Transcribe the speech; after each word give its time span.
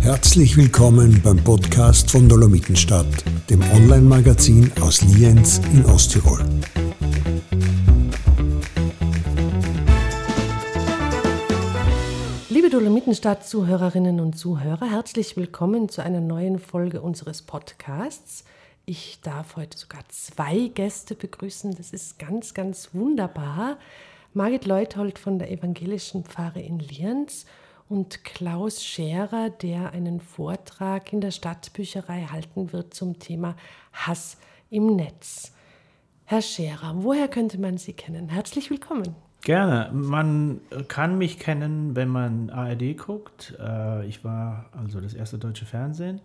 Herzlich 0.00 0.56
willkommen 0.56 1.20
beim 1.22 1.36
Podcast 1.44 2.10
von 2.10 2.28
Dolomitenstadt, 2.28 3.06
dem 3.50 3.60
Online-Magazin 3.74 4.72
aus 4.80 5.02
Lienz 5.02 5.60
in 5.74 5.84
Osttirol. 5.84 6.42
Liebe 12.48 12.70
Dolomitenstadt-Zuhörerinnen 12.70 14.20
und 14.20 14.38
Zuhörer, 14.38 14.90
herzlich 14.90 15.36
willkommen 15.36 15.90
zu 15.90 16.02
einer 16.02 16.20
neuen 16.20 16.58
Folge 16.58 17.02
unseres 17.02 17.42
Podcasts. 17.42 18.44
Ich 18.90 19.20
darf 19.20 19.56
heute 19.56 19.76
sogar 19.76 20.00
zwei 20.08 20.68
Gäste 20.68 21.14
begrüßen. 21.14 21.74
Das 21.74 21.92
ist 21.92 22.18
ganz, 22.18 22.54
ganz 22.54 22.94
wunderbar. 22.94 23.76
Margit 24.32 24.64
Leuthold 24.64 25.18
von 25.18 25.38
der 25.38 25.50
Evangelischen 25.52 26.24
Pfarre 26.24 26.62
in 26.62 26.78
Lienz 26.78 27.44
und 27.90 28.24
Klaus 28.24 28.82
Scherer, 28.82 29.50
der 29.50 29.92
einen 29.92 30.22
Vortrag 30.22 31.12
in 31.12 31.20
der 31.20 31.32
Stadtbücherei 31.32 32.28
halten 32.32 32.72
wird 32.72 32.94
zum 32.94 33.18
Thema 33.18 33.56
Hass 33.92 34.38
im 34.70 34.96
Netz. 34.96 35.52
Herr 36.24 36.40
Scherer, 36.40 36.94
woher 36.94 37.28
könnte 37.28 37.60
man 37.60 37.76
Sie 37.76 37.92
kennen? 37.92 38.30
Herzlich 38.30 38.70
willkommen. 38.70 39.14
Gerne. 39.42 39.90
Man 39.92 40.60
kann 40.88 41.16
mich 41.16 41.38
kennen, 41.38 41.94
wenn 41.94 42.08
man 42.08 42.50
ARD 42.50 42.96
guckt. 42.96 43.54
Äh, 43.60 44.06
ich 44.06 44.24
war 44.24 44.66
also 44.72 45.00
das 45.00 45.14
erste 45.14 45.38
deutsche 45.38 45.64
Fernsehen. 45.64 46.20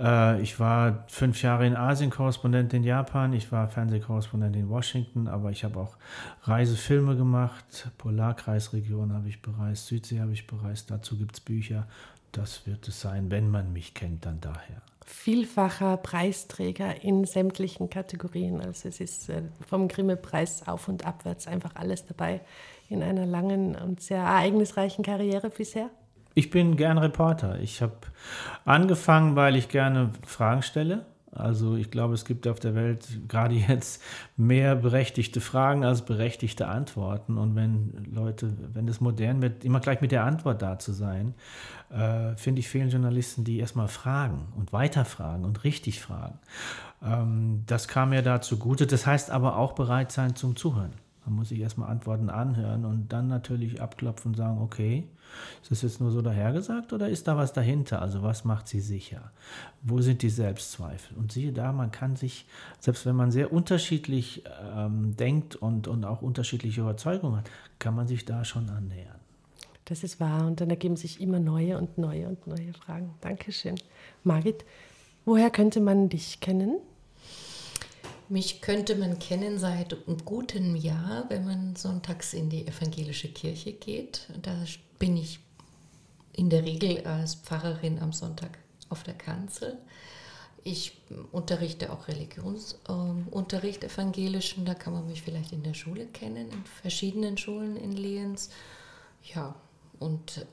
Äh, 0.00 0.40
ich 0.40 0.58
war 0.58 1.04
fünf 1.08 1.42
Jahre 1.42 1.66
in 1.66 1.76
Asien 1.76 2.10
Korrespondent 2.10 2.72
in 2.72 2.82
Japan. 2.82 3.32
Ich 3.32 3.52
war 3.52 3.68
Fernsehkorrespondent 3.68 4.56
in 4.56 4.68
Washington, 4.68 5.28
aber 5.28 5.50
ich 5.50 5.64
habe 5.64 5.78
auch 5.78 5.96
Reisefilme 6.44 7.16
gemacht. 7.16 7.90
Polarkreisregion 7.98 9.12
habe 9.12 9.28
ich 9.28 9.42
bereist, 9.42 9.86
Südsee 9.86 10.20
habe 10.20 10.32
ich 10.32 10.46
bereist. 10.46 10.90
Dazu 10.90 11.18
gibt 11.18 11.34
es 11.34 11.40
Bücher. 11.40 11.86
Das 12.32 12.66
wird 12.66 12.88
es 12.88 13.00
sein, 13.00 13.30
wenn 13.30 13.50
man 13.50 13.72
mich 13.72 13.94
kennt, 13.94 14.24
dann 14.24 14.40
daher 14.40 14.82
vielfacher 15.10 15.96
Preisträger 15.96 17.02
in 17.02 17.24
sämtlichen 17.24 17.90
Kategorien. 17.90 18.60
Also 18.60 18.88
es 18.88 19.00
ist 19.00 19.28
äh, 19.28 19.42
vom 19.68 19.88
Grimme-Preis 19.88 20.66
auf 20.66 20.88
und 20.88 21.04
abwärts 21.04 21.46
einfach 21.46 21.74
alles 21.74 22.06
dabei 22.06 22.40
in 22.88 23.02
einer 23.02 23.26
langen 23.26 23.74
und 23.74 24.00
sehr 24.00 24.18
ereignisreichen 24.18 25.04
Karriere 25.04 25.50
bisher. 25.50 25.90
Ich 26.40 26.50
bin 26.50 26.76
gern 26.76 26.96
Reporter. 26.96 27.60
Ich 27.60 27.82
habe 27.82 27.94
angefangen, 28.64 29.36
weil 29.36 29.56
ich 29.56 29.68
gerne 29.68 30.10
Fragen 30.26 30.62
stelle 30.62 31.04
also 31.32 31.76
ich 31.76 31.92
glaube, 31.92 32.14
es 32.14 32.24
gibt 32.24 32.48
auf 32.48 32.58
der 32.58 32.74
Welt 32.74 33.06
gerade 33.28 33.54
jetzt 33.54 34.02
mehr 34.36 34.74
berechtigte 34.74 35.40
Fragen 35.40 35.84
als 35.84 36.02
berechtigte 36.02 36.66
Antworten. 36.66 37.38
Und 37.38 37.54
wenn 37.54 38.08
Leute, 38.12 38.52
wenn 38.72 38.88
es 38.88 39.00
modern 39.00 39.40
wird, 39.40 39.64
immer 39.64 39.80
gleich 39.80 40.00
mit 40.00 40.12
der 40.12 40.24
Antwort 40.24 40.60
da 40.60 40.78
zu 40.78 40.92
sein, 40.92 41.34
äh, 41.90 42.36
finde 42.36 42.60
ich 42.60 42.68
fehlen 42.68 42.90
Journalisten, 42.90 43.44
die 43.44 43.58
erstmal 43.58 43.88
fragen 43.88 44.48
und 44.56 44.72
weiterfragen 44.72 45.44
und 45.44 45.62
richtig 45.62 46.00
fragen. 46.00 46.38
Ähm, 47.02 47.62
das 47.66 47.86
kam 47.86 48.10
mir 48.10 48.22
da 48.22 48.40
zugute. 48.40 48.86
Das 48.86 49.06
heißt 49.06 49.30
aber 49.30 49.56
auch 49.56 49.72
bereit 49.72 50.10
sein 50.10 50.34
zum 50.34 50.56
Zuhören. 50.56 50.92
Man 51.24 51.34
muss 51.34 51.50
sich 51.50 51.60
erstmal 51.60 51.90
Antworten 51.90 52.30
anhören 52.30 52.84
und 52.84 53.12
dann 53.12 53.28
natürlich 53.28 53.80
abklopfen 53.80 54.30
und 54.30 54.36
sagen, 54.36 54.60
okay, 54.60 55.06
ist 55.62 55.70
das 55.70 55.82
jetzt 55.82 56.00
nur 56.00 56.10
so 56.10 56.22
dahergesagt 56.22 56.92
oder 56.92 57.08
ist 57.08 57.28
da 57.28 57.36
was 57.36 57.52
dahinter? 57.52 58.00
Also 58.02 58.22
was 58.22 58.44
macht 58.44 58.68
sie 58.68 58.80
sicher? 58.80 59.30
Wo 59.82 60.00
sind 60.00 60.22
die 60.22 60.30
Selbstzweifel? 60.30 61.16
Und 61.16 61.32
siehe 61.32 61.52
da, 61.52 61.72
man 61.72 61.92
kann 61.92 62.16
sich, 62.16 62.46
selbst 62.78 63.06
wenn 63.06 63.16
man 63.16 63.30
sehr 63.30 63.52
unterschiedlich 63.52 64.44
ähm, 64.74 65.16
denkt 65.16 65.56
und, 65.56 65.88
und 65.88 66.04
auch 66.04 66.22
unterschiedliche 66.22 66.80
Überzeugungen 66.80 67.36
hat, 67.36 67.50
kann 67.78 67.94
man 67.94 68.08
sich 68.08 68.24
da 68.24 68.44
schon 68.44 68.68
annähern. 68.70 69.20
Das 69.84 70.04
ist 70.04 70.20
wahr 70.20 70.46
und 70.46 70.60
dann 70.60 70.70
ergeben 70.70 70.96
sich 70.96 71.20
immer 71.20 71.40
neue 71.40 71.76
und 71.76 71.98
neue 71.98 72.28
und 72.28 72.46
neue 72.46 72.72
Fragen. 72.72 73.14
Dankeschön. 73.20 73.74
Margit, 74.22 74.64
woher 75.24 75.50
könnte 75.50 75.80
man 75.80 76.08
dich 76.08 76.40
kennen? 76.40 76.78
Mich 78.30 78.60
könnte 78.60 78.94
man 78.94 79.18
kennen 79.18 79.58
seit 79.58 79.92
einem 79.92 80.24
guten 80.24 80.76
Jahr, 80.76 81.24
wenn 81.28 81.44
man 81.44 81.74
sonntags 81.74 82.32
in 82.32 82.48
die 82.48 82.64
evangelische 82.64 83.26
Kirche 83.26 83.72
geht. 83.72 84.28
Da 84.40 84.54
bin 85.00 85.16
ich 85.16 85.40
in 86.32 86.48
der 86.48 86.64
Regel 86.64 87.04
als 87.08 87.34
Pfarrerin 87.34 87.98
am 87.98 88.12
Sonntag 88.12 88.58
auf 88.88 89.02
der 89.02 89.14
Kanzel. 89.14 89.78
Ich 90.62 90.92
unterrichte 91.32 91.92
auch 91.92 92.06
Religionsunterricht, 92.06 93.82
äh, 93.82 93.86
evangelischen. 93.88 94.64
Da 94.64 94.74
kann 94.74 94.92
man 94.92 95.08
mich 95.08 95.22
vielleicht 95.22 95.50
in 95.50 95.64
der 95.64 95.74
Schule 95.74 96.06
kennen, 96.06 96.52
in 96.52 96.64
verschiedenen 96.82 97.36
Schulen 97.36 97.76
in 97.76 97.90
Lienz. 97.90 98.50
Ja, 99.34 99.56
und 99.98 100.46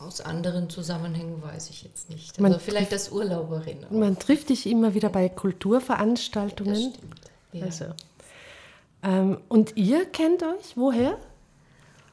aus 0.00 0.20
anderen 0.20 0.70
Zusammenhängen 0.70 1.42
weiß 1.42 1.70
ich 1.70 1.82
jetzt 1.82 2.10
nicht. 2.10 2.30
Also 2.30 2.42
man 2.42 2.60
vielleicht 2.60 2.92
als 2.92 3.10
Urlauberin. 3.10 3.84
Auch. 3.84 3.90
Man 3.90 4.18
trifft 4.18 4.48
dich 4.48 4.66
immer 4.66 4.94
wieder 4.94 5.08
bei 5.08 5.28
Kulturveranstaltungen. 5.28 6.74
Das 6.74 6.82
stimmt. 6.82 7.20
Ja. 7.52 7.64
Also, 7.66 7.84
ähm, 9.02 9.38
und 9.48 9.76
ihr 9.76 10.06
kennt 10.06 10.42
euch 10.42 10.76
woher? 10.76 11.18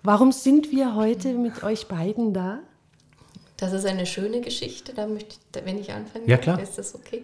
Warum 0.03 0.31
sind 0.31 0.71
wir 0.71 0.95
heute 0.95 1.33
mit 1.33 1.63
euch 1.63 1.87
beiden 1.87 2.33
da? 2.33 2.59
Das 3.57 3.73
ist 3.73 3.85
eine 3.85 4.07
schöne 4.07 4.41
Geschichte, 4.41 4.93
da 4.93 5.05
möchte 5.05 5.35
ich, 5.35 5.65
wenn 5.65 5.79
ich 5.79 5.91
anfange, 5.91 6.27
ja, 6.27 6.37
klar. 6.37 6.59
ist 6.59 6.79
das 6.79 6.95
okay. 6.95 7.23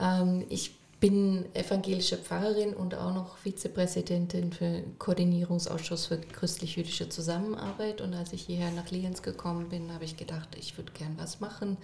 Ähm, 0.00 0.44
ich 0.48 0.76
bin 1.04 1.44
evangelische 1.54 2.16
Pfarrerin 2.16 2.72
und 2.72 2.94
auch 2.94 3.12
noch 3.12 3.36
Vizepräsidentin 3.36 4.54
für 4.54 4.64
den 4.64 4.98
Koordinierungsausschuss 4.98 6.06
für 6.06 6.16
christlich-jüdische 6.16 7.10
Zusammenarbeit. 7.10 8.00
Und 8.00 8.14
als 8.14 8.32
ich 8.32 8.46
hierher 8.46 8.70
nach 8.70 8.90
Lienz 8.90 9.20
gekommen 9.20 9.68
bin, 9.68 9.92
habe 9.92 10.06
ich 10.06 10.16
gedacht, 10.16 10.48
ich 10.58 10.78
würde 10.78 10.92
gern 10.92 11.14
was 11.18 11.40
machen. 11.40 11.76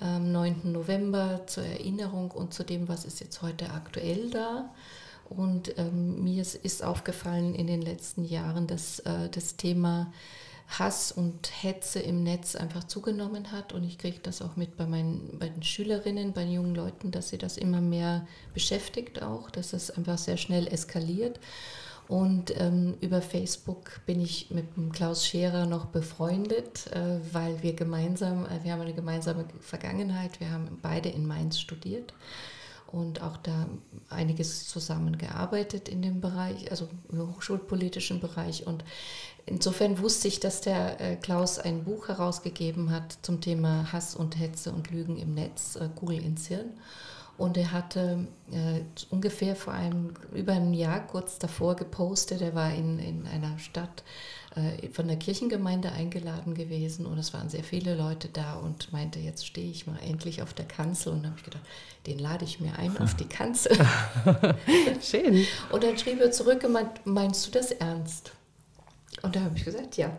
Am 0.00 0.32
9. 0.32 0.70
November 0.70 1.40
zur 1.46 1.64
Erinnerung 1.64 2.30
und 2.30 2.52
zu 2.52 2.62
dem, 2.62 2.88
was 2.88 3.06
ist 3.06 3.20
jetzt 3.20 3.40
heute 3.40 3.70
aktuell 3.70 4.28
da. 4.28 4.68
Und 5.30 5.78
ähm, 5.78 6.22
mir 6.22 6.42
ist 6.42 6.84
aufgefallen 6.84 7.54
in 7.54 7.66
den 7.66 7.80
letzten 7.80 8.22
Jahren, 8.22 8.66
dass 8.66 8.98
äh, 8.98 9.30
das 9.30 9.56
Thema 9.56 10.12
Hass 10.78 11.12
und 11.12 11.50
Hetze 11.62 12.00
im 12.00 12.22
Netz 12.22 12.56
einfach 12.56 12.84
zugenommen 12.84 13.52
hat. 13.52 13.72
Und 13.72 13.84
ich 13.84 13.98
kriege 13.98 14.18
das 14.22 14.42
auch 14.42 14.56
mit 14.56 14.76
bei, 14.76 14.86
meinen, 14.86 15.38
bei 15.38 15.48
den 15.48 15.62
Schülerinnen, 15.62 16.32
bei 16.32 16.44
den 16.44 16.54
jungen 16.54 16.74
Leuten, 16.74 17.10
dass 17.10 17.28
sie 17.28 17.38
das 17.38 17.56
immer 17.56 17.80
mehr 17.80 18.26
beschäftigt 18.54 19.22
auch, 19.22 19.50
dass 19.50 19.72
es 19.72 19.90
einfach 19.90 20.18
sehr 20.18 20.36
schnell 20.36 20.66
eskaliert. 20.66 21.38
Und 22.08 22.52
ähm, 22.60 22.96
über 23.00 23.22
Facebook 23.22 24.00
bin 24.06 24.20
ich 24.20 24.50
mit 24.50 24.66
Klaus 24.92 25.26
Scherer 25.26 25.66
noch 25.66 25.86
befreundet, 25.86 26.88
äh, 26.92 27.20
weil 27.32 27.62
wir 27.62 27.74
gemeinsam, 27.74 28.44
äh, 28.46 28.62
wir 28.64 28.72
haben 28.72 28.80
eine 28.80 28.92
gemeinsame 28.92 29.46
Vergangenheit, 29.60 30.40
wir 30.40 30.50
haben 30.50 30.78
beide 30.82 31.08
in 31.08 31.26
Mainz 31.26 31.60
studiert 31.60 32.12
und 32.92 33.22
auch 33.22 33.38
da 33.38 33.66
einiges 34.10 34.68
zusammengearbeitet 34.68 35.88
in 35.88 36.02
dem 36.02 36.20
Bereich, 36.20 36.70
also 36.70 36.88
im 37.10 37.34
hochschulpolitischen 37.34 38.20
Bereich. 38.20 38.66
Und 38.66 38.84
insofern 39.46 39.98
wusste 39.98 40.28
ich, 40.28 40.40
dass 40.40 40.60
der 40.60 41.00
äh, 41.00 41.16
Klaus 41.16 41.58
ein 41.58 41.84
Buch 41.84 42.08
herausgegeben 42.08 42.90
hat 42.90 43.18
zum 43.22 43.40
Thema 43.40 43.92
Hass 43.92 44.14
und 44.14 44.38
Hetze 44.38 44.72
und 44.72 44.90
Lügen 44.90 45.18
im 45.18 45.34
Netz, 45.34 45.76
äh, 45.76 45.88
Google 45.94 46.22
ins 46.22 46.46
Hirn. 46.46 46.72
Und 47.38 47.56
er 47.56 47.72
hatte 47.72 48.26
äh, 48.52 48.82
ungefähr 49.10 49.56
vor 49.56 49.72
einem, 49.72 50.12
über 50.32 50.52
einem 50.52 50.74
Jahr 50.74 51.06
kurz 51.06 51.38
davor 51.38 51.76
gepostet, 51.76 52.42
er 52.42 52.54
war 52.54 52.72
in, 52.72 52.98
in 52.98 53.26
einer 53.26 53.58
Stadt 53.58 54.04
äh, 54.54 54.88
von 54.90 55.08
der 55.08 55.16
Kirchengemeinde 55.16 55.90
eingeladen 55.92 56.54
gewesen 56.54 57.06
und 57.06 57.18
es 57.18 57.32
waren 57.32 57.48
sehr 57.48 57.64
viele 57.64 57.94
Leute 57.94 58.28
da 58.28 58.54
und 58.54 58.92
meinte, 58.92 59.18
jetzt 59.18 59.46
stehe 59.46 59.70
ich 59.70 59.86
mal 59.86 59.98
endlich 60.06 60.42
auf 60.42 60.52
der 60.52 60.66
Kanzel. 60.66 61.14
Und 61.14 61.22
da 61.22 61.30
habe 61.30 61.38
ich 61.38 61.44
gedacht, 61.44 61.64
den 62.06 62.18
lade 62.18 62.44
ich 62.44 62.60
mir 62.60 62.78
ein 62.78 62.96
auf 62.98 63.14
die 63.14 63.24
Kanzel. 63.24 63.76
Schön. 65.02 65.46
Und 65.72 65.82
dann 65.82 65.96
schrieb 65.96 66.20
er 66.20 66.30
zurück 66.32 66.62
und 66.64 66.72
meint, 66.72 67.06
meinst 67.06 67.46
du 67.46 67.50
das 67.50 67.72
ernst? 67.72 68.32
Und 69.20 69.36
da 69.36 69.40
habe 69.40 69.56
ich 69.56 69.64
gesagt, 69.64 69.96
ja. 69.96 70.10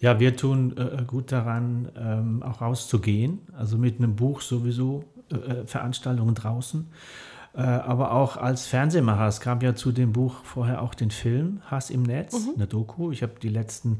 Ja, 0.00 0.18
wir 0.18 0.36
tun 0.36 0.76
äh, 0.76 1.04
gut 1.04 1.30
daran, 1.30 1.88
ähm, 1.96 2.42
auch 2.42 2.60
rauszugehen. 2.60 3.40
Also 3.52 3.78
mit 3.78 3.98
einem 3.98 4.16
Buch 4.16 4.40
sowieso 4.40 5.04
äh, 5.30 5.36
äh 5.36 5.66
Veranstaltungen 5.66 6.34
draußen. 6.34 6.88
Äh, 7.54 7.60
aber 7.60 8.12
auch 8.12 8.36
als 8.36 8.66
Fernsehmacher. 8.66 9.26
Es 9.28 9.40
gab 9.40 9.62
ja 9.62 9.74
zu 9.74 9.92
dem 9.92 10.12
Buch 10.12 10.42
vorher 10.44 10.82
auch 10.82 10.94
den 10.94 11.10
Film 11.10 11.60
Hass 11.70 11.90
im 11.90 12.02
Netz, 12.02 12.32
mhm. 12.32 12.54
eine 12.56 12.66
Doku. 12.66 13.12
Ich 13.12 13.22
habe 13.22 13.34
die 13.40 13.48
letzten 13.48 13.98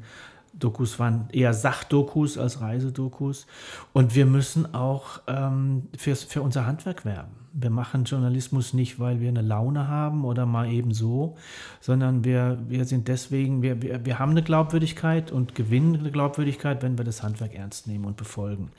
Dokus 0.55 0.99
waren 0.99 1.29
eher 1.33 1.55
Sachdokus 1.55 2.37
als 2.37 2.61
Reisedokus. 2.61 3.47
Und 3.93 4.15
wir 4.15 4.27
müssen 4.27 4.75
auch 4.75 5.21
ähm, 5.27 5.89
für 5.97 6.43
unser 6.43 6.67
Handwerk 6.67 7.05
werben. 7.05 7.42
Wir 7.55 7.71
machen 7.71 8.05
Journalismus 8.05 8.73
nicht, 8.73 8.99
weil 8.99 9.21
wir 9.21 9.29
eine 9.29 9.43
Laune 9.43 9.89
haben 9.89 10.25
oder 10.25 10.47
mal 10.47 10.71
eben 10.71 10.93
so, 10.93 11.37
sondern 11.81 12.25
wir, 12.25 12.59
wir 12.69 12.85
sind 12.85 13.09
deswegen, 13.09 13.63
wir, 13.63 13.83
wir, 13.83 14.05
wir 14.05 14.19
haben 14.19 14.31
eine 14.31 14.43
Glaubwürdigkeit 14.43 15.31
und 15.33 15.55
gewinnen 15.55 15.97
eine 15.97 16.11
Glaubwürdigkeit, 16.11 16.83
wenn 16.83 16.99
wir 16.99 17.05
das 17.05 17.23
Handwerk 17.23 17.55
ernst 17.55 17.87
nehmen 17.87 18.05
und 18.05 18.17
befolgen. 18.17 18.71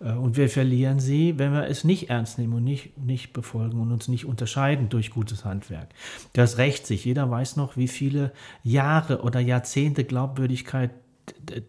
Äh, 0.00 0.12
und 0.12 0.36
wir 0.36 0.48
verlieren 0.48 1.00
sie, 1.00 1.38
wenn 1.38 1.52
wir 1.52 1.66
es 1.68 1.84
nicht 1.84 2.10
ernst 2.10 2.38
nehmen 2.38 2.54
und 2.54 2.64
nicht, 2.64 2.98
nicht 2.98 3.32
befolgen 3.32 3.80
und 3.80 3.92
uns 3.92 4.08
nicht 4.08 4.24
unterscheiden 4.26 4.88
durch 4.88 5.10
gutes 5.10 5.44
Handwerk. 5.44 5.88
Das 6.32 6.58
rächt 6.58 6.86
sich. 6.86 7.04
Jeder 7.04 7.30
weiß 7.30 7.56
noch, 7.56 7.76
wie 7.76 7.88
viele 7.88 8.32
Jahre 8.62 9.22
oder 9.22 9.40
Jahrzehnte 9.40 10.04
Glaubwürdigkeit 10.04 10.90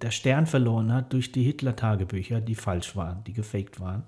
der 0.02 0.12
Stern 0.12 0.48
verloren 0.48 0.94
hat 0.94 1.14
durch 1.14 1.32
die 1.32 1.44
Hitler-Tagebücher, 1.44 2.42
die 2.42 2.56
falsch 2.56 2.96
waren, 2.96 3.24
die 3.26 3.34
gefaked 3.34 3.80
waren. 3.80 4.04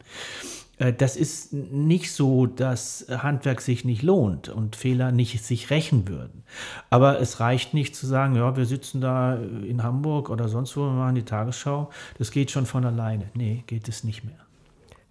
Äh, 0.80 0.94
das 0.94 1.16
ist 1.16 1.54
nicht 1.54 2.12
so, 2.12 2.48
dass 2.48 3.06
Handwerk 3.10 3.62
sich 3.62 3.86
nicht 3.86 4.02
lohnt 4.02 4.50
und 4.50 4.76
Fehler 4.76 5.12
nicht 5.12 5.44
sich 5.44 5.70
rächen 5.70 6.08
würden. 6.08 6.44
Aber 6.90 7.20
es 7.20 7.40
reicht 7.40 7.74
nicht 7.74 7.96
zu 7.96 8.08
sagen, 8.08 8.36
ja, 8.36 8.58
wir 8.58 8.66
sitzen 8.66 9.02
da 9.02 9.36
in 9.36 9.84
Hamburg 9.84 10.30
oder 10.30 10.48
sonst 10.48 10.76
wo, 10.76 10.82
wir 10.82 10.92
machen 10.92 11.16
die 11.16 11.24
Tagesschau. 11.24 11.90
Das 12.18 12.32
geht 12.32 12.50
schon 12.50 12.66
von 12.66 12.86
alleine. 12.86 13.30
Nee, 13.34 13.64
geht 13.68 13.88
es 13.88 14.04
nicht 14.04 14.24
mehr. 14.24 14.40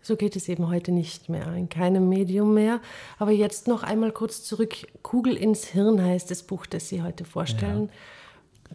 So 0.01 0.17
geht 0.17 0.37
es 0.37 0.49
eben 0.49 0.69
heute 0.69 0.91
nicht 0.91 1.29
mehr, 1.29 1.53
in 1.55 1.69
keinem 1.69 2.09
Medium 2.09 2.55
mehr. 2.55 2.81
Aber 3.19 3.31
jetzt 3.31 3.69
noch 3.69 3.83
einmal 3.83 4.13
kurz 4.13 4.43
zurück. 4.43 4.75
Kugel 5.03 5.37
ins 5.37 5.67
Hirn 5.67 6.03
heißt 6.03 6.31
das 6.31 6.45
Buch, 6.45 6.65
das 6.65 6.89
Sie 6.89 7.03
heute 7.03 7.25
vorstellen. 7.25 7.87
Ja. 7.87 7.93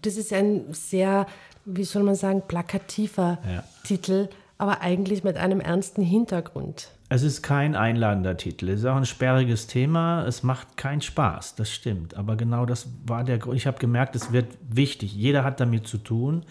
Das 0.01 0.17
ist 0.17 0.33
ein 0.33 0.73
sehr, 0.73 1.27
wie 1.65 1.83
soll 1.83 2.03
man 2.03 2.15
sagen, 2.15 2.43
plakativer 2.47 3.37
ja. 3.47 3.63
Titel 3.83 4.29
aber 4.63 4.81
eigentlich 4.81 5.25
mit 5.25 5.35
einem 5.35 5.59
ernsten 5.59 6.01
Hintergrund. 6.01 6.89
Es 7.09 7.21
ist 7.21 7.41
kein 7.41 7.75
einladender 7.75 8.37
Titel. 8.37 8.69
Es 8.69 8.79
ist 8.79 8.85
auch 8.85 8.95
ein 8.95 9.05
sperriges 9.05 9.67
Thema. 9.67 10.25
Es 10.25 10.41
macht 10.41 10.77
keinen 10.77 11.01
Spaß, 11.01 11.55
das 11.55 11.69
stimmt. 11.69 12.15
Aber 12.15 12.37
genau 12.37 12.65
das 12.65 12.87
war 13.05 13.25
der 13.25 13.39
Grund. 13.39 13.57
Ich 13.57 13.67
habe 13.67 13.77
gemerkt, 13.77 14.15
es 14.15 14.31
wird 14.31 14.57
wichtig. 14.67 15.13
Jeder 15.13 15.43
hat 15.43 15.59
damit 15.59 15.85
zu 15.85 15.97
tun. 15.97 16.43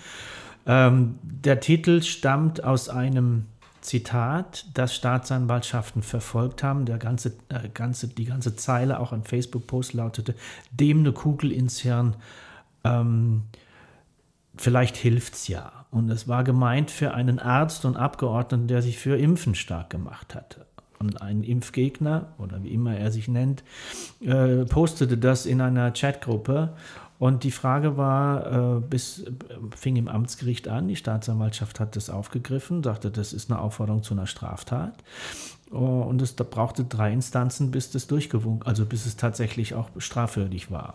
Ähm, 0.66 1.18
der 1.22 1.60
Titel 1.60 2.02
stammt 2.02 2.62
aus 2.62 2.90
einem 2.90 3.46
Zitat, 3.80 4.66
das 4.74 4.94
Staatsanwaltschaften 4.94 6.02
verfolgt 6.02 6.62
haben. 6.62 6.84
Der 6.84 6.98
ganze, 6.98 7.30
äh, 7.48 7.68
ganze, 7.72 8.08
die 8.08 8.26
ganze 8.26 8.56
Zeile 8.56 9.00
auch 9.00 9.12
ein 9.12 9.24
Facebook-Post 9.24 9.94
lautete: 9.94 10.34
Dem 10.70 10.98
eine 10.98 11.12
Kugel 11.12 11.50
ins 11.50 11.80
Hirn. 11.80 12.14
Ähm, 12.84 13.44
vielleicht 14.56 14.96
hilft's 14.96 15.48
ja. 15.48 15.72
Und 15.90 16.10
es 16.10 16.26
war 16.26 16.44
gemeint 16.44 16.90
für 16.90 17.14
einen 17.14 17.38
Arzt 17.38 17.84
und 17.84 17.96
Abgeordneten, 17.96 18.66
der 18.66 18.82
sich 18.82 18.98
für 18.98 19.16
Impfen 19.16 19.54
stark 19.54 19.90
gemacht 19.90 20.34
hatte. 20.34 20.66
Und 20.98 21.20
ein 21.20 21.42
Impfgegner, 21.42 22.28
oder 22.38 22.62
wie 22.62 22.72
immer 22.72 22.96
er 22.96 23.10
sich 23.10 23.28
nennt, 23.28 23.64
äh, 24.20 24.64
postete 24.64 25.18
das 25.18 25.46
in 25.46 25.60
einer 25.60 25.90
Chatgruppe. 25.90 26.74
Und 27.18 27.44
die 27.44 27.50
Frage 27.50 27.96
war, 27.96 28.78
äh, 28.78 28.80
bis, 28.80 29.24
äh, 29.24 29.32
fing 29.76 29.96
im 29.96 30.08
Amtsgericht 30.08 30.68
an, 30.68 30.88
die 30.88 30.96
Staatsanwaltschaft 30.96 31.78
hat 31.78 31.96
das 31.96 32.08
aufgegriffen, 32.08 32.82
sagte, 32.82 33.10
das 33.10 33.32
ist 33.32 33.50
eine 33.50 33.60
Aufforderung 33.60 34.02
zu 34.02 34.14
einer 34.14 34.26
Straftat. 34.26 35.02
Oh, 35.70 36.02
und 36.02 36.20
es 36.22 36.36
da 36.36 36.44
brauchte 36.44 36.84
drei 36.84 37.12
Instanzen, 37.12 37.70
bis 37.70 37.90
das 37.90 38.06
durchgewunken, 38.06 38.66
also 38.66 38.86
bis 38.86 39.06
es 39.06 39.16
tatsächlich 39.16 39.74
auch 39.74 39.88
strafwürdig 39.98 40.70
war. 40.70 40.94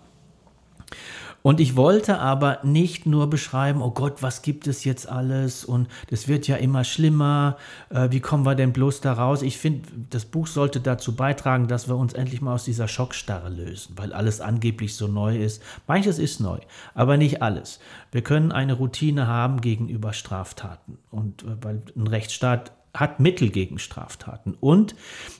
Und 1.47 1.61
ich 1.61 1.77
wollte 1.77 2.19
aber 2.19 2.59
nicht 2.63 3.05
nur 3.05 3.29
beschreiben, 3.29 3.81
oh 3.81 3.91
Gott, 3.91 4.21
was 4.21 4.41
gibt 4.41 4.67
es 4.67 4.83
jetzt 4.83 5.07
alles 5.07 5.63
und 5.63 5.87
das 6.09 6.27
wird 6.27 6.45
ja 6.45 6.57
immer 6.57 6.83
schlimmer, 6.83 7.55
äh, 7.89 8.09
wie 8.11 8.19
kommen 8.19 8.45
wir 8.45 8.53
denn 8.53 8.73
bloß 8.73 8.99
da 8.99 9.13
raus? 9.13 9.43
Ich 9.43 9.57
finde, 9.57 9.87
das 10.09 10.25
Buch 10.25 10.45
sollte 10.45 10.81
dazu 10.81 11.15
beitragen, 11.15 11.69
dass 11.69 11.87
wir 11.87 11.95
uns 11.95 12.11
endlich 12.11 12.41
mal 12.41 12.55
aus 12.55 12.65
dieser 12.65 12.89
Schockstarre 12.89 13.47
lösen, 13.47 13.93
weil 13.97 14.11
alles 14.11 14.41
angeblich 14.41 14.97
so 14.97 15.07
neu 15.07 15.37
ist. 15.37 15.63
Manches 15.87 16.19
ist 16.19 16.41
neu, 16.41 16.59
aber 16.93 17.15
nicht 17.15 17.41
alles. 17.41 17.79
Wir 18.11 18.23
können 18.23 18.51
eine 18.51 18.73
Routine 18.73 19.27
haben 19.27 19.61
gegenüber 19.61 20.11
Straftaten 20.11 20.97
und 21.11 21.43
äh, 21.43 21.55
weil 21.61 21.81
ein 21.95 22.07
Rechtsstaat 22.07 22.73
hat 22.99 23.19
Mittel 23.19 23.49
gegen 23.49 23.79
Straftaten. 23.79 24.55
Und 24.59 24.95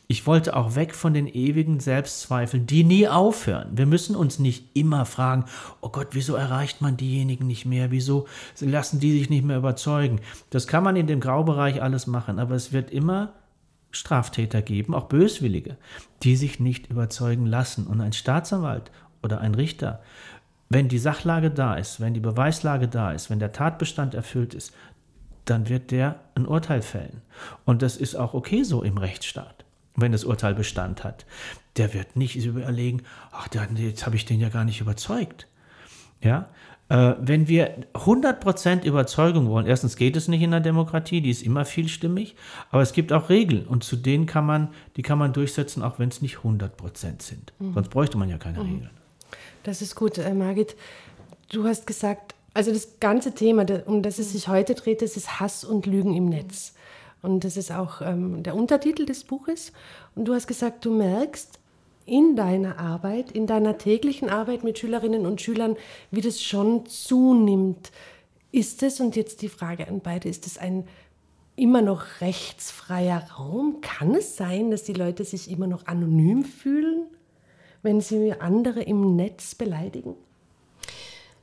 ich 0.08 0.26
wollte 0.26 0.56
auch 0.56 0.76
weg 0.76 0.96
von 0.96 1.14
den 1.14 1.28
ewigen 1.28 1.80
Selbstzweifeln, 1.80 2.66
die 2.66 2.84
nie 2.84 3.08
aufhören. 3.08 3.70
Wir 3.74 3.86
müssen 3.86 4.16
uns 4.16 4.40
nicht 4.40 4.76
immer 4.76 5.06
fragen, 5.06 5.46
oh 5.82 5.90
Gott, 5.90 6.10
wieso 6.12 6.36
erreicht 6.36 6.82
man 6.82 6.98
diejenigen 6.98 7.48
nicht 7.48 7.66
mehr? 7.66 7.92
Wieso 7.92 8.28
lassen 8.60 9.00
die 9.00 9.18
sich 9.18 9.30
nicht 9.30 9.44
mehr 9.44 9.58
überzeugen? 9.58 10.22
Das 10.50 10.68
kann 10.68 10.84
man 10.84 10.96
in 10.96 11.08
dem 11.08 11.20
Graubereich 11.20 11.82
alles 11.82 12.08
machen, 12.08 12.40
aber 12.40 12.56
es 12.56 12.72
wird 12.72 12.92
immer 12.92 13.34
Straftäter 13.92 14.62
geben, 14.62 14.94
auch 14.94 15.06
Böswillige, 15.06 15.78
die 16.24 16.36
sich 16.36 16.60
nicht 16.60 16.90
überzeugen 16.90 17.46
lassen. 17.46 17.88
Und 17.88 18.02
ein 18.02 18.14
Staatsanwalt 18.14 18.92
oder 19.24 19.42
ein 19.42 19.56
Richter, 19.56 20.02
wenn 20.70 20.90
die 20.90 20.98
Sachlage 21.00 21.50
da 21.50 21.76
ist, 21.76 22.00
wenn 22.02 22.14
die 22.14 22.20
Beweislage 22.20 22.88
da 22.88 23.12
ist, 23.12 23.30
wenn 23.30 23.40
der 23.40 23.54
Tatbestand 23.54 24.14
erfüllt 24.14 24.54
ist, 24.54 24.74
dann 25.50 25.70
wird 25.70 25.92
der 25.92 26.20
ein 26.36 26.46
Urteil 26.46 26.82
fällen. 26.82 27.22
Und 27.66 27.82
das 27.82 27.98
ist 27.98 28.16
auch 28.16 28.34
okay 28.34 28.64
so 28.64 28.84
im 28.84 28.98
Rechtsstaat, 28.98 29.66
wenn 29.96 30.12
das 30.12 30.24
Urteil 30.24 30.56
Bestand 30.56 31.04
hat. 31.04 31.26
Der 31.76 31.94
wird 31.94 32.16
nicht 32.16 32.36
überlegen, 32.36 33.04
ach, 33.32 33.48
jetzt 33.76 34.06
habe 34.06 34.16
ich 34.16 34.26
den 34.26 34.40
ja 34.40 34.50
gar 34.50 34.66
nicht 34.66 34.82
überzeugt. 34.82 35.48
Ja, 36.22 36.50
äh, 36.90 37.16
wenn 37.20 37.48
wir 37.48 37.86
100% 37.94 38.86
Überzeugung 38.86 39.50
wollen, 39.50 39.66
erstens 39.66 39.98
geht 39.98 40.16
es 40.16 40.28
nicht 40.28 40.42
in 40.42 40.52
der 40.52 40.62
Demokratie, 40.62 41.22
die 41.22 41.30
ist 41.30 41.44
immer 41.44 41.66
vielstimmig, 41.66 42.36
aber 42.72 42.82
es 42.82 42.94
gibt 42.94 43.12
auch 43.12 43.30
Regeln 43.30 43.68
und 43.68 43.84
zu 43.84 43.98
denen 43.98 44.26
kann 44.26 44.46
man, 44.46 44.70
die 44.96 45.02
kann 45.02 45.18
man 45.18 45.34
durchsetzen, 45.34 45.84
auch 45.84 46.00
wenn 46.00 46.10
es 46.10 46.22
nicht 46.22 46.38
100% 46.38 47.22
sind. 47.22 47.54
Mhm. 47.60 47.74
Sonst 47.74 47.90
bräuchte 47.90 48.18
man 48.18 48.30
ja 48.30 48.38
keine 48.38 48.64
mhm. 48.64 48.74
Regeln. 48.74 48.90
Das 49.64 49.82
ist 49.82 49.96
gut, 49.96 50.18
äh, 50.18 50.34
Margit. 50.34 50.76
Du 51.50 51.66
hast 51.66 51.88
gesagt, 51.88 52.36
also 52.58 52.74
das 52.74 53.00
ganze 53.00 53.34
Thema, 53.34 53.68
um 53.86 54.02
das 54.02 54.18
es 54.18 54.32
sich 54.32 54.48
heute 54.48 54.74
dreht, 54.74 55.04
das 55.04 55.16
ist 55.16 55.40
Hass 55.40 55.64
und 55.64 55.86
Lügen 55.86 56.16
im 56.16 56.28
Netz. 56.28 56.74
Und 57.22 57.44
das 57.44 57.56
ist 57.56 57.72
auch 57.72 58.02
ähm, 58.02 58.42
der 58.42 58.56
Untertitel 58.56 59.06
des 59.06 59.26
Buches. 59.26 59.72
Und 60.16 60.26
du 60.26 60.34
hast 60.34 60.48
gesagt, 60.48 60.84
du 60.84 60.90
merkst 60.92 61.60
in 62.08 62.36
deiner 62.36 62.80
Arbeit, 62.80 63.30
in 63.30 63.46
deiner 63.46 63.78
täglichen 63.78 64.32
Arbeit 64.32 64.64
mit 64.64 64.80
Schülerinnen 64.80 65.28
und 65.28 65.40
Schülern, 65.40 65.76
wie 66.10 66.22
das 66.22 66.42
schon 66.42 66.88
zunimmt. 66.88 67.92
Ist 68.52 68.82
es, 68.82 69.00
und 69.00 69.16
jetzt 69.16 69.44
die 69.44 69.50
Frage 69.50 69.88
an 69.88 70.00
beide, 70.00 70.28
ist 70.28 70.48
es 70.48 70.58
ein 70.58 70.88
immer 71.56 71.84
noch 71.84 72.22
rechtsfreier 72.22 73.34
Raum? 73.38 73.82
Kann 73.82 74.16
es 74.16 74.36
sein, 74.36 74.72
dass 74.72 74.82
die 74.82 74.94
Leute 74.94 75.26
sich 75.26 75.52
immer 75.52 75.68
noch 75.68 75.86
anonym 75.86 76.44
fühlen, 76.44 77.06
wenn 77.84 78.02
sie 78.02 78.34
andere 78.34 78.82
im 78.82 79.16
Netz 79.16 79.54
beleidigen? 79.54 80.16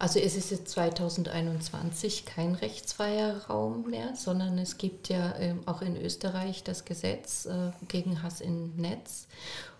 Also 0.04 0.18
es 0.18 0.36
ist 0.36 0.50
jetzt 0.50 0.68
2021 0.68 2.26
kein 2.26 2.54
rechtsfreier 2.54 3.46
Raum 3.46 3.88
mehr, 3.88 4.14
sondern 4.14 4.58
es 4.58 4.76
gibt 4.76 5.08
ja 5.08 5.34
ähm, 5.38 5.60
auch 5.64 5.80
in 5.80 5.96
Österreich 5.96 6.62
das 6.62 6.84
Gesetz 6.84 7.46
äh, 7.46 7.70
gegen 7.88 8.22
Hass 8.22 8.42
im 8.42 8.76
Netz. 8.76 9.28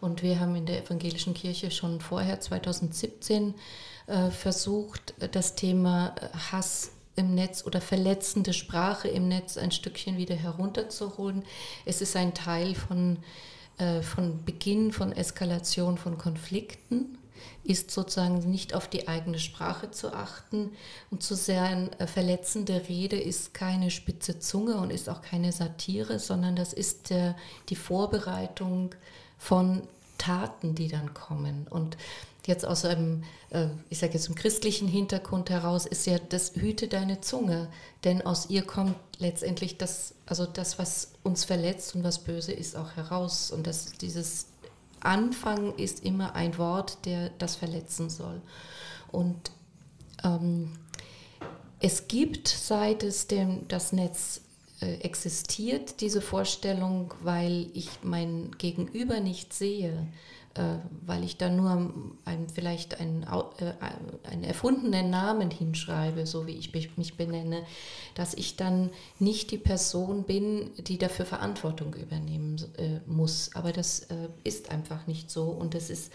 Und 0.01 0.23
wir 0.23 0.41
haben 0.41 0.57
in 0.57 0.65
der 0.65 0.83
evangelischen 0.83 1.35
Kirche 1.35 1.71
schon 1.71 2.01
vorher, 2.01 2.41
2017, 2.41 3.53
äh, 4.07 4.31
versucht, 4.31 5.13
das 5.33 5.57
Thema 5.57 6.15
äh, 6.19 6.35
Hass 6.53 6.93
im 7.17 7.35
Netz 7.35 7.67
oder 7.67 7.83
verletzende 7.83 8.55
Sprache 8.55 9.09
im 9.09 9.29
Netz 9.29 9.59
ein 9.59 9.73
Stückchen 9.73 10.17
wieder 10.17 10.37
herunterzuholen. 10.37 11.45
Es 11.85 12.01
ist 12.01 12.17
ein 12.17 12.33
Teil 12.33 12.75
von, 12.75 13.19
von 14.03 14.43
Beginn 14.45 14.91
von 14.91 15.13
Eskalation 15.13 15.97
von 15.97 16.19
Konflikten 16.19 17.19
ist 17.63 17.91
sozusagen 17.91 18.39
nicht 18.51 18.75
auf 18.75 18.89
die 18.89 19.09
eigene 19.09 19.39
Sprache 19.39 19.91
zu 19.91 20.13
achten 20.13 20.73
und 21.11 21.23
zu 21.23 21.35
sehr 21.35 21.89
äh, 21.99 22.07
verletzende 22.07 22.89
Rede 22.89 23.17
ist 23.17 23.55
keine 23.55 23.91
spitze 23.91 24.39
Zunge 24.39 24.77
und 24.77 24.91
ist 24.91 25.09
auch 25.09 25.23
keine 25.23 25.53
Satire, 25.53 26.19
sondern 26.19 26.57
das 26.57 26.73
ist 26.73 27.11
der, 27.11 27.37
die 27.69 27.77
Vorbereitung 27.77 28.95
von 29.39 29.83
Taten, 30.19 30.75
die 30.75 30.89
dann 30.89 31.15
kommen. 31.15 31.67
Und 31.69 31.97
jetzt 32.47 32.67
aus 32.67 32.85
einem, 32.85 33.25
äh, 33.51 33.67
ich 33.91 33.99
sage 33.99 34.15
jetzt 34.15 34.29
im 34.29 34.35
christlichen 34.35 34.89
Hintergrund 34.89 35.51
heraus, 35.51 35.87
ist 35.87 36.07
ja 36.07 36.19
das 36.19 36.55
Hüte 36.55 36.89
deine 36.89 37.21
Zunge, 37.21 37.69
denn 38.05 38.23
aus 38.23 38.51
ihr 38.51 38.63
kommt 38.63 38.97
letztendlich 39.19 39.79
das, 39.79 40.15
also 40.27 40.47
das, 40.47 40.79
was 40.79 41.13
uns 41.23 41.45
verletzt 41.45 41.95
und 41.95 42.05
was 42.05 42.19
böse 42.19 42.53
ist, 42.53 42.77
auch 42.77 42.97
heraus. 42.97 43.51
Und 43.51 43.67
das, 43.67 43.93
dieses 43.93 44.47
Anfang 45.05 45.75
ist 45.77 46.05
immer 46.05 46.35
ein 46.35 46.59
Wort, 46.59 47.05
der 47.05 47.31
das 47.39 47.57
verletzen 47.57 48.11
soll. 48.11 48.41
Und 49.11 49.51
ähm, 50.23 50.73
es 51.81 52.09
gibt, 52.09 52.49
seit 52.49 53.03
es 53.03 53.27
dem, 53.27 53.69
das 53.69 53.93
Netz 53.93 54.41
äh, 54.81 54.95
existiert, 55.01 56.01
diese 56.01 56.21
Vorstellung, 56.21 57.13
weil 57.23 57.71
ich 57.75 57.89
mein 58.03 58.51
Gegenüber 58.59 59.21
nicht 59.21 59.53
sehe, 59.53 60.07
weil 61.05 61.25
ich 61.25 61.37
da 61.37 61.49
nur 61.49 61.93
ein, 62.25 62.49
vielleicht 62.49 63.01
einen, 63.01 63.25
äh, 63.25 63.73
einen 64.31 64.45
erfundenen 64.45 65.11
Namen 65.11 65.51
hinschreibe, 65.51 66.27
so 66.27 66.47
wie 66.47 66.53
ich 66.57 66.73
mich 66.97 67.17
benenne, 67.17 67.65
dass 68.15 68.35
ich 68.35 68.57
dann 68.57 68.91
nicht 69.19 69.51
die 69.51 69.59
Person 69.59 70.23
bin, 70.25 70.71
die 70.79 70.99
dafür 70.99 71.27
Verantwortung 71.27 71.95
übernehmen 71.95 72.57
äh, 72.77 73.01
muss. 73.07 73.51
Aber 73.55 73.73
das 73.73 74.05
äh, 74.05 74.29
ist 74.45 74.71
einfach 74.71 75.07
nicht 75.09 75.31
so 75.31 75.45
und 75.45 75.75
es 75.75 75.91
ist 75.91 76.13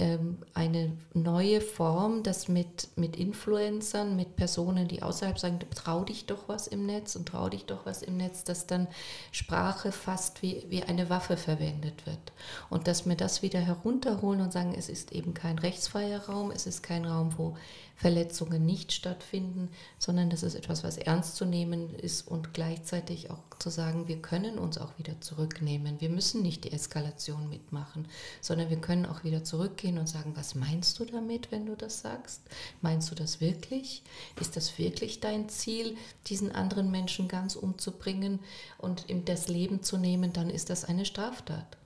ähm, 0.00 0.38
eine 0.54 0.96
neue 1.12 1.60
Form, 1.60 2.22
dass 2.22 2.48
mit, 2.48 2.88
mit 2.96 3.16
Influencern, 3.16 4.16
mit 4.16 4.34
Personen, 4.34 4.88
die 4.88 5.02
außerhalb 5.02 5.38
sagen, 5.38 5.58
trau 5.74 6.04
dich 6.04 6.26
doch 6.26 6.48
was 6.48 6.66
im 6.66 6.86
Netz 6.86 7.16
und 7.16 7.28
trau 7.28 7.48
dich 7.48 7.66
doch 7.66 7.84
was 7.84 8.02
im 8.02 8.16
Netz, 8.16 8.42
dass 8.44 8.66
dann 8.66 8.88
Sprache 9.30 9.92
fast 9.92 10.42
wie, 10.42 10.64
wie 10.68 10.82
eine 10.82 11.10
Waffe 11.10 11.36
verwendet 11.36 12.06
wird. 12.06 12.32
Und 12.70 12.88
dass 12.88 13.06
wir 13.06 13.16
das 13.16 13.42
wieder 13.42 13.60
herunterholen 13.60 14.40
und 14.40 14.52
sagen, 14.52 14.74
es 14.76 14.88
ist 14.88 15.12
eben 15.12 15.34
kein 15.34 15.58
rechtsfreier 15.58 16.26
Raum, 16.26 16.50
es 16.50 16.66
ist 16.66 16.82
kein 16.82 17.04
Raum, 17.04 17.36
wo 17.36 17.56
Verletzungen 18.00 18.64
nicht 18.64 18.92
stattfinden, 18.92 19.68
sondern 19.98 20.30
das 20.30 20.42
ist 20.42 20.54
etwas, 20.54 20.82
was 20.84 20.96
ernst 20.96 21.36
zu 21.36 21.44
nehmen 21.44 21.94
ist 21.94 22.26
und 22.26 22.54
gleichzeitig 22.54 23.30
auch 23.30 23.42
zu 23.58 23.68
sagen, 23.68 24.08
wir 24.08 24.22
können 24.22 24.58
uns 24.58 24.78
auch 24.78 24.96
wieder 24.96 25.20
zurücknehmen. 25.20 26.00
Wir 26.00 26.08
müssen 26.08 26.40
nicht 26.40 26.64
die 26.64 26.72
Eskalation 26.72 27.50
mitmachen, 27.50 28.08
sondern 28.40 28.70
wir 28.70 28.80
können 28.80 29.04
auch 29.04 29.22
wieder 29.22 29.44
zurückgehen 29.44 29.98
und 29.98 30.08
sagen, 30.08 30.32
was 30.34 30.54
meinst 30.54 30.98
du 30.98 31.04
damit, 31.04 31.52
wenn 31.52 31.66
du 31.66 31.76
das 31.76 32.00
sagst? 32.00 32.40
Meinst 32.80 33.10
du 33.10 33.14
das 33.14 33.42
wirklich? 33.42 34.02
Ist 34.40 34.56
das 34.56 34.78
wirklich 34.78 35.20
dein 35.20 35.50
Ziel, 35.50 35.94
diesen 36.26 36.52
anderen 36.52 36.90
Menschen 36.90 37.28
ganz 37.28 37.54
umzubringen 37.54 38.40
und 38.78 39.10
in 39.10 39.26
das 39.26 39.48
Leben 39.48 39.82
zu 39.82 39.98
nehmen? 39.98 40.32
Dann 40.32 40.48
ist 40.48 40.70
das 40.70 40.86
eine 40.86 41.04
Straftat. 41.04 41.76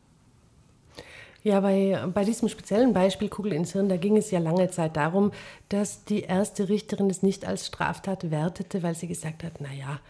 Ja, 1.44 1.60
bei, 1.60 2.02
bei 2.14 2.24
diesem 2.24 2.48
speziellen 2.48 2.94
Beispiel 2.94 3.28
Kugel 3.28 3.52
ins 3.52 3.72
Hirn, 3.72 3.90
da 3.90 3.98
ging 3.98 4.16
es 4.16 4.30
ja 4.30 4.38
lange 4.38 4.70
Zeit 4.70 4.96
darum, 4.96 5.30
dass 5.68 6.04
die 6.04 6.22
erste 6.22 6.70
Richterin 6.70 7.10
es 7.10 7.22
nicht 7.22 7.46
als 7.46 7.66
Straftat 7.66 8.30
wertete, 8.30 8.82
weil 8.82 8.94
sie 8.94 9.08
gesagt 9.08 9.44
hat, 9.44 9.60
naja, 9.60 10.00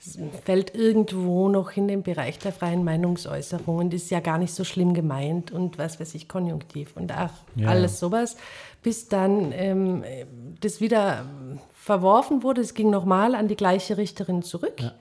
es 0.00 0.18
fällt 0.44 0.74
irgendwo 0.74 1.48
noch 1.48 1.76
in 1.76 1.86
den 1.86 2.02
Bereich 2.02 2.40
der 2.40 2.52
freien 2.52 2.82
Meinungsäußerung 2.82 3.76
und 3.76 3.94
ist 3.94 4.10
ja 4.10 4.18
gar 4.18 4.38
nicht 4.38 4.52
so 4.52 4.64
schlimm 4.64 4.92
gemeint 4.92 5.52
und 5.52 5.78
was 5.78 6.00
weiß 6.00 6.12
ich, 6.16 6.26
konjunktiv 6.26 6.96
und 6.96 7.12
ach, 7.12 7.34
ja, 7.54 7.68
alles 7.68 8.00
sowas, 8.00 8.36
bis 8.82 9.08
dann 9.08 9.52
ähm, 9.52 10.02
das 10.60 10.80
wieder 10.80 11.24
verworfen 11.72 12.42
wurde. 12.42 12.62
Es 12.62 12.74
ging 12.74 12.90
nochmal 12.90 13.36
an 13.36 13.46
die 13.46 13.56
gleiche 13.56 13.96
Richterin 13.96 14.42
zurück, 14.42 14.80
ja. 14.80 14.92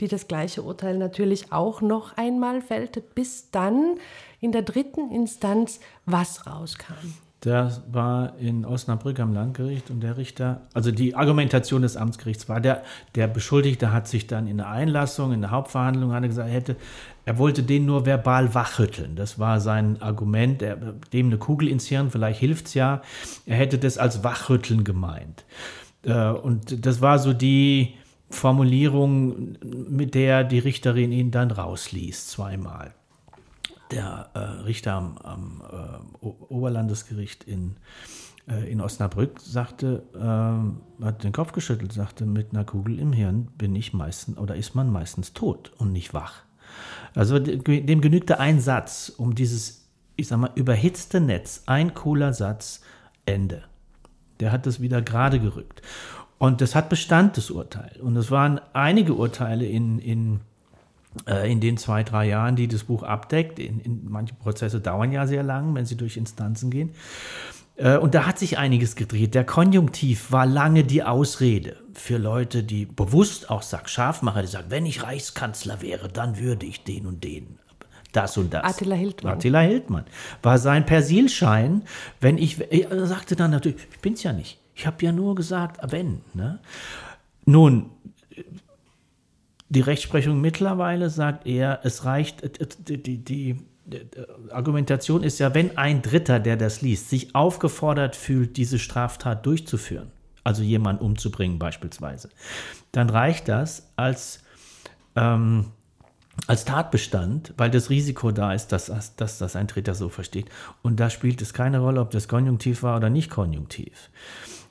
die 0.00 0.08
das 0.08 0.26
gleiche 0.26 0.62
Urteil 0.62 0.98
natürlich 0.98 1.52
auch 1.52 1.80
noch 1.80 2.16
einmal 2.16 2.60
fällte, 2.60 3.02
bis 3.02 3.52
dann 3.52 3.98
in 4.40 4.52
der 4.52 4.62
dritten 4.62 5.10
Instanz 5.10 5.80
was 6.06 6.46
rauskam. 6.46 7.14
Das 7.40 7.82
war 7.92 8.36
in 8.40 8.64
Osnabrück 8.64 9.20
am 9.20 9.32
Landgericht 9.32 9.90
und 9.90 10.00
der 10.00 10.16
Richter, 10.16 10.62
also 10.74 10.90
die 10.90 11.14
Argumentation 11.14 11.82
des 11.82 11.96
Amtsgerichts 11.96 12.48
war, 12.48 12.60
der, 12.60 12.82
der 13.14 13.28
Beschuldigte 13.28 13.92
hat 13.92 14.08
sich 14.08 14.26
dann 14.26 14.48
in 14.48 14.56
der 14.56 14.68
Einlassung, 14.68 15.32
in 15.32 15.42
der 15.42 15.52
Hauptverhandlung, 15.52 16.12
hat 16.12 16.24
er 16.24 16.28
gesagt, 16.28 16.48
er, 16.48 16.54
hätte, 16.54 16.76
er 17.26 17.38
wollte 17.38 17.62
den 17.62 17.86
nur 17.86 18.06
verbal 18.06 18.54
wachrütteln. 18.54 19.14
Das 19.14 19.38
war 19.38 19.60
sein 19.60 20.02
Argument, 20.02 20.62
er, 20.62 20.76
dem 21.12 21.26
eine 21.26 21.38
Kugel 21.38 21.68
ins 21.68 21.86
Hirn, 21.86 22.10
vielleicht 22.10 22.40
hilft 22.40 22.66
es 22.66 22.74
ja. 22.74 23.02
Er 23.46 23.56
hätte 23.56 23.78
das 23.78 23.98
als 23.98 24.24
Wachrütteln 24.24 24.82
gemeint. 24.82 25.44
Äh, 26.02 26.30
und 26.30 26.84
das 26.84 27.00
war 27.00 27.20
so 27.20 27.32
die 27.32 27.94
Formulierung, 28.30 29.56
mit 29.62 30.16
der 30.16 30.42
die 30.42 30.58
Richterin 30.58 31.12
ihn 31.12 31.30
dann 31.30 31.52
rausließ, 31.52 32.26
zweimal 32.26 32.94
der 33.90 34.30
äh, 34.34 34.38
Richter 34.38 34.94
am, 34.94 35.18
am 35.18 35.62
äh, 36.22 36.26
Oberlandesgericht 36.26 37.44
in, 37.44 37.76
äh, 38.48 38.70
in 38.70 38.80
Osnabrück 38.80 39.40
sagte, 39.40 40.02
äh, 40.14 41.04
hat 41.04 41.24
den 41.24 41.32
Kopf 41.32 41.52
geschüttelt, 41.52 41.92
sagte, 41.92 42.26
mit 42.26 42.52
einer 42.52 42.64
Kugel 42.64 42.98
im 42.98 43.12
Hirn 43.12 43.48
bin 43.56 43.74
ich 43.76 43.92
meistens 43.92 44.38
oder 44.38 44.56
ist 44.56 44.74
man 44.74 44.90
meistens 44.90 45.32
tot 45.32 45.72
und 45.78 45.92
nicht 45.92 46.14
wach. 46.14 46.42
Also 47.14 47.38
dem 47.38 48.00
genügte 48.00 48.40
ein 48.40 48.60
Satz, 48.60 49.12
um 49.16 49.34
dieses, 49.34 49.88
ich 50.16 50.28
sag 50.28 50.38
mal, 50.38 50.50
überhitzte 50.54 51.20
Netz, 51.20 51.62
ein 51.66 51.94
cooler 51.94 52.32
Satz, 52.32 52.82
Ende. 53.24 53.64
Der 54.40 54.52
hat 54.52 54.66
das 54.66 54.80
wieder 54.80 55.02
gerade 55.02 55.40
gerückt. 55.40 55.82
Und 56.38 56.60
das 56.60 56.74
hat 56.74 56.88
Bestand, 56.88 57.36
das 57.36 57.50
Urteil. 57.50 57.98
Und 58.00 58.16
es 58.16 58.30
waren 58.30 58.60
einige 58.72 59.14
Urteile 59.14 59.66
in, 59.66 59.98
in 59.98 60.40
in 61.50 61.60
den 61.60 61.76
zwei, 61.76 62.04
drei 62.04 62.28
Jahren, 62.28 62.56
die 62.56 62.68
das 62.68 62.84
Buch 62.84 63.02
abdeckt. 63.02 63.58
In, 63.58 63.80
in, 63.80 64.04
manche 64.08 64.34
Prozesse 64.34 64.80
dauern 64.80 65.10
ja 65.12 65.26
sehr 65.26 65.42
lang, 65.42 65.74
wenn 65.74 65.86
sie 65.86 65.96
durch 65.96 66.16
Instanzen 66.16 66.70
gehen. 66.70 66.90
Äh, 67.76 67.96
und 67.96 68.14
da 68.14 68.26
hat 68.26 68.38
sich 68.38 68.58
einiges 68.58 68.96
gedreht. 68.96 69.34
Der 69.34 69.44
Konjunktiv 69.44 70.30
war 70.30 70.46
lange 70.46 70.84
die 70.84 71.02
Ausrede 71.02 71.76
für 71.94 72.18
Leute, 72.18 72.62
die 72.62 72.86
bewusst 72.86 73.50
auch 73.50 73.62
scharf 73.62 74.22
machen, 74.22 74.42
die 74.42 74.48
sagen, 74.48 74.70
wenn 74.70 74.86
ich 74.86 75.02
Reichskanzler 75.02 75.80
wäre, 75.82 76.08
dann 76.08 76.38
würde 76.38 76.66
ich 76.66 76.84
den 76.84 77.06
und 77.06 77.24
den 77.24 77.58
das 78.12 78.36
und 78.36 78.52
das. 78.54 78.64
Attila 78.64 78.94
Hildmann. 78.94 79.34
Attila 79.34 79.60
Hildmann. 79.60 80.04
War 80.42 80.58
sein 80.58 80.86
Persilschein, 80.86 81.82
wenn 82.20 82.38
ich, 82.38 82.58
er 82.72 83.06
sagte 83.06 83.36
dann 83.36 83.50
natürlich, 83.50 83.78
ich 83.90 84.00
bin 84.00 84.14
es 84.14 84.22
ja 84.22 84.32
nicht. 84.32 84.58
Ich 84.74 84.86
habe 84.86 85.04
ja 85.04 85.12
nur 85.12 85.34
gesagt, 85.34 85.80
wenn. 85.92 86.22
Ne? 86.34 86.58
Nun, 87.44 87.90
die 89.68 89.80
Rechtsprechung 89.80 90.40
mittlerweile 90.40 91.10
sagt 91.10 91.46
eher, 91.46 91.80
es 91.82 92.04
reicht, 92.04 92.42
äh, 92.42 92.66
die, 92.78 93.02
die, 93.02 93.18
die, 93.18 93.56
Argumentation 94.50 95.22
ist 95.22 95.38
ja, 95.38 95.54
wenn 95.54 95.78
ein 95.78 96.02
Dritter, 96.02 96.40
der 96.40 96.58
das 96.58 96.82
liest, 96.82 97.08
sich 97.08 97.34
aufgefordert 97.34 98.16
fühlt, 98.16 98.58
diese 98.58 98.78
Straftat 98.78 99.46
durchzuführen, 99.46 100.10
also 100.44 100.62
jemanden 100.62 101.02
umzubringen 101.02 101.58
beispielsweise, 101.58 102.28
dann 102.92 103.08
reicht 103.08 103.48
das 103.48 103.90
als, 103.96 104.42
ähm, 105.16 105.72
als 106.46 106.66
Tatbestand, 106.66 107.54
weil 107.56 107.70
das 107.70 107.88
Risiko 107.88 108.30
da 108.30 108.52
ist, 108.52 108.68
dass, 108.72 108.92
dass 109.16 109.38
das 109.38 109.56
ein 109.56 109.66
Dritter 109.66 109.94
so 109.94 110.10
versteht. 110.10 110.50
Und 110.82 111.00
da 111.00 111.08
spielt 111.08 111.40
es 111.40 111.54
keine 111.54 111.78
Rolle, 111.78 112.00
ob 112.00 112.10
das 112.10 112.28
konjunktiv 112.28 112.82
war 112.82 112.96
oder 112.96 113.08
nicht 113.08 113.30
konjunktiv. 113.30 114.10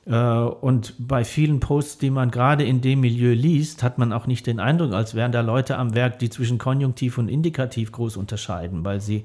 Äh, 0.08 0.14
und 0.14 0.94
bei 0.98 1.24
vielen 1.24 1.60
Posts, 1.60 1.98
die 1.98 2.10
man 2.10 2.30
gerade 2.30 2.64
in 2.64 2.80
dem 2.80 3.00
Milieu 3.00 3.32
liest, 3.32 3.82
hat 3.82 3.98
man 3.98 4.12
auch 4.12 4.26
nicht 4.26 4.46
den 4.46 4.58
Eindruck, 4.58 4.92
als 4.92 5.14
wären 5.14 5.32
da 5.32 5.42
Leute 5.42 5.76
am 5.76 5.94
Werk, 5.94 6.18
die 6.18 6.30
zwischen 6.30 6.58
Konjunktiv 6.58 7.18
und 7.18 7.28
Indikativ 7.28 7.92
groß 7.92 8.16
unterscheiden, 8.16 8.84
weil 8.84 9.00
sie 9.00 9.24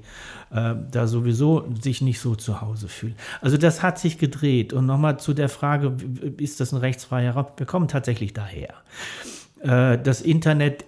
äh, 0.50 0.74
da 0.90 1.06
sowieso 1.06 1.64
sich 1.80 2.02
nicht 2.02 2.20
so 2.20 2.34
zu 2.34 2.60
Hause 2.60 2.88
fühlen. 2.88 3.16
Also 3.40 3.56
das 3.56 3.82
hat 3.82 3.98
sich 3.98 4.18
gedreht. 4.18 4.72
Und 4.72 4.86
nochmal 4.86 5.18
zu 5.18 5.32
der 5.32 5.48
Frage, 5.48 5.94
ist 6.36 6.60
das 6.60 6.72
ein 6.72 6.78
rechtsfreier 6.78 7.32
Raum? 7.32 7.46
Wir 7.56 7.66
kommen 7.66 7.88
tatsächlich 7.88 8.34
daher. 8.34 8.74
Äh, 9.62 9.98
das 9.98 10.20
Internet 10.20 10.84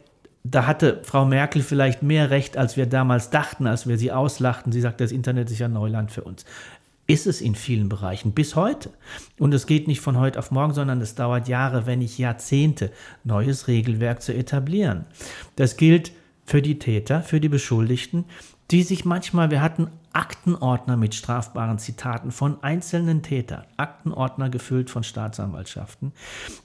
da 0.49 0.69
hatte 0.69 1.01
Frau 1.03 1.25
Merkel 1.25 1.61
vielleicht 1.61 2.05
mehr 2.05 2.31
Recht, 2.31 2.57
als 2.57 2.77
wir 2.77 2.87
damals 2.87 3.31
dachten, 3.31 3.67
als 3.67 3.89
wir 3.89 3.99
sie 3.99 4.13
auslachten. 4.13 4.71
Sie 4.71 4.81
sagte, 4.81 5.03
das 5.03 5.11
Internet 5.11 5.51
ist 5.51 5.59
ja 5.59 5.67
Neuland 5.67 6.13
für 6.13 6.23
uns 6.23 6.45
ist 7.07 7.27
es 7.27 7.41
in 7.41 7.55
vielen 7.55 7.89
Bereichen 7.89 8.33
bis 8.33 8.57
heute. 8.57 8.91
Und 9.39 9.55
es 9.55 9.67
geht 9.67 9.87
nicht 9.87 10.01
von 10.01 10.19
heute 10.19 10.39
auf 10.39 10.51
morgen, 10.51 10.75
sondern 10.75 11.01
es 11.01 11.15
dauert 11.15 11.49
Jahre, 11.49 11.87
wenn 11.87 12.01
nicht 12.01 12.19
Jahrzehnte, 12.19 12.91
neues 13.25 13.69
Regelwerk 13.69 14.23
zu 14.23 14.35
etablieren. 14.35 15.07
Das 15.55 15.77
gilt 15.77 16.13
für 16.45 16.63
die 16.63 16.79
Täter, 16.79 17.23
für 17.23 17.41
die 17.41 17.49
Beschuldigten, 17.49 18.25
die 18.71 18.83
sich 18.83 19.05
manchmal, 19.05 19.51
wir 19.51 19.63
hatten 19.63 19.89
Aktenordner 20.13 20.97
mit 20.97 21.15
strafbaren 21.15 21.79
Zitaten 21.79 22.33
von 22.33 22.63
einzelnen 22.63 23.23
Tätern, 23.23 23.65
Aktenordner 23.77 24.49
gefüllt 24.49 24.91
von 24.91 25.05
Staatsanwaltschaften, 25.05 26.13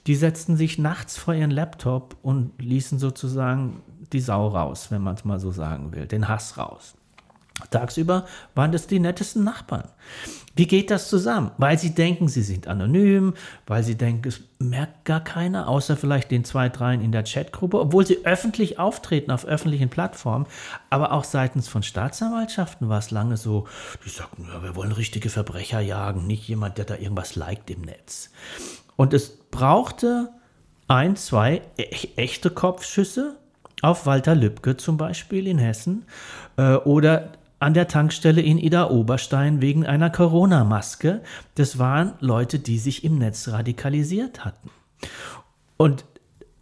die 0.06 0.16
setzten 0.16 0.56
sich 0.56 0.78
nachts 0.78 1.16
vor 1.16 1.34
ihren 1.34 1.50
Laptop 1.50 2.16
und 2.22 2.60
ließen 2.60 2.98
sozusagen 2.98 3.82
die 4.12 4.20
Sau 4.20 4.48
raus, 4.48 4.90
wenn 4.90 5.02
man 5.02 5.14
es 5.14 5.24
mal 5.24 5.38
so 5.38 5.52
sagen 5.52 5.92
will, 5.92 6.06
den 6.06 6.28
Hass 6.28 6.58
raus. 6.58 6.94
Tagsüber 7.66 8.26
waren 8.54 8.72
das 8.72 8.86
die 8.86 9.00
nettesten 9.00 9.44
Nachbarn. 9.44 9.88
Wie 10.54 10.66
geht 10.66 10.90
das 10.90 11.08
zusammen? 11.08 11.50
Weil 11.56 11.78
sie 11.78 11.94
denken, 11.94 12.28
sie 12.28 12.42
sind 12.42 12.68
anonym, 12.68 13.34
weil 13.66 13.82
sie 13.82 13.96
denken, 13.96 14.28
es 14.28 14.40
merkt 14.58 15.06
gar 15.06 15.24
keiner, 15.24 15.66
außer 15.66 15.96
vielleicht 15.96 16.30
den 16.30 16.44
zwei, 16.44 16.68
dreien 16.68 17.00
in 17.00 17.10
der 17.10 17.24
Chatgruppe, 17.24 17.80
obwohl 17.80 18.06
sie 18.06 18.26
öffentlich 18.26 18.78
auftreten 18.78 19.30
auf 19.30 19.46
öffentlichen 19.46 19.88
Plattformen. 19.88 20.46
Aber 20.90 21.12
auch 21.12 21.24
seitens 21.24 21.68
von 21.68 21.82
Staatsanwaltschaften 21.82 22.90
war 22.90 22.98
es 22.98 23.10
lange 23.10 23.38
so, 23.38 23.66
die 24.04 24.10
sagten, 24.10 24.46
ja, 24.52 24.62
wir 24.62 24.76
wollen 24.76 24.92
richtige 24.92 25.30
Verbrecher 25.30 25.80
jagen, 25.80 26.26
nicht 26.26 26.46
jemand, 26.46 26.76
der 26.76 26.84
da 26.84 26.96
irgendwas 26.96 27.34
liked 27.34 27.70
im 27.70 27.80
Netz. 27.80 28.30
Und 28.96 29.14
es 29.14 29.30
brauchte 29.50 30.28
ein, 30.86 31.16
zwei 31.16 31.62
e 31.78 31.84
echte 32.16 32.50
Kopfschüsse 32.50 33.36
auf 33.80 34.04
Walter 34.04 34.34
Lübcke 34.34 34.76
zum 34.76 34.98
Beispiel 34.98 35.46
in 35.46 35.58
Hessen 35.58 36.04
äh, 36.56 36.74
oder 36.74 37.30
an 37.62 37.74
der 37.74 37.88
Tankstelle 37.88 38.42
in 38.42 38.58
Ida 38.58 38.90
Oberstein 38.90 39.60
wegen 39.60 39.86
einer 39.86 40.10
Corona-Maske. 40.10 41.22
Das 41.54 41.78
waren 41.78 42.14
Leute, 42.20 42.58
die 42.58 42.78
sich 42.78 43.04
im 43.04 43.18
Netz 43.18 43.48
radikalisiert 43.48 44.44
hatten. 44.44 44.70
Und 45.76 46.04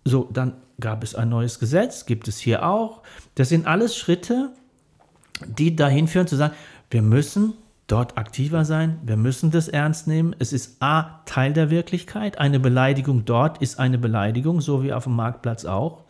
so, 0.04 0.28
dann 0.32 0.54
gab 0.78 1.02
es 1.02 1.14
ein 1.14 1.28
neues 1.28 1.58
Gesetz, 1.58 2.06
gibt 2.06 2.28
es 2.28 2.38
hier 2.38 2.66
auch. 2.66 3.02
Das 3.34 3.48
sind 3.48 3.66
alles 3.66 3.96
Schritte, 3.96 4.50
die 5.46 5.74
dahin 5.74 6.06
führen 6.06 6.26
zu 6.26 6.36
sagen, 6.36 6.54
wir 6.90 7.02
müssen 7.02 7.54
dort 7.86 8.18
aktiver 8.18 8.64
sein. 8.64 8.98
Wir 9.04 9.16
müssen 9.16 9.50
das 9.50 9.68
ernst 9.68 10.06
nehmen. 10.06 10.36
Es 10.38 10.52
ist 10.52 10.82
A, 10.82 11.22
Teil 11.24 11.52
der 11.52 11.70
Wirklichkeit. 11.70 12.38
Eine 12.38 12.60
Beleidigung 12.60 13.24
dort 13.24 13.58
ist 13.62 13.78
eine 13.78 13.98
Beleidigung, 13.98 14.60
so 14.60 14.82
wie 14.82 14.92
auf 14.92 15.04
dem 15.04 15.16
Marktplatz 15.16 15.64
auch. 15.64 16.04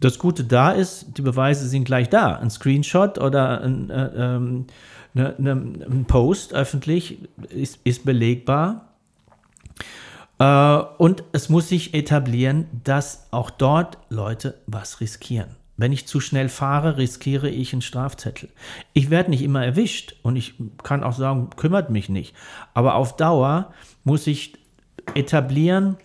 Das 0.00 0.18
Gute 0.18 0.44
da 0.44 0.72
ist, 0.72 1.16
die 1.16 1.22
Beweise 1.22 1.68
sind 1.68 1.84
gleich 1.84 2.08
da. 2.08 2.36
Ein 2.36 2.50
Screenshot 2.50 3.18
oder 3.18 3.62
ein, 3.62 3.90
äh, 3.90 4.10
ähm, 4.16 4.66
ne, 5.14 5.34
ne, 5.38 5.52
ein 5.52 6.04
Post 6.06 6.52
öffentlich 6.52 7.18
ist, 7.48 7.80
ist 7.84 8.04
belegbar. 8.04 8.92
Äh, 10.38 10.78
und 10.98 11.24
es 11.32 11.48
muss 11.48 11.68
sich 11.68 11.94
etablieren, 11.94 12.66
dass 12.84 13.26
auch 13.30 13.50
dort 13.50 13.98
Leute 14.08 14.60
was 14.66 15.00
riskieren. 15.00 15.56
Wenn 15.78 15.92
ich 15.92 16.06
zu 16.06 16.20
schnell 16.20 16.48
fahre, 16.48 16.96
riskiere 16.96 17.50
ich 17.50 17.72
einen 17.72 17.82
Strafzettel. 17.82 18.48
Ich 18.94 19.10
werde 19.10 19.30
nicht 19.30 19.42
immer 19.42 19.64
erwischt 19.64 20.16
und 20.22 20.36
ich 20.36 20.54
kann 20.82 21.04
auch 21.04 21.12
sagen, 21.12 21.50
kümmert 21.56 21.90
mich 21.90 22.08
nicht. 22.08 22.34
Aber 22.72 22.94
auf 22.94 23.16
Dauer 23.16 23.72
muss 24.02 24.26
ich 24.26 24.54
etablieren, 25.14 25.96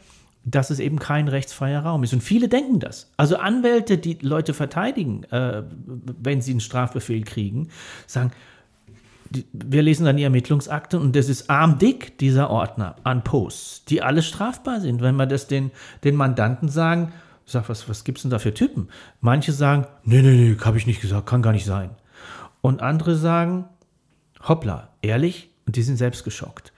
dass 0.44 0.70
es 0.70 0.80
eben 0.80 0.98
kein 1.00 1.28
rechtsfreier 1.28 1.82
Raum 1.82 2.04
ist. 2.04 2.14
Und 2.14 2.22
viele 2.22 2.48
denken 2.48 2.80
das. 2.80 3.12
Also 3.18 3.38
Anwälte, 3.38 3.98
die 3.98 4.18
Leute 4.22 4.54
verteidigen, 4.54 5.24
äh, 5.26 5.64
wenn 5.86 6.42
sie 6.42 6.52
einen 6.52 6.60
Strafbefehl 6.62 7.24
kriegen, 7.24 7.70
sagen, 8.08 8.32
die, 9.30 9.46
wir 9.54 9.82
lesen 9.82 10.06
dann 10.06 10.18
die 10.18 10.24
Ermittlungsakte 10.24 11.00
und 11.00 11.16
das 11.16 11.30
ist 11.30 11.50
armdick, 11.50 12.18
dieser 12.18 12.50
Ordner 12.50 12.96
an 13.04 13.24
Posts, 13.24 13.86
die 13.86 14.02
alle 14.02 14.24
strafbar 14.24 14.82
sind. 14.82 15.02
Wenn 15.02 15.16
wir 15.16 15.26
das 15.26 15.48
den, 15.48 15.72
den 16.04 16.16
Mandanten 16.16 16.70
sagen, 16.70 17.14
sage, 17.46 17.70
was, 17.70 17.88
was 17.88 18.04
gibt 18.04 18.18
es 18.18 18.24
denn 18.24 18.32
da 18.32 18.40
für 18.40 18.54
Typen? 18.54 18.90
Manche 19.20 19.52
sagen, 19.52 19.86
nee, 20.04 20.22
nee, 20.22 20.32
nee, 20.32 20.58
habe 20.64 20.78
ich 20.78 20.88
nicht 20.88 21.02
gesagt, 21.02 21.28
kann 21.28 21.42
gar 21.42 21.54
nicht 21.54 21.66
sein. 21.66 21.92
Und 22.62 22.82
andere 22.82 23.16
sagen, 23.16 23.66
hoppla, 24.48 24.90
ehrlich? 25.02 25.50
Und 25.66 25.76
die 25.76 25.84
sind 25.84 25.98
selbst 25.98 26.24
geschockt. 26.24 26.74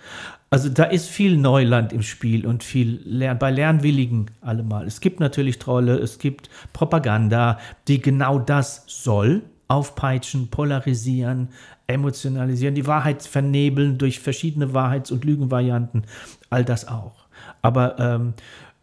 Also 0.53 0.69
da 0.69 0.83
ist 0.83 1.09
viel 1.09 1.35
Neuland 1.35 1.93
im 1.93 2.03
Spiel 2.03 2.45
und 2.45 2.63
viel 2.63 3.01
Lern 3.05 3.39
bei 3.39 3.49
Lernwilligen 3.49 4.29
allemal. 4.41 4.85
Es 4.85 5.01
gibt 5.01 5.19
natürlich 5.19 5.57
Trolle, 5.57 5.97
es 5.97 6.19
gibt 6.19 6.47
Propaganda, 6.73 7.57
die 7.87 7.99
genau 7.99 8.37
das 8.37 8.83
soll, 8.85 9.41
aufpeitschen, 9.67 10.49
polarisieren, 10.49 11.47
emotionalisieren, 11.87 12.75
die 12.75 12.85
Wahrheit 12.85 13.23
vernebeln 13.23 13.97
durch 13.97 14.19
verschiedene 14.19 14.75
Wahrheits- 14.75 15.09
und 15.09 15.25
Lügenvarianten, 15.25 16.03
all 16.51 16.63
das 16.63 16.87
auch. 16.87 17.25
Aber 17.63 17.97
ähm, 17.97 18.35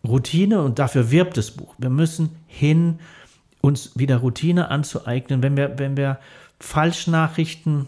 Routine 0.03 0.62
und 0.62 0.81
dafür 0.81 1.12
wirbt 1.12 1.37
das 1.37 1.53
Buch. 1.53 1.77
Wir 1.79 1.91
müssen 1.91 2.31
hin, 2.49 2.99
uns 3.61 3.97
wieder 3.97 4.17
Routine 4.17 4.73
anzueignen, 4.73 5.41
wenn 5.45 5.57
wir, 5.57 5.79
wenn 5.79 5.97
wir 5.97 6.19
Falschnachrichten 6.59 7.87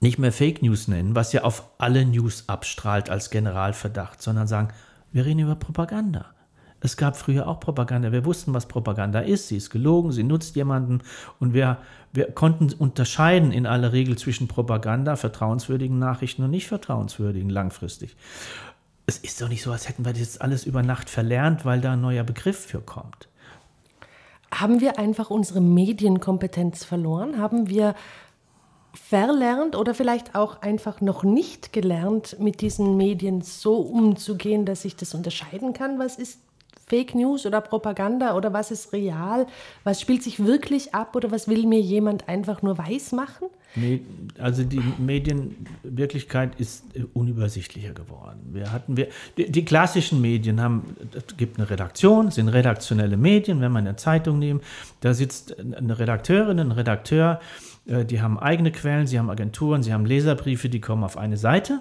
nicht 0.00 0.18
mehr 0.18 0.32
Fake 0.32 0.62
News 0.62 0.88
nennen, 0.88 1.14
was 1.14 1.32
ja 1.32 1.42
auf 1.42 1.64
alle 1.78 2.04
News 2.04 2.44
abstrahlt 2.48 3.10
als 3.10 3.30
Generalverdacht, 3.30 4.22
sondern 4.22 4.46
sagen, 4.46 4.68
wir 5.12 5.24
reden 5.24 5.40
über 5.40 5.56
Propaganda. 5.56 6.26
Es 6.80 6.96
gab 6.96 7.16
früher 7.16 7.48
auch 7.48 7.58
Propaganda. 7.58 8.12
Wir 8.12 8.24
wussten, 8.24 8.52
was 8.52 8.66
Propaganda 8.66 9.20
ist. 9.20 9.48
Sie 9.48 9.56
ist 9.56 9.70
gelogen, 9.70 10.12
sie 10.12 10.22
nutzt 10.22 10.56
jemanden. 10.56 11.00
Und 11.40 11.54
wir, 11.54 11.78
wir 12.12 12.30
konnten 12.30 12.72
unterscheiden 12.72 13.50
in 13.50 13.66
aller 13.66 13.92
Regel 13.92 14.18
zwischen 14.18 14.46
Propaganda, 14.46 15.16
vertrauenswürdigen 15.16 15.98
Nachrichten 15.98 16.44
und 16.44 16.50
nicht 16.50 16.68
vertrauenswürdigen 16.68 17.50
langfristig 17.50 18.14
es 19.06 19.18
ist 19.18 19.40
doch 19.40 19.48
nicht 19.48 19.62
so, 19.62 19.70
als 19.72 19.88
hätten 19.88 20.04
wir 20.04 20.12
das 20.12 20.20
jetzt 20.20 20.42
alles 20.42 20.66
über 20.66 20.82
Nacht 20.82 21.08
verlernt, 21.08 21.64
weil 21.64 21.80
da 21.80 21.92
ein 21.92 22.00
neuer 22.00 22.24
Begriff 22.24 22.66
für 22.66 22.80
kommt. 22.80 23.28
Haben 24.52 24.80
wir 24.80 24.98
einfach 24.98 25.30
unsere 25.30 25.60
Medienkompetenz 25.60 26.84
verloren? 26.84 27.38
Haben 27.38 27.68
wir 27.68 27.94
verlernt 28.96 29.76
oder 29.76 29.94
vielleicht 29.94 30.34
auch 30.34 30.62
einfach 30.62 31.00
noch 31.00 31.22
nicht 31.22 31.72
gelernt, 31.72 32.36
mit 32.40 32.60
diesen 32.60 32.96
Medien 32.96 33.42
so 33.42 33.76
umzugehen, 33.76 34.64
dass 34.64 34.84
ich 34.84 34.96
das 34.96 35.14
unterscheiden 35.14 35.72
kann? 35.72 35.98
Was 35.98 36.16
ist 36.16 36.40
Fake 36.88 37.16
News 37.16 37.44
oder 37.46 37.60
Propaganda 37.60 38.36
oder 38.36 38.52
was 38.52 38.70
ist 38.70 38.92
real? 38.92 39.46
Was 39.82 40.00
spielt 40.00 40.22
sich 40.22 40.44
wirklich 40.44 40.94
ab 40.94 41.16
oder 41.16 41.32
was 41.32 41.48
will 41.48 41.66
mir 41.66 41.80
jemand 41.80 42.28
einfach 42.28 42.62
nur 42.62 42.78
weiß 42.78 43.12
machen? 43.12 43.48
Also 44.38 44.62
die 44.62 44.80
Medienwirklichkeit 44.98 46.58
ist 46.58 46.84
äh, 46.94 47.04
unübersichtlicher 47.12 47.92
geworden. 47.92 48.40
Wir 48.52 48.72
hatten 48.72 48.96
wir 48.96 49.08
die, 49.36 49.50
die 49.50 49.64
klassischen 49.66 50.22
Medien 50.22 50.60
haben 50.60 50.96
es 51.12 51.36
gibt 51.36 51.58
eine 51.58 51.68
Redaktion, 51.68 52.30
sind 52.30 52.48
redaktionelle 52.48 53.18
Medien, 53.18 53.60
wenn 53.60 53.72
wir 53.72 53.80
eine 53.80 53.96
Zeitung 53.96 54.38
nehmen, 54.38 54.62
da 55.00 55.12
sitzt 55.12 55.58
eine 55.58 55.98
Redakteurin, 55.98 56.58
ein 56.58 56.72
Redakteur, 56.72 57.40
äh, 57.40 57.75
die 57.86 58.20
haben 58.20 58.38
eigene 58.38 58.72
Quellen, 58.72 59.06
sie 59.06 59.18
haben 59.18 59.30
Agenturen, 59.30 59.82
sie 59.82 59.92
haben 59.92 60.06
Leserbriefe, 60.06 60.68
die 60.68 60.80
kommen 60.80 61.04
auf 61.04 61.16
eine 61.16 61.36
Seite. 61.36 61.78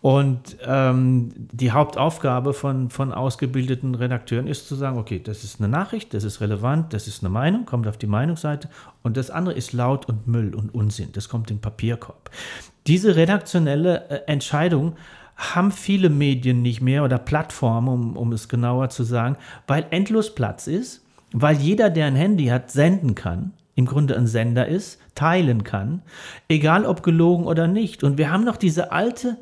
Und 0.00 0.56
ähm, 0.64 1.30
die 1.34 1.72
Hauptaufgabe 1.72 2.54
von, 2.54 2.88
von 2.88 3.12
ausgebildeten 3.12 3.96
Redakteuren 3.96 4.46
ist 4.46 4.68
zu 4.68 4.76
sagen, 4.76 4.96
okay, 4.96 5.20
das 5.22 5.42
ist 5.42 5.60
eine 5.60 5.68
Nachricht, 5.68 6.14
das 6.14 6.22
ist 6.22 6.40
relevant, 6.40 6.92
das 6.92 7.08
ist 7.08 7.24
eine 7.24 7.30
Meinung, 7.30 7.66
kommt 7.66 7.88
auf 7.88 7.96
die 7.96 8.06
Meinungsseite. 8.06 8.68
Und 9.02 9.16
das 9.16 9.30
andere 9.30 9.56
ist 9.56 9.72
laut 9.72 10.08
und 10.08 10.28
Müll 10.28 10.54
und 10.54 10.72
Unsinn, 10.72 11.08
das 11.12 11.28
kommt 11.28 11.50
in 11.50 11.56
den 11.56 11.62
Papierkorb. 11.62 12.30
Diese 12.86 13.16
redaktionelle 13.16 14.08
äh, 14.08 14.20
Entscheidung 14.26 14.94
haben 15.36 15.72
viele 15.72 16.10
Medien 16.10 16.62
nicht 16.62 16.80
mehr 16.80 17.02
oder 17.02 17.18
Plattformen, 17.18 17.88
um, 17.88 18.16
um 18.16 18.32
es 18.32 18.48
genauer 18.48 18.90
zu 18.90 19.02
sagen, 19.02 19.36
weil 19.66 19.86
endlos 19.90 20.34
Platz 20.34 20.68
ist, 20.68 21.04
weil 21.32 21.56
jeder, 21.56 21.90
der 21.90 22.06
ein 22.06 22.16
Handy 22.16 22.46
hat, 22.46 22.70
senden 22.70 23.14
kann, 23.16 23.52
im 23.74 23.86
Grunde 23.86 24.16
ein 24.16 24.26
Sender 24.26 24.66
ist, 24.66 25.00
teilen 25.18 25.64
kann, 25.64 26.02
egal 26.48 26.86
ob 26.86 27.02
gelogen 27.02 27.46
oder 27.46 27.66
nicht. 27.66 28.04
Und 28.04 28.18
wir 28.18 28.30
haben 28.30 28.44
noch 28.44 28.56
diese 28.56 28.92
alte 28.92 29.36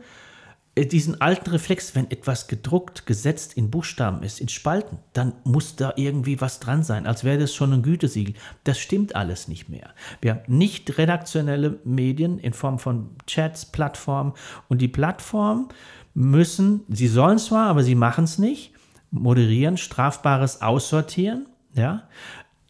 äh, 0.75 0.87
diesen 0.87 1.21
alten 1.21 1.51
Reflex, 1.51 1.95
wenn 1.95 2.11
etwas 2.11 2.47
gedruckt, 2.47 3.05
gesetzt 3.07 3.57
in 3.57 3.71
Buchstaben 3.71 4.23
ist, 4.23 4.41
in 4.41 4.49
Spalten, 4.49 4.99
dann 5.13 5.33
muss 5.45 5.77
da 5.77 5.93
irgendwie 5.97 6.41
was 6.41 6.61
dran 6.61 6.83
sein, 6.83 7.07
als 7.07 7.25
wäre 7.25 7.39
das 7.39 7.55
schon 7.55 7.73
ein 7.73 7.83
Gütesiegel. 7.83 8.35
Das 8.65 8.79
stimmt 8.79 9.17
alles 9.17 9.49
nicht 9.49 9.69
mehr. 9.69 9.95
Wir 10.21 10.33
haben 10.33 10.43
nicht 10.47 10.97
redaktionelle 10.99 11.81
Medien 11.85 12.39
in 12.39 12.53
Form 12.53 12.79
von 12.79 13.11
Chats, 13.27 13.67
Plattformen 13.67 14.33
und 14.69 14.81
die 14.81 14.89
Plattformen 14.89 15.69
müssen, 16.15 16.83
sie 16.89 17.09
sollen 17.09 17.39
zwar, 17.39 17.69
aber 17.69 17.83
sie 17.83 17.95
machen 17.95 18.25
es 18.25 18.39
nicht, 18.39 18.73
moderieren, 19.11 19.77
strafbares 19.77 20.63
aussortieren, 20.63 21.47
ja, 21.75 22.09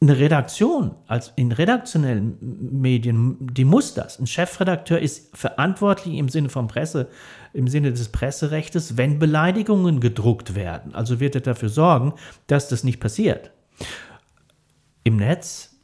eine 0.08 0.18
Redaktion, 0.18 0.94
als 1.06 1.32
in 1.36 1.52
redaktionellen 1.52 2.36
Medien, 2.40 3.36
die 3.40 3.64
muss 3.64 3.94
das. 3.94 4.18
Ein 4.18 4.26
Chefredakteur 4.26 4.98
ist 4.98 5.36
verantwortlich 5.36 6.14
im 6.14 6.28
Sinne 6.28 6.48
von 6.48 6.68
Presse, 6.68 7.08
im 7.52 7.68
Sinne 7.68 7.92
des 7.92 8.08
Presserechtes, 8.10 8.96
wenn 8.96 9.18
Beleidigungen 9.18 10.00
gedruckt 10.00 10.54
werden. 10.54 10.94
Also 10.94 11.20
wird 11.20 11.34
er 11.34 11.40
dafür 11.40 11.68
sorgen, 11.68 12.14
dass 12.46 12.68
das 12.68 12.84
nicht 12.84 13.00
passiert. 13.00 13.50
Im 15.04 15.16
Netz 15.16 15.76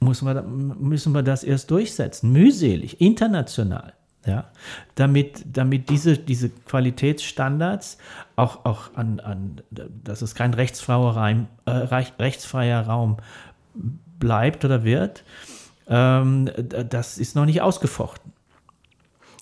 müssen 0.00 0.26
wir, 0.26 0.42
müssen 0.42 1.12
wir 1.12 1.22
das 1.22 1.42
erst 1.42 1.70
durchsetzen, 1.70 2.32
mühselig, 2.32 3.00
international. 3.00 3.94
Ja, 4.26 4.50
damit, 4.96 5.44
damit 5.46 5.88
diese, 5.88 6.18
diese 6.18 6.50
Qualitätsstandards 6.50 7.98
auch, 8.36 8.64
auch 8.64 8.94
an, 8.94 9.20
an, 9.20 9.62
dass 9.70 10.22
es 10.22 10.34
kein 10.34 10.52
rechtsfreier, 10.54 11.46
äh, 11.64 11.70
rechtsfreier 11.70 12.82
Raum 12.82 13.18
bleibt 14.18 14.64
oder 14.64 14.84
wird, 14.84 15.24
ähm, 15.88 16.50
das 16.56 17.16
ist 17.16 17.36
noch 17.36 17.46
nicht 17.46 17.62
ausgefochten. 17.62 18.32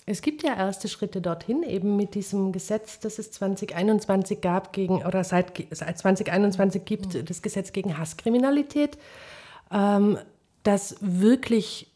Es 0.09 0.21
gibt 0.21 0.41
ja 0.41 0.55
erste 0.55 0.87
Schritte 0.87 1.19
dorthin, 1.19 1.63
eben 1.63 1.97
mit 1.97 2.15
diesem 2.15 2.53
Gesetz, 2.53 2.99
das 2.99 3.19
es 3.19 3.29
2021 3.31 4.39
gab, 4.39 4.71
gegen, 4.71 5.05
oder 5.05 5.25
seit, 5.25 5.51
seit 5.71 5.97
2021 5.97 6.85
gibt, 6.85 7.13
mhm. 7.13 7.25
das 7.25 7.41
Gesetz 7.41 7.73
gegen 7.73 7.97
Hasskriminalität, 7.97 8.97
ähm, 9.69 10.17
das 10.63 10.95
wirklich 11.01 11.86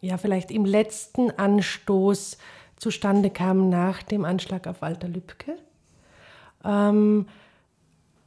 ja 0.00 0.18
vielleicht 0.18 0.50
im 0.50 0.64
letzten 0.64 1.30
Anstoß 1.30 2.38
zustande 2.76 3.30
kam 3.30 3.68
nach 3.68 4.02
dem 4.02 4.24
Anschlag 4.24 4.66
auf 4.66 4.82
Walter 4.82 5.08
Lübcke. 5.08 5.56
Ähm, 6.64 7.26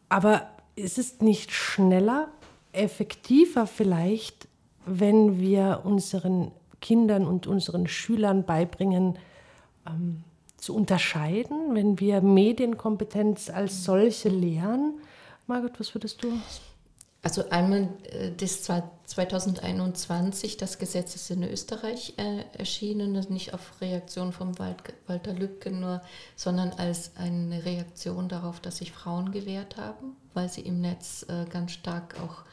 aber 0.10 0.48
ist 0.76 0.98
es 0.98 1.22
nicht 1.22 1.52
schneller, 1.52 2.30
effektiver 2.72 3.68
vielleicht, 3.68 4.48
wenn 4.86 5.40
wir 5.40 5.82
unseren 5.84 6.52
Kindern 6.82 7.26
und 7.26 7.48
unseren 7.48 7.88
Schülern 7.88 8.46
beibringen, 8.46 9.18
ähm, 9.88 10.24
zu 10.58 10.76
unterscheiden, 10.76 11.76
wenn 11.76 12.00
wir 12.00 12.22
Medienkompetenz 12.22 13.50
als 13.50 13.84
solche 13.84 14.30
lehren? 14.30 15.00
Margot, 15.48 15.80
was 15.80 15.94
würdest 15.94 16.24
du? 16.24 16.32
Also 17.24 17.50
einmal 17.50 17.88
äh, 18.12 18.32
das 18.38 18.62
2021, 18.62 20.58
das 20.58 20.78
Gesetz 20.78 21.16
ist 21.16 21.32
in 21.32 21.44
Österreich 21.44 22.14
äh, 22.18 22.44
erschienen, 22.58 23.14
nicht 23.30 23.54
auf 23.54 23.82
Reaktion 23.82 24.34
von 24.34 24.60
Walter 24.60 25.34
Lübcke 25.34 25.72
nur, 25.72 26.02
sondern 26.36 26.72
als 26.74 27.12
eine 27.16 27.64
Reaktion 27.66 28.28
darauf, 28.28 28.60
dass 28.60 28.78
sich 28.78 28.92
Frauen 28.92 29.32
gewehrt 29.32 29.78
haben, 29.78 30.18
weil 30.34 30.50
sie 30.50 30.62
im 30.62 30.82
Netz 30.82 31.26
äh, 31.30 31.46
ganz 31.50 31.72
stark 31.72 32.20
auch 32.20 32.44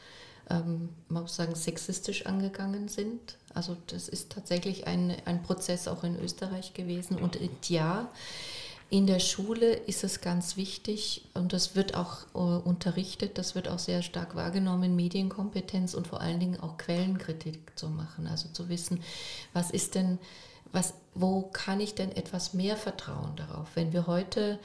ähm, 0.49 0.89
man 1.07 1.23
muss 1.23 1.35
sagen, 1.35 1.55
sexistisch 1.55 2.25
angegangen 2.25 2.87
sind. 2.87 3.37
Also 3.53 3.77
das 3.87 4.07
ist 4.07 4.31
tatsächlich 4.31 4.87
ein, 4.87 5.15
ein 5.25 5.43
Prozess 5.43 5.87
auch 5.87 6.03
in 6.03 6.19
Österreich 6.19 6.73
gewesen. 6.73 7.17
Und 7.17 7.37
ja, 7.69 8.09
in 8.91 9.07
der 9.07 9.19
Schule 9.19 9.71
ist 9.71 10.03
es 10.03 10.19
ganz 10.19 10.57
wichtig 10.57 11.23
und 11.33 11.53
das 11.53 11.77
wird 11.77 11.95
auch 11.95 12.25
äh, 12.35 12.37
unterrichtet, 12.37 13.37
das 13.37 13.55
wird 13.55 13.69
auch 13.69 13.79
sehr 13.79 14.01
stark 14.01 14.35
wahrgenommen, 14.35 14.97
Medienkompetenz 14.97 15.93
und 15.93 16.07
vor 16.07 16.19
allen 16.19 16.41
Dingen 16.41 16.59
auch 16.59 16.75
Quellenkritik 16.75 17.71
zu 17.79 17.87
machen. 17.87 18.27
Also 18.27 18.49
zu 18.49 18.67
wissen, 18.67 19.01
was 19.53 19.71
ist 19.71 19.95
denn, 19.95 20.19
was, 20.73 20.93
wo 21.13 21.43
kann 21.43 21.79
ich 21.79 21.95
denn 21.95 22.11
etwas 22.11 22.53
mehr 22.53 22.75
vertrauen 22.75 23.37
darauf? 23.37 23.69
Wenn 23.75 23.93
wir 23.93 24.07
heute 24.07 24.59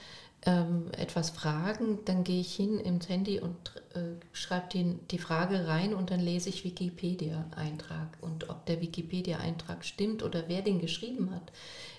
ähm, 0.47 0.93
etwas 0.97 1.31
fragen, 1.31 1.99
dann 2.05 2.23
gehe 2.23 2.41
ich 2.41 2.55
hin 2.55 2.79
ins 2.79 3.09
Handy 3.09 3.41
und 3.41 3.57
äh, 3.95 4.15
schreibe 4.33 4.69
die, 4.73 4.95
die 5.11 5.19
Frage 5.19 5.67
rein 5.67 5.93
und 5.93 6.13
dann 6.13 6.21
lese 6.21 6.49
ich 6.49 6.63
Wikipedia-Eintrag. 6.63 8.17
Und 8.21 8.49
ob 8.49 8.65
der 8.67 8.81
Wikipedia-Eintrag 8.81 9.85
stimmt 9.85 10.23
oder 10.23 10.45
wer 10.47 10.63
den 10.63 10.81
geschrieben 10.81 11.33
hat, 11.35 11.51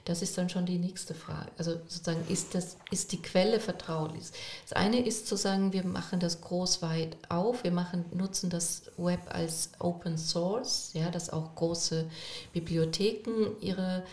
das 0.05 0.21
ist 0.21 0.37
dann 0.37 0.47
schon 0.47 0.65
die 0.65 0.77
nächste 0.77 1.13
Frage. 1.13 1.51
Also 1.57 1.71
sozusagen, 1.71 2.25
ist, 2.29 2.55
das, 2.55 2.77
ist 2.89 3.11
die 3.11 3.21
Quelle 3.21 3.59
vertraulich? 3.59 4.23
Das 4.63 4.77
eine 4.77 5.05
ist 5.05 5.27
zu 5.27 5.35
sagen, 5.35 5.73
wir 5.73 5.83
machen 5.83 6.21
das 6.21 6.39
groß 6.39 6.81
weit 6.81 7.17
auf, 7.27 7.65
wir 7.65 7.71
machen, 7.71 8.05
nutzen 8.13 8.49
das 8.49 8.83
Web 8.95 9.19
als 9.27 9.71
Open 9.79 10.17
Source, 10.17 10.91
ja, 10.93 11.09
dass 11.09 11.31
auch 11.31 11.53
große 11.55 12.05
Bibliotheken 12.53 13.57
ihre 13.59 14.03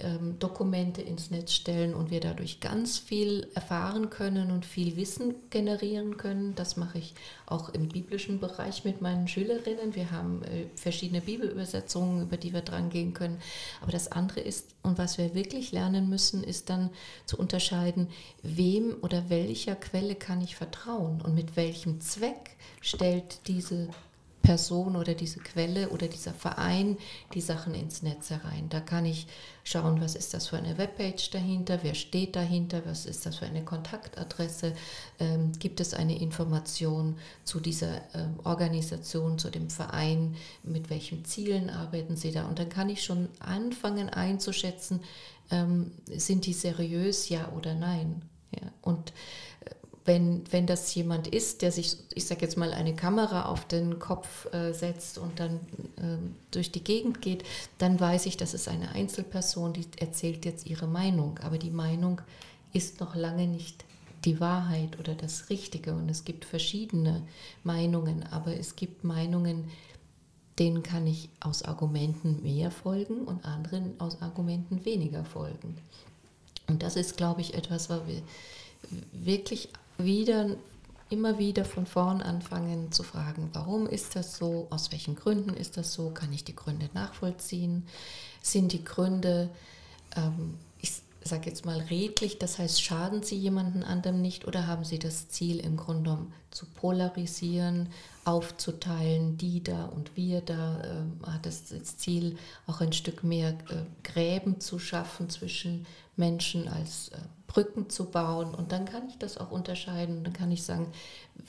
ähm, 0.00 0.38
Dokumente 0.40 1.02
ins 1.02 1.30
Netz 1.30 1.52
stellen 1.52 1.94
und 1.94 2.10
wir 2.10 2.20
dadurch 2.20 2.58
ganz 2.58 2.98
viel 2.98 3.48
erfahren 3.54 4.10
können 4.10 4.50
und 4.50 4.66
viel 4.66 4.96
Wissen 4.96 5.34
generieren 5.50 6.16
können. 6.16 6.54
Das 6.56 6.76
mache 6.76 6.98
ich 6.98 7.14
auch 7.46 7.68
im 7.68 7.88
biblischen 7.88 8.40
Bereich 8.40 8.84
mit 8.84 9.00
meinen 9.00 9.28
Schülerinnen. 9.28 9.94
Wir 9.94 10.10
haben 10.10 10.42
äh, 10.42 10.66
verschiedene 10.74 11.20
Bibelübersetzungen, 11.20 12.22
über 12.22 12.36
die 12.36 12.52
wir 12.52 12.62
dran 12.62 12.90
gehen 12.90 13.14
können. 13.14 13.38
Aber 13.82 13.92
das 13.92 14.10
andere 14.10 14.40
ist, 14.40 14.74
und 14.82 14.98
was 14.98 15.16
wir 15.16 15.34
wirklich 15.34 15.70
lernen 15.70 16.08
müssen, 16.08 16.42
ist 16.42 16.70
dann 16.70 16.90
zu 17.24 17.38
unterscheiden, 17.38 18.08
wem 18.42 18.96
oder 19.00 19.30
welcher 19.30 19.76
Quelle 19.76 20.16
kann 20.16 20.40
ich 20.40 20.56
vertrauen 20.56 21.20
und 21.20 21.34
mit 21.34 21.56
welchem 21.56 22.00
Zweck 22.00 22.56
stellt 22.80 23.46
diese 23.46 23.88
Person 24.44 24.94
oder 24.94 25.14
diese 25.14 25.40
Quelle 25.40 25.88
oder 25.88 26.06
dieser 26.06 26.34
Verein 26.34 26.98
die 27.32 27.40
Sachen 27.40 27.74
ins 27.74 28.02
Netz 28.02 28.28
herein. 28.28 28.68
Da 28.68 28.80
kann 28.80 29.06
ich 29.06 29.26
schauen, 29.64 30.02
was 30.02 30.14
ist 30.14 30.34
das 30.34 30.48
für 30.48 30.58
eine 30.58 30.76
Webpage 30.76 31.30
dahinter, 31.30 31.78
wer 31.82 31.94
steht 31.94 32.36
dahinter, 32.36 32.82
was 32.84 33.06
ist 33.06 33.24
das 33.24 33.38
für 33.38 33.46
eine 33.46 33.64
Kontaktadresse, 33.64 34.74
ähm, 35.18 35.52
gibt 35.58 35.80
es 35.80 35.94
eine 35.94 36.20
Information 36.20 37.16
zu 37.44 37.58
dieser 37.58 37.96
äh, 38.14 38.26
Organisation, 38.44 39.38
zu 39.38 39.48
dem 39.48 39.70
Verein, 39.70 40.36
mit 40.62 40.90
welchen 40.90 41.24
Zielen 41.24 41.70
arbeiten 41.70 42.16
sie 42.16 42.30
da. 42.30 42.46
Und 42.46 42.58
dann 42.58 42.68
kann 42.68 42.90
ich 42.90 43.02
schon 43.02 43.30
anfangen 43.38 44.10
einzuschätzen, 44.10 45.00
ähm, 45.50 45.92
sind 46.04 46.44
die 46.44 46.52
seriös, 46.52 47.30
ja 47.30 47.50
oder 47.56 47.74
nein. 47.74 48.20
Ja. 48.52 48.70
Und 48.82 49.14
wenn, 50.04 50.42
wenn 50.50 50.66
das 50.66 50.94
jemand 50.94 51.28
ist, 51.28 51.62
der 51.62 51.72
sich, 51.72 51.96
ich 52.14 52.26
sage 52.26 52.42
jetzt 52.42 52.58
mal, 52.58 52.72
eine 52.72 52.94
Kamera 52.94 53.46
auf 53.46 53.66
den 53.66 53.98
Kopf 53.98 54.52
äh, 54.52 54.72
setzt 54.72 55.16
und 55.16 55.40
dann 55.40 55.54
äh, 55.96 56.18
durch 56.50 56.70
die 56.70 56.84
Gegend 56.84 57.22
geht, 57.22 57.44
dann 57.78 57.98
weiß 57.98 58.26
ich, 58.26 58.36
das 58.36 58.52
ist 58.52 58.68
eine 58.68 58.90
Einzelperson, 58.90 59.72
die 59.72 59.86
erzählt 59.98 60.44
jetzt 60.44 60.66
ihre 60.66 60.86
Meinung. 60.86 61.38
Aber 61.42 61.56
die 61.56 61.70
Meinung 61.70 62.20
ist 62.74 63.00
noch 63.00 63.14
lange 63.14 63.46
nicht 63.46 63.84
die 64.26 64.40
Wahrheit 64.40 64.98
oder 64.98 65.14
das 65.14 65.48
Richtige. 65.48 65.94
Und 65.94 66.10
es 66.10 66.24
gibt 66.24 66.44
verschiedene 66.44 67.22
Meinungen, 67.62 68.24
aber 68.24 68.58
es 68.58 68.76
gibt 68.76 69.04
Meinungen, 69.04 69.70
denen 70.58 70.82
kann 70.82 71.06
ich 71.06 71.30
aus 71.40 71.62
Argumenten 71.62 72.42
mehr 72.42 72.70
folgen 72.70 73.22
und 73.22 73.44
anderen 73.44 73.98
aus 74.00 74.20
Argumenten 74.20 74.84
weniger 74.84 75.24
folgen. 75.24 75.76
Und 76.68 76.82
das 76.82 76.96
ist, 76.96 77.16
glaube 77.16 77.40
ich, 77.40 77.54
etwas, 77.54 77.88
was 77.88 78.06
wir 78.06 78.22
wirklich 79.12 79.70
wieder, 79.98 80.56
immer 81.10 81.38
wieder 81.38 81.64
von 81.64 81.86
vorn 81.86 82.22
anfangen 82.22 82.90
zu 82.92 83.02
fragen, 83.02 83.50
warum 83.52 83.86
ist 83.86 84.16
das 84.16 84.36
so, 84.36 84.66
aus 84.70 84.90
welchen 84.92 85.14
Gründen 85.14 85.54
ist 85.54 85.76
das 85.76 85.92
so, 85.92 86.10
kann 86.10 86.32
ich 86.32 86.44
die 86.44 86.56
Gründe 86.56 86.88
nachvollziehen, 86.94 87.86
sind 88.42 88.72
die 88.72 88.84
Gründe, 88.84 89.50
ähm, 90.16 90.54
ich 90.80 90.92
sage 91.22 91.48
jetzt 91.48 91.64
mal 91.64 91.78
redlich, 91.78 92.38
das 92.38 92.58
heißt, 92.58 92.82
schaden 92.82 93.22
sie 93.22 93.36
jemanden 93.36 93.82
anderem 93.82 94.20
nicht 94.20 94.46
oder 94.46 94.66
haben 94.66 94.84
sie 94.84 94.98
das 94.98 95.28
Ziel 95.28 95.58
im 95.60 95.76
Grunde 95.76 96.10
genommen 96.10 96.32
zu 96.50 96.66
polarisieren, 96.66 97.88
aufzuteilen, 98.24 99.36
die 99.36 99.62
da 99.62 99.86
und 99.86 100.16
wir 100.16 100.40
da, 100.40 100.82
äh, 100.82 101.26
hat 101.30 101.46
das, 101.46 101.66
das 101.66 101.96
Ziel 101.96 102.36
auch 102.66 102.80
ein 102.80 102.92
Stück 102.92 103.24
mehr 103.24 103.50
äh, 103.70 103.84
Gräben 104.02 104.60
zu 104.60 104.78
schaffen 104.78 105.30
zwischen 105.30 105.86
Menschen 106.16 106.68
als 106.68 107.08
äh, 107.08 107.18
Brücken 107.54 107.88
zu 107.88 108.06
bauen. 108.06 108.52
Und 108.54 108.72
dann 108.72 108.84
kann 108.84 109.08
ich 109.08 109.16
das 109.16 109.38
auch 109.38 109.52
unterscheiden. 109.52 110.24
Dann 110.24 110.32
kann 110.32 110.50
ich 110.50 110.64
sagen, 110.64 110.88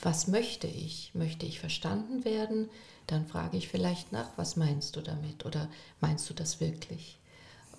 was 0.00 0.28
möchte 0.28 0.68
ich? 0.68 1.10
Möchte 1.14 1.44
ich 1.46 1.58
verstanden 1.58 2.24
werden? 2.24 2.70
Dann 3.08 3.26
frage 3.26 3.56
ich 3.56 3.68
vielleicht 3.68 4.12
nach, 4.12 4.28
was 4.36 4.56
meinst 4.56 4.96
du 4.96 5.00
damit? 5.00 5.44
Oder 5.44 5.68
meinst 6.00 6.30
du 6.30 6.34
das 6.34 6.60
wirklich? 6.60 7.18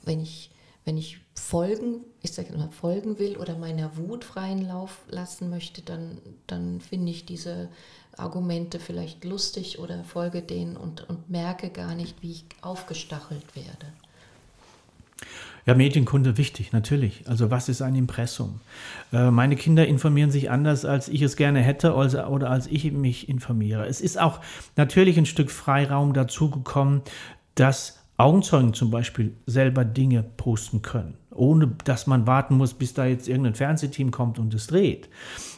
Wenn 0.04 0.22
ich, 0.22 0.52
wenn 0.84 0.98
ich 0.98 1.20
folgen, 1.34 2.02
ich 2.22 2.34
sage 2.34 2.54
immer, 2.54 2.70
folgen 2.70 3.18
will 3.18 3.38
oder 3.38 3.58
meiner 3.58 3.96
Wut 3.96 4.26
freien 4.26 4.68
Lauf 4.68 5.00
lassen 5.08 5.50
möchte, 5.50 5.82
dann, 5.82 6.20
dann 6.48 6.82
finde 6.82 7.12
ich 7.12 7.26
diese 7.26 7.70
Argumente 8.18 8.80
vielleicht 8.80 9.24
lustig 9.24 9.80
oder 9.80 10.04
folge 10.04 10.42
denen 10.42 10.76
und, 10.76 11.08
und 11.10 11.30
merke 11.30 11.70
gar 11.70 11.96
nicht, 11.96 12.22
wie 12.22 12.32
ich 12.32 12.46
aufgestachelt 12.62 13.56
werde. 13.56 13.94
Ja, 15.68 15.74
Medienkunde 15.74 16.38
wichtig, 16.38 16.72
natürlich. 16.72 17.28
Also 17.28 17.52
was 17.52 17.68
ist 17.68 17.82
ein 17.82 17.94
Impressum? 17.96 18.62
Äh, 19.12 19.32
meine 19.32 19.58
Kinder 19.58 19.86
informieren 19.86 20.32
sich 20.32 20.50
anders, 20.50 20.86
als 20.86 21.10
ich 21.10 21.22
es 21.22 21.36
gerne 21.36 21.60
hätte 21.60 21.94
oder 21.94 22.50
als 22.50 22.68
ich 22.68 22.90
mich 22.94 23.28
informiere. 23.28 23.86
Es 23.86 24.00
ist 24.00 24.18
auch 24.18 24.40
natürlich 24.78 25.18
ein 25.18 25.26
Stück 25.26 25.52
Freiraum 25.52 26.14
dazugekommen, 26.14 27.02
dass 27.56 28.02
Augenzeugen 28.16 28.74
zum 28.74 28.92
Beispiel 28.92 29.36
selber 29.46 29.84
Dinge 29.84 30.24
posten 30.24 30.82
können, 30.82 31.16
ohne 31.32 31.68
dass 31.84 32.08
man 32.08 32.26
warten 32.26 32.56
muss, 32.56 32.74
bis 32.74 32.94
da 32.94 33.06
jetzt 33.06 33.28
irgendein 33.28 33.56
Fernsehteam 33.56 34.10
kommt 34.10 34.40
und 34.40 34.54
es 34.54 34.68
dreht. 34.68 35.10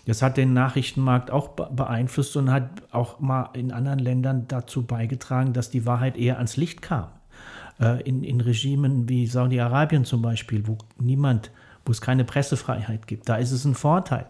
Das 0.08 0.24
hat 0.24 0.38
den 0.38 0.54
Nachrichtenmarkt 0.54 1.30
auch 1.30 1.50
beeinflusst 1.50 2.36
und 2.36 2.52
hat 2.52 2.82
auch 2.91 3.19
mal 3.19 3.52
in 3.54 3.72
anderen 3.72 4.00
Ländern 4.00 4.45
dazu 4.48 4.82
beigetragen, 4.82 5.54
dass 5.54 5.69
die 5.69 5.86
Wahrheit 5.86 6.17
eher 6.17 6.38
ans 6.38 6.58
Licht 6.58 6.82
kam 6.82 7.10
äh, 7.80 8.02
in, 8.04 8.24
in 8.24 8.42
Regimen 8.42 9.08
wie 9.10 9.28
Saudi-Arabien 9.28 10.06
zum 10.06 10.22
Beispiel, 10.22 10.68
wo 10.68 10.78
niemand, 10.98 11.52
wo 11.86 11.92
es 11.92 12.02
keine 12.02 12.26
Pressefreiheit 12.26 13.08
gibt. 13.08 13.30
Da 13.30 13.38
ist 13.38 13.52
es 13.52 13.65
ein 13.65 13.76
Vorteil. 13.76 14.28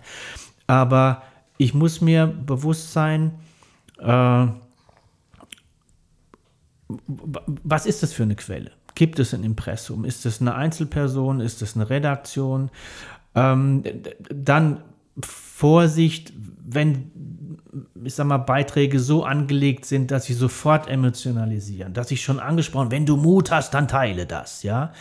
Aber 0.67 1.23
ich 1.57 1.73
muss 1.73 2.01
mir 2.01 2.27
bewusst 2.27 2.93
sein, 2.93 3.33
äh, 3.99 4.47
was 7.63 7.85
ist 7.85 8.01
das 8.03 8.13
für 8.13 8.23
eine 8.23 8.35
Quelle? 8.35 8.71
Gibt 8.95 9.19
es 9.19 9.33
ein 9.33 9.43
Impressum? 9.43 10.05
Ist 10.05 10.25
es 10.25 10.41
eine 10.41 10.55
Einzelperson? 10.55 11.39
Ist 11.39 11.61
es 11.61 11.75
eine 11.75 11.89
Redaktion? 11.89 12.71
Ähm, 13.35 13.83
dann 14.29 14.83
Vorsicht, 15.21 16.33
wenn 16.65 17.11
ich 18.03 18.15
sag 18.15 18.25
mal, 18.25 18.37
Beiträge 18.37 18.99
so 18.99 19.23
angelegt 19.23 19.85
sind, 19.85 20.11
dass 20.11 20.25
sie 20.25 20.33
sofort 20.33 20.87
emotionalisieren, 20.87 21.93
dass 21.93 22.09
ich 22.11 22.21
schon 22.23 22.39
angesprochen, 22.39 22.91
wenn 22.91 23.05
du 23.05 23.15
Mut 23.15 23.51
hast, 23.51 23.73
dann 23.73 23.87
teile 23.87 24.25
das, 24.25 24.63
ja. 24.63 24.91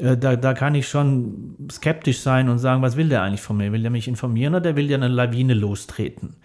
Äh, 0.00 0.16
da, 0.16 0.36
da 0.36 0.54
kann 0.54 0.74
ich 0.74 0.88
schon 0.88 1.56
skeptisch 1.70 2.20
sein 2.20 2.48
und 2.48 2.58
sagen, 2.58 2.82
was 2.82 2.96
will 2.96 3.08
der 3.08 3.22
eigentlich 3.22 3.42
von 3.42 3.56
mir? 3.56 3.72
Will 3.72 3.82
der 3.82 3.90
mich 3.90 4.08
informieren 4.08 4.54
oder 4.54 4.76
will 4.76 4.88
der 4.88 4.98
eine 4.98 5.08
Lawine 5.08 5.54
lostreten? 5.54 6.36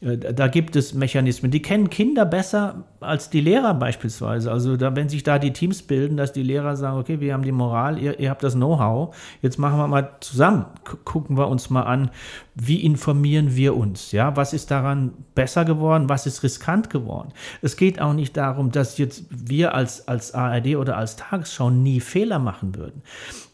Äh, 0.00 0.18
da 0.18 0.48
gibt 0.48 0.76
es 0.76 0.94
Mechanismen, 0.94 1.50
die 1.50 1.62
kennen 1.62 1.90
Kinder 1.90 2.24
besser 2.24 2.84
als 3.00 3.30
die 3.30 3.40
Lehrer 3.40 3.74
beispielsweise. 3.74 4.50
Also 4.50 4.76
da, 4.76 4.94
wenn 4.96 5.08
sich 5.08 5.22
da 5.22 5.38
die 5.38 5.52
Teams 5.52 5.82
bilden, 5.82 6.16
dass 6.16 6.32
die 6.32 6.42
Lehrer 6.42 6.76
sagen, 6.76 6.98
okay, 6.98 7.20
wir 7.20 7.32
haben 7.32 7.42
die 7.42 7.52
Moral, 7.52 7.98
ihr, 7.98 8.18
ihr 8.18 8.30
habt 8.30 8.42
das 8.42 8.54
Know-how, 8.54 9.14
jetzt 9.42 9.58
machen 9.58 9.78
wir 9.78 9.88
mal 9.88 10.10
zusammen, 10.20 10.66
gucken 11.04 11.36
wir 11.36 11.48
uns 11.48 11.70
mal 11.70 11.82
an, 11.82 12.10
wie 12.54 12.82
informieren 12.84 13.56
wir 13.56 13.76
uns, 13.76 14.12
ja, 14.12 14.36
was 14.36 14.52
ist 14.52 14.70
daran 14.70 15.12
besser 15.34 15.64
geworden, 15.64 16.08
was 16.08 16.26
ist 16.26 16.42
riskant 16.42 16.90
geworden. 16.90 17.32
Es 17.62 17.76
geht 17.76 18.00
auch 18.00 18.12
nicht 18.12 18.36
darum, 18.36 18.70
dass 18.70 18.98
jetzt 18.98 19.24
wir 19.30 19.74
als, 19.74 20.08
als 20.08 20.34
ARD 20.34 20.76
oder 20.76 20.96
als 20.96 21.16
Tagesschau 21.16 21.70
nie 21.70 22.00
Fehler 22.00 22.38
machen 22.38 22.74
würden. 22.74 22.89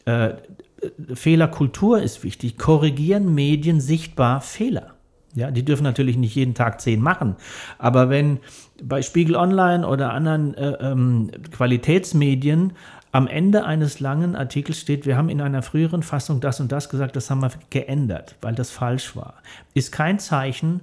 Äh, 0.05 0.35
Fehlerkultur 1.15 2.03
ist 2.03 2.23
wichtig, 2.23 2.59
korrigieren 2.59 3.35
Medien 3.35 3.81
sichtbar 3.81 4.41
Fehler. 4.41 4.95
Ja, 5.35 5.51
die 5.51 5.65
dürfen 5.65 5.83
natürlich 5.83 6.17
nicht 6.17 6.35
jeden 6.35 6.55
Tag 6.55 6.81
zehn 6.81 7.01
machen. 7.01 7.37
Aber 7.79 8.09
wenn 8.09 8.39
bei 8.83 9.03
Spiegel 9.03 9.37
Online 9.37 9.87
oder 9.87 10.13
anderen 10.13 10.55
äh, 10.55 10.73
ähm, 10.81 11.31
Qualitätsmedien 11.51 12.73
am 13.13 13.27
Ende 13.27 13.65
eines 13.65 14.01
langen 14.01 14.35
Artikels 14.35 14.81
steht, 14.81 15.05
wir 15.05 15.17
haben 15.17 15.29
in 15.29 15.41
einer 15.41 15.63
früheren 15.63 16.03
Fassung 16.03 16.41
das 16.41 16.61
und 16.61 16.73
das 16.73 16.89
gesagt, 16.89 17.17
das 17.17 17.31
haben 17.31 17.43
wir 17.43 17.51
geändert, 17.71 18.37
weil 18.41 18.55
das 18.55 18.71
falsch 18.71 19.15
war, 19.15 19.35
ist 19.75 19.93
kein 19.93 20.19
Zeichen, 20.19 20.81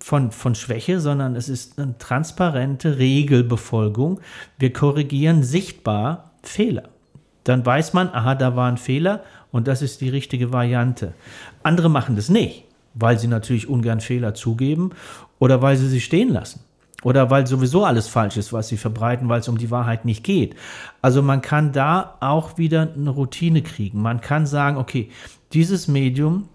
von, 0.00 0.30
von 0.30 0.54
Schwäche, 0.54 1.00
sondern 1.00 1.36
es 1.36 1.48
ist 1.48 1.78
eine 1.78 1.98
transparente 1.98 2.98
Regelbefolgung. 2.98 4.20
Wir 4.58 4.72
korrigieren 4.72 5.42
sichtbar 5.42 6.32
Fehler. 6.42 6.84
Dann 7.48 7.64
weiß 7.64 7.94
man, 7.94 8.10
aha, 8.10 8.34
da 8.34 8.56
war 8.56 8.68
ein 8.70 8.76
Fehler 8.76 9.22
und 9.52 9.68
das 9.68 9.80
ist 9.80 10.02
die 10.02 10.10
richtige 10.10 10.52
Variante. 10.52 11.14
Andere 11.62 11.88
machen 11.88 12.14
das 12.14 12.28
nicht, 12.28 12.64
weil 12.92 13.18
sie 13.18 13.26
natürlich 13.26 13.70
ungern 13.70 14.00
Fehler 14.00 14.34
zugeben 14.34 14.90
oder 15.38 15.62
weil 15.62 15.78
sie 15.78 15.88
sie 15.88 16.02
stehen 16.02 16.28
lassen. 16.28 16.60
Oder 17.04 17.30
weil 17.30 17.46
sowieso 17.46 17.84
alles 17.84 18.06
falsch 18.06 18.36
ist, 18.36 18.52
was 18.52 18.68
sie 18.68 18.76
verbreiten, 18.76 19.30
weil 19.30 19.40
es 19.40 19.48
um 19.48 19.56
die 19.56 19.70
Wahrheit 19.70 20.04
nicht 20.04 20.24
geht. 20.24 20.56
Also 21.00 21.22
man 21.22 21.40
kann 21.40 21.72
da 21.72 22.16
auch 22.20 22.58
wieder 22.58 22.92
eine 22.94 23.10
Routine 23.10 23.62
kriegen. 23.62 24.02
Man 24.02 24.20
kann 24.20 24.46
sagen, 24.46 24.76
okay, 24.76 25.10
dieses 25.54 25.88
Medium 25.88 26.48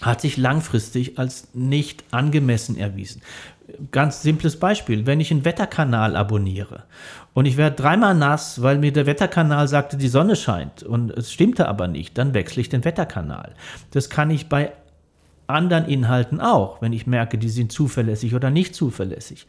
hat 0.00 0.20
sich 0.20 0.36
langfristig 0.36 1.18
als 1.18 1.48
nicht 1.54 2.02
angemessen 2.10 2.76
erwiesen. 2.76 3.22
Ganz 3.90 4.22
simples 4.22 4.58
Beispiel, 4.58 5.06
wenn 5.06 5.20
ich 5.20 5.30
einen 5.30 5.44
Wetterkanal 5.44 6.16
abonniere 6.16 6.84
und 7.34 7.44
ich 7.44 7.58
werde 7.58 7.76
dreimal 7.76 8.14
nass, 8.14 8.62
weil 8.62 8.78
mir 8.78 8.92
der 8.92 9.04
Wetterkanal 9.04 9.68
sagte, 9.68 9.98
die 9.98 10.08
Sonne 10.08 10.36
scheint 10.36 10.82
und 10.82 11.10
es 11.10 11.32
stimmte 11.32 11.68
aber 11.68 11.86
nicht, 11.86 12.16
dann 12.16 12.32
wechsle 12.32 12.62
ich 12.62 12.70
den 12.70 12.84
Wetterkanal. 12.84 13.54
Das 13.90 14.08
kann 14.08 14.30
ich 14.30 14.48
bei 14.48 14.72
anderen 15.46 15.84
Inhalten 15.84 16.40
auch, 16.40 16.80
wenn 16.80 16.92
ich 16.92 17.06
merke, 17.06 17.36
die 17.36 17.50
sind 17.50 17.70
zuverlässig 17.70 18.34
oder 18.34 18.50
nicht 18.50 18.74
zuverlässig. 18.74 19.46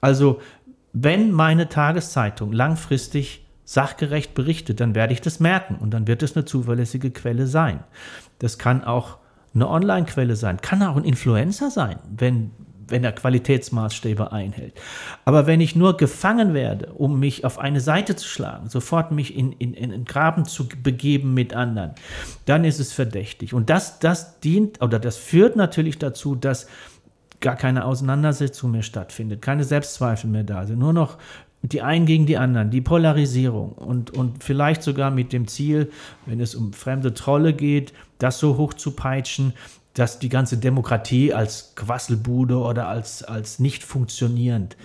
Also 0.00 0.40
wenn 0.92 1.30
meine 1.30 1.68
Tageszeitung 1.68 2.52
langfristig 2.52 3.46
sachgerecht 3.64 4.34
berichtet, 4.34 4.80
dann 4.80 4.94
werde 4.94 5.12
ich 5.12 5.20
das 5.20 5.40
merken 5.40 5.76
und 5.76 5.92
dann 5.92 6.06
wird 6.06 6.22
es 6.22 6.36
eine 6.36 6.44
zuverlässige 6.44 7.10
Quelle 7.10 7.46
sein. 7.46 7.84
Das 8.38 8.58
kann 8.58 8.84
auch 8.84 9.18
eine 9.54 9.68
Online-Quelle 9.68 10.36
sein, 10.36 10.60
kann 10.60 10.82
auch 10.82 10.96
ein 10.96 11.04
Influencer 11.04 11.70
sein, 11.70 11.98
wenn, 12.16 12.50
wenn 12.92 13.02
er 13.02 13.10
Qualitätsmaßstäbe 13.10 14.30
einhält. 14.30 14.74
Aber 15.24 15.48
wenn 15.48 15.60
ich 15.60 15.74
nur 15.74 15.96
gefangen 15.96 16.54
werde, 16.54 16.92
um 16.92 17.18
mich 17.18 17.44
auf 17.44 17.58
eine 17.58 17.80
Seite 17.80 18.14
zu 18.14 18.28
schlagen, 18.28 18.68
sofort 18.68 19.10
mich 19.10 19.36
in, 19.36 19.50
in, 19.52 19.74
in 19.74 19.92
einen 19.92 20.04
Graben 20.04 20.44
zu 20.44 20.68
begeben 20.68 21.34
mit 21.34 21.54
anderen, 21.54 21.92
dann 22.46 22.64
ist 22.64 22.78
es 22.78 22.92
verdächtig. 22.92 23.54
Und 23.54 23.68
das, 23.68 23.98
das 23.98 24.38
dient 24.38 24.80
oder 24.80 25.00
das 25.00 25.16
führt 25.16 25.56
natürlich 25.56 25.98
dazu, 25.98 26.36
dass 26.36 26.68
gar 27.40 27.56
keine 27.56 27.84
Auseinandersetzung 27.84 28.70
mehr 28.70 28.82
stattfindet, 28.82 29.42
keine 29.42 29.64
Selbstzweifel 29.64 30.30
mehr 30.30 30.44
da 30.44 30.64
sind, 30.64 30.78
nur 30.78 30.92
noch 30.92 31.18
die 31.62 31.82
einen 31.82 32.06
gegen 32.06 32.26
die 32.26 32.36
anderen, 32.38 32.70
die 32.70 32.80
Polarisierung 32.80 33.72
und, 33.72 34.10
und 34.10 34.42
vielleicht 34.42 34.82
sogar 34.82 35.10
mit 35.10 35.32
dem 35.32 35.46
Ziel, 35.46 35.90
wenn 36.26 36.40
es 36.40 36.54
um 36.54 36.72
fremde 36.72 37.14
Trolle 37.14 37.52
geht, 37.52 37.92
das 38.18 38.38
so 38.38 38.56
hoch 38.56 38.74
zu 38.74 38.92
peitschen, 38.92 39.52
dass 39.94 40.18
die 40.18 40.28
ganze 40.28 40.56
Demokratie 40.56 41.34
als 41.34 41.74
Quasselbude 41.74 42.58
oder 42.58 42.88
als, 42.88 43.22
als 43.22 43.58
nicht 43.58 43.84
funktionierend 43.84 44.76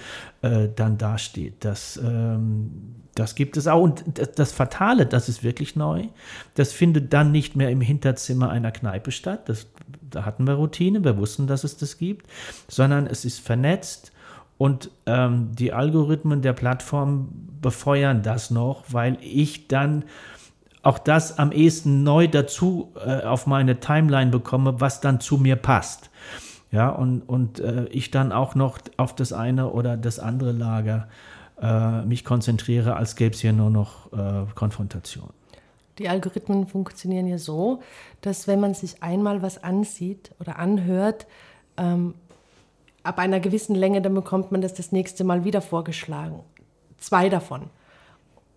äh, 0.41 0.67
dann 0.75 0.97
dasteht. 0.97 1.63
Das, 1.63 1.97
ähm, 1.97 2.95
das 3.15 3.35
gibt 3.35 3.55
es 3.57 3.67
auch. 3.67 3.81
Und 3.81 4.03
das, 4.15 4.33
das, 4.33 4.51
Fatale, 4.51 5.05
das 5.05 5.29
ist 5.29 5.43
wirklich 5.43 5.75
neu, 5.75 6.03
das 6.55 6.73
findet 6.73 7.13
dann 7.13 7.31
nicht 7.31 7.55
mehr 7.55 7.69
im 7.69 7.81
Hinterzimmer 7.81 8.49
einer 8.49 8.71
Kneipe 8.71 9.11
statt. 9.11 9.47
Das, 9.47 9.67
da 10.09 10.25
hatten 10.25 10.45
wir 10.45 10.53
Routine, 10.55 11.03
wir 11.03 11.17
wussten, 11.17 11.47
dass 11.47 11.63
es 11.63 11.77
das 11.77 11.97
gibt, 11.97 12.27
sondern 12.67 13.07
es 13.07 13.23
ist 13.23 13.39
vernetzt 13.39 14.11
und 14.57 14.89
ähm, 15.05 15.51
die 15.53 15.71
Algorithmen 15.71 16.41
der 16.41 16.53
Plattform 16.53 17.29
befeuern 17.61 18.23
das 18.23 18.49
noch, 18.51 18.85
weil 18.89 19.17
ich 19.21 19.67
dann 19.67 20.03
auch 20.87 20.99
das 20.99 21.37
am 21.37 21.51
ehesten 21.51 22.03
neu 22.03 22.29
dazu 22.29 22.93
äh, 23.05 23.23
auf 23.23 23.45
meine 23.45 23.81
Timeline 23.81 24.31
bekomme, 24.31 24.79
was 24.79 25.01
dann 25.01 25.19
zu 25.19 25.37
mir 25.37 25.57
passt. 25.57 26.09
Ja, 26.71 26.89
und, 26.89 27.21
und 27.23 27.59
äh, 27.59 27.87
ich 27.87 28.09
dann 28.09 28.31
auch 28.31 28.55
noch 28.55 28.79
auf 28.95 29.13
das 29.13 29.33
eine 29.33 29.71
oder 29.71 29.97
das 29.97 30.17
andere 30.17 30.53
Lager 30.53 31.09
äh, 31.61 32.03
mich 32.03 32.23
konzentriere, 32.23 32.95
als 32.95 33.17
gäbe 33.17 33.35
es 33.35 33.41
hier 33.41 33.51
nur 33.51 33.69
noch 33.69 34.13
äh, 34.13 34.45
Konfrontation. 34.55 35.29
Die 35.97 36.07
Algorithmen 36.07 36.67
funktionieren 36.67 37.27
ja 37.27 37.37
so, 37.37 37.81
dass 38.21 38.47
wenn 38.47 38.61
man 38.61 38.73
sich 38.73 39.03
einmal 39.03 39.41
was 39.41 39.61
ansieht 39.61 40.31
oder 40.39 40.57
anhört, 40.57 41.27
ähm, 41.75 42.13
ab 43.03 43.19
einer 43.19 43.41
gewissen 43.41 43.75
Länge, 43.75 44.01
dann 44.01 44.13
bekommt 44.13 44.53
man 44.53 44.61
das 44.61 44.73
das 44.73 44.93
nächste 44.93 45.25
Mal 45.25 45.43
wieder 45.43 45.61
vorgeschlagen. 45.61 46.39
Zwei 46.97 47.27
davon. 47.27 47.63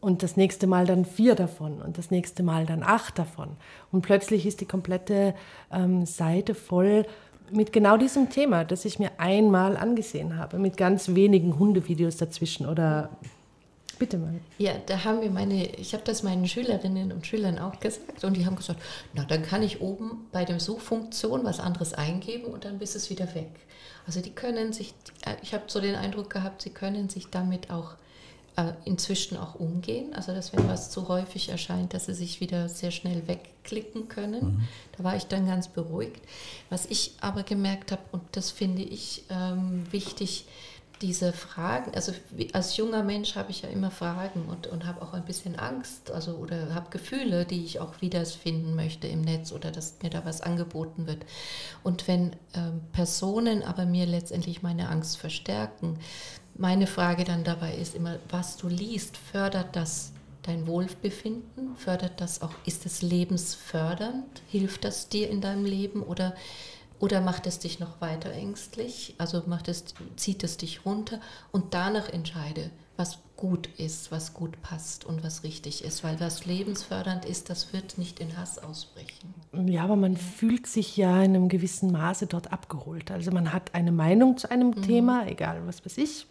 Und 0.00 0.22
das 0.22 0.36
nächste 0.36 0.66
Mal 0.66 0.86
dann 0.86 1.04
vier 1.04 1.34
davon 1.34 1.82
und 1.82 1.98
das 1.98 2.10
nächste 2.10 2.42
Mal 2.42 2.64
dann 2.64 2.82
acht 2.82 3.18
davon. 3.18 3.50
Und 3.92 4.00
plötzlich 4.00 4.46
ist 4.46 4.62
die 4.62 4.66
komplette 4.66 5.34
ähm, 5.70 6.06
Seite 6.06 6.54
voll 6.54 7.04
mit 7.50 7.72
genau 7.72 7.96
diesem 7.96 8.30
Thema, 8.30 8.64
das 8.64 8.84
ich 8.84 8.98
mir 8.98 9.10
einmal 9.18 9.76
angesehen 9.76 10.38
habe, 10.38 10.58
mit 10.58 10.76
ganz 10.76 11.14
wenigen 11.14 11.58
Hundevideos 11.58 12.16
dazwischen 12.16 12.66
oder 12.66 13.10
Bitte 14.00 14.16
mal. 14.16 14.40
Ja, 14.56 14.72
da 14.86 15.04
haben 15.04 15.20
wir 15.20 15.30
meine, 15.30 15.76
ich 15.76 15.92
habe 15.92 16.02
das 16.04 16.22
meinen 16.22 16.48
Schülerinnen 16.48 17.12
und 17.12 17.26
Schülern 17.26 17.58
auch 17.58 17.78
gesagt 17.80 18.24
und 18.24 18.34
die 18.34 18.46
haben 18.46 18.56
gesagt, 18.56 18.80
na 19.12 19.24
dann 19.24 19.42
kann 19.42 19.62
ich 19.62 19.82
oben 19.82 20.26
bei 20.32 20.46
der 20.46 20.58
Suchfunktion 20.58 21.44
was 21.44 21.60
anderes 21.60 21.92
eingeben 21.92 22.46
und 22.46 22.64
dann 22.64 22.80
ist 22.80 22.96
es 22.96 23.10
wieder 23.10 23.34
weg. 23.34 23.50
Also 24.06 24.22
die 24.22 24.30
können 24.30 24.72
sich, 24.72 24.94
äh, 25.26 25.34
ich 25.42 25.52
habe 25.52 25.64
so 25.66 25.82
den 25.82 25.96
Eindruck 25.96 26.30
gehabt, 26.30 26.62
sie 26.62 26.70
können 26.70 27.10
sich 27.10 27.26
damit 27.28 27.70
auch 27.70 27.96
inzwischen 28.84 29.36
auch 29.36 29.54
umgehen. 29.54 30.14
Also 30.14 30.34
dass 30.34 30.52
wenn 30.52 30.68
was 30.68 30.90
zu 30.90 31.08
häufig 31.08 31.48
erscheint, 31.48 31.94
dass 31.94 32.06
sie 32.06 32.14
sich 32.14 32.40
wieder 32.40 32.68
sehr 32.68 32.90
schnell 32.90 33.26
wegklicken 33.26 34.08
können. 34.08 34.44
Mhm. 34.44 34.68
Da 34.96 35.04
war 35.04 35.16
ich 35.16 35.26
dann 35.26 35.46
ganz 35.46 35.68
beruhigt. 35.68 36.22
Was 36.68 36.86
ich 36.86 37.14
aber 37.20 37.42
gemerkt 37.42 37.92
habe, 37.92 38.02
und 38.12 38.22
das 38.32 38.50
finde 38.50 38.82
ich 38.82 39.24
ähm, 39.30 39.84
wichtig, 39.90 40.46
diese 41.00 41.32
Fragen, 41.32 41.92
also 41.94 42.12
als 42.52 42.76
junger 42.76 43.02
Mensch 43.02 43.34
habe 43.34 43.50
ich 43.50 43.62
ja 43.62 43.70
immer 43.70 43.90
Fragen 43.90 44.44
und, 44.46 44.66
und 44.66 44.84
habe 44.84 45.00
auch 45.00 45.14
ein 45.14 45.24
bisschen 45.24 45.58
Angst, 45.58 46.10
also 46.10 46.32
oder 46.32 46.74
habe 46.74 46.90
Gefühle, 46.90 47.46
die 47.46 47.64
ich 47.64 47.80
auch 47.80 48.02
wiederfinden 48.02 48.74
möchte 48.74 49.06
im 49.06 49.22
Netz 49.22 49.52
oder 49.52 49.70
dass 49.70 49.94
mir 50.02 50.10
da 50.10 50.26
was 50.26 50.42
angeboten 50.42 51.06
wird. 51.06 51.24
Und 51.82 52.06
wenn 52.06 52.36
ähm, 52.54 52.82
Personen 52.92 53.62
aber 53.62 53.86
mir 53.86 54.04
letztendlich 54.04 54.62
meine 54.62 54.90
Angst 54.90 55.16
verstärken, 55.16 55.98
meine 56.60 56.86
Frage 56.86 57.24
dann 57.24 57.42
dabei 57.42 57.74
ist 57.74 57.94
immer, 57.94 58.18
was 58.28 58.56
du 58.58 58.68
liest, 58.68 59.16
fördert 59.16 59.74
das 59.74 60.12
dein 60.42 60.66
Wohlbefinden? 60.66 61.74
Fördert 61.76 62.20
das 62.20 62.42
auch, 62.42 62.52
ist 62.66 62.84
es 62.86 63.02
lebensfördernd? 63.02 64.42
Hilft 64.46 64.84
das 64.84 65.08
dir 65.08 65.30
in 65.30 65.40
deinem 65.40 65.64
Leben 65.64 66.02
oder 66.02 66.34
oder 66.98 67.22
macht 67.22 67.46
es 67.46 67.58
dich 67.58 67.80
noch 67.80 68.02
weiter 68.02 68.30
ängstlich? 68.30 69.14
Also 69.16 69.42
macht 69.46 69.68
es, 69.68 69.86
zieht 70.16 70.44
es 70.44 70.58
dich 70.58 70.84
runter 70.84 71.18
und 71.50 71.72
danach 71.72 72.10
entscheide, 72.10 72.70
was 72.98 73.20
gut 73.36 73.70
ist, 73.78 74.12
was 74.12 74.34
gut 74.34 74.60
passt 74.60 75.06
und 75.06 75.24
was 75.24 75.42
richtig 75.42 75.82
ist. 75.82 76.04
Weil 76.04 76.20
was 76.20 76.44
lebensfördernd 76.44 77.24
ist, 77.24 77.48
das 77.48 77.72
wird 77.72 77.96
nicht 77.96 78.20
in 78.20 78.36
Hass 78.36 78.58
ausbrechen. 78.58 79.32
Ja, 79.66 79.84
aber 79.84 79.96
man 79.96 80.18
fühlt 80.18 80.66
sich 80.66 80.98
ja 80.98 81.22
in 81.22 81.34
einem 81.34 81.48
gewissen 81.48 81.90
Maße 81.90 82.26
dort 82.26 82.52
abgeholt. 82.52 83.10
Also 83.10 83.30
man 83.30 83.54
hat 83.54 83.74
eine 83.74 83.92
Meinung 83.92 84.36
zu 84.36 84.50
einem 84.50 84.68
mhm. 84.68 84.82
Thema, 84.82 85.26
egal 85.26 85.66
was 85.66 85.82
weiß 85.82 85.96
ich, 85.96 86.26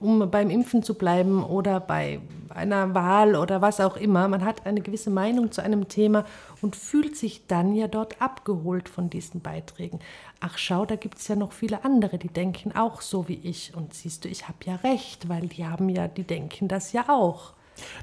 um 0.00 0.30
beim 0.30 0.50
Impfen 0.50 0.82
zu 0.82 0.94
bleiben 0.94 1.42
oder 1.42 1.80
bei 1.80 2.20
einer 2.50 2.94
Wahl 2.94 3.36
oder 3.36 3.60
was 3.60 3.80
auch 3.80 3.96
immer. 3.96 4.28
Man 4.28 4.44
hat 4.44 4.66
eine 4.66 4.80
gewisse 4.80 5.10
Meinung 5.10 5.52
zu 5.52 5.62
einem 5.62 5.88
Thema 5.88 6.24
und 6.60 6.76
fühlt 6.76 7.16
sich 7.16 7.46
dann 7.46 7.74
ja 7.74 7.88
dort 7.88 8.20
abgeholt 8.20 8.88
von 8.88 9.10
diesen 9.10 9.40
Beiträgen. 9.40 10.00
Ach 10.40 10.58
schau, 10.58 10.86
da 10.86 10.96
gibt 10.96 11.18
es 11.18 11.28
ja 11.28 11.36
noch 11.36 11.52
viele 11.52 11.84
andere, 11.84 12.18
die 12.18 12.28
denken 12.28 12.72
auch 12.74 13.00
so 13.00 13.28
wie 13.28 13.40
ich. 13.42 13.72
Und 13.74 13.94
siehst 13.94 14.24
du, 14.24 14.28
ich 14.28 14.48
habe 14.48 14.58
ja 14.64 14.76
recht, 14.76 15.28
weil 15.28 15.48
die 15.48 15.66
haben 15.66 15.88
ja, 15.88 16.08
die 16.08 16.24
denken 16.24 16.68
das 16.68 16.92
ja 16.92 17.08
auch. 17.08 17.52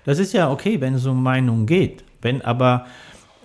Das 0.06 0.20
ist 0.20 0.34
ja 0.34 0.52
okay, 0.52 0.80
wenn 0.82 0.96
es 0.96 1.06
um 1.06 1.22
Meinung 1.22 1.66
geht. 1.66 2.04
Wenn 2.22 2.42
aber 2.42 2.86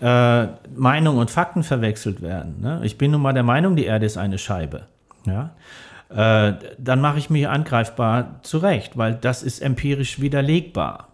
äh, 0.00 0.46
Meinung 0.74 1.18
und 1.18 1.30
Fakten 1.30 1.62
verwechselt 1.62 2.22
werden. 2.22 2.60
Ne? 2.60 2.80
Ich 2.84 2.98
bin 2.98 3.10
nun 3.10 3.22
mal 3.22 3.32
der 3.32 3.42
Meinung, 3.42 3.76
die 3.76 3.84
Erde 3.84 4.06
ist 4.06 4.16
eine 4.16 4.38
Scheibe. 4.38 4.86
Ja? 5.26 5.50
Äh, 6.10 6.54
dann 6.78 7.00
mache 7.00 7.18
ich 7.18 7.30
mich 7.30 7.48
angreifbar 7.48 8.40
zurecht, 8.42 8.96
weil 8.96 9.14
das 9.14 9.42
ist 9.42 9.60
empirisch 9.60 10.20
widerlegbar. 10.20 11.08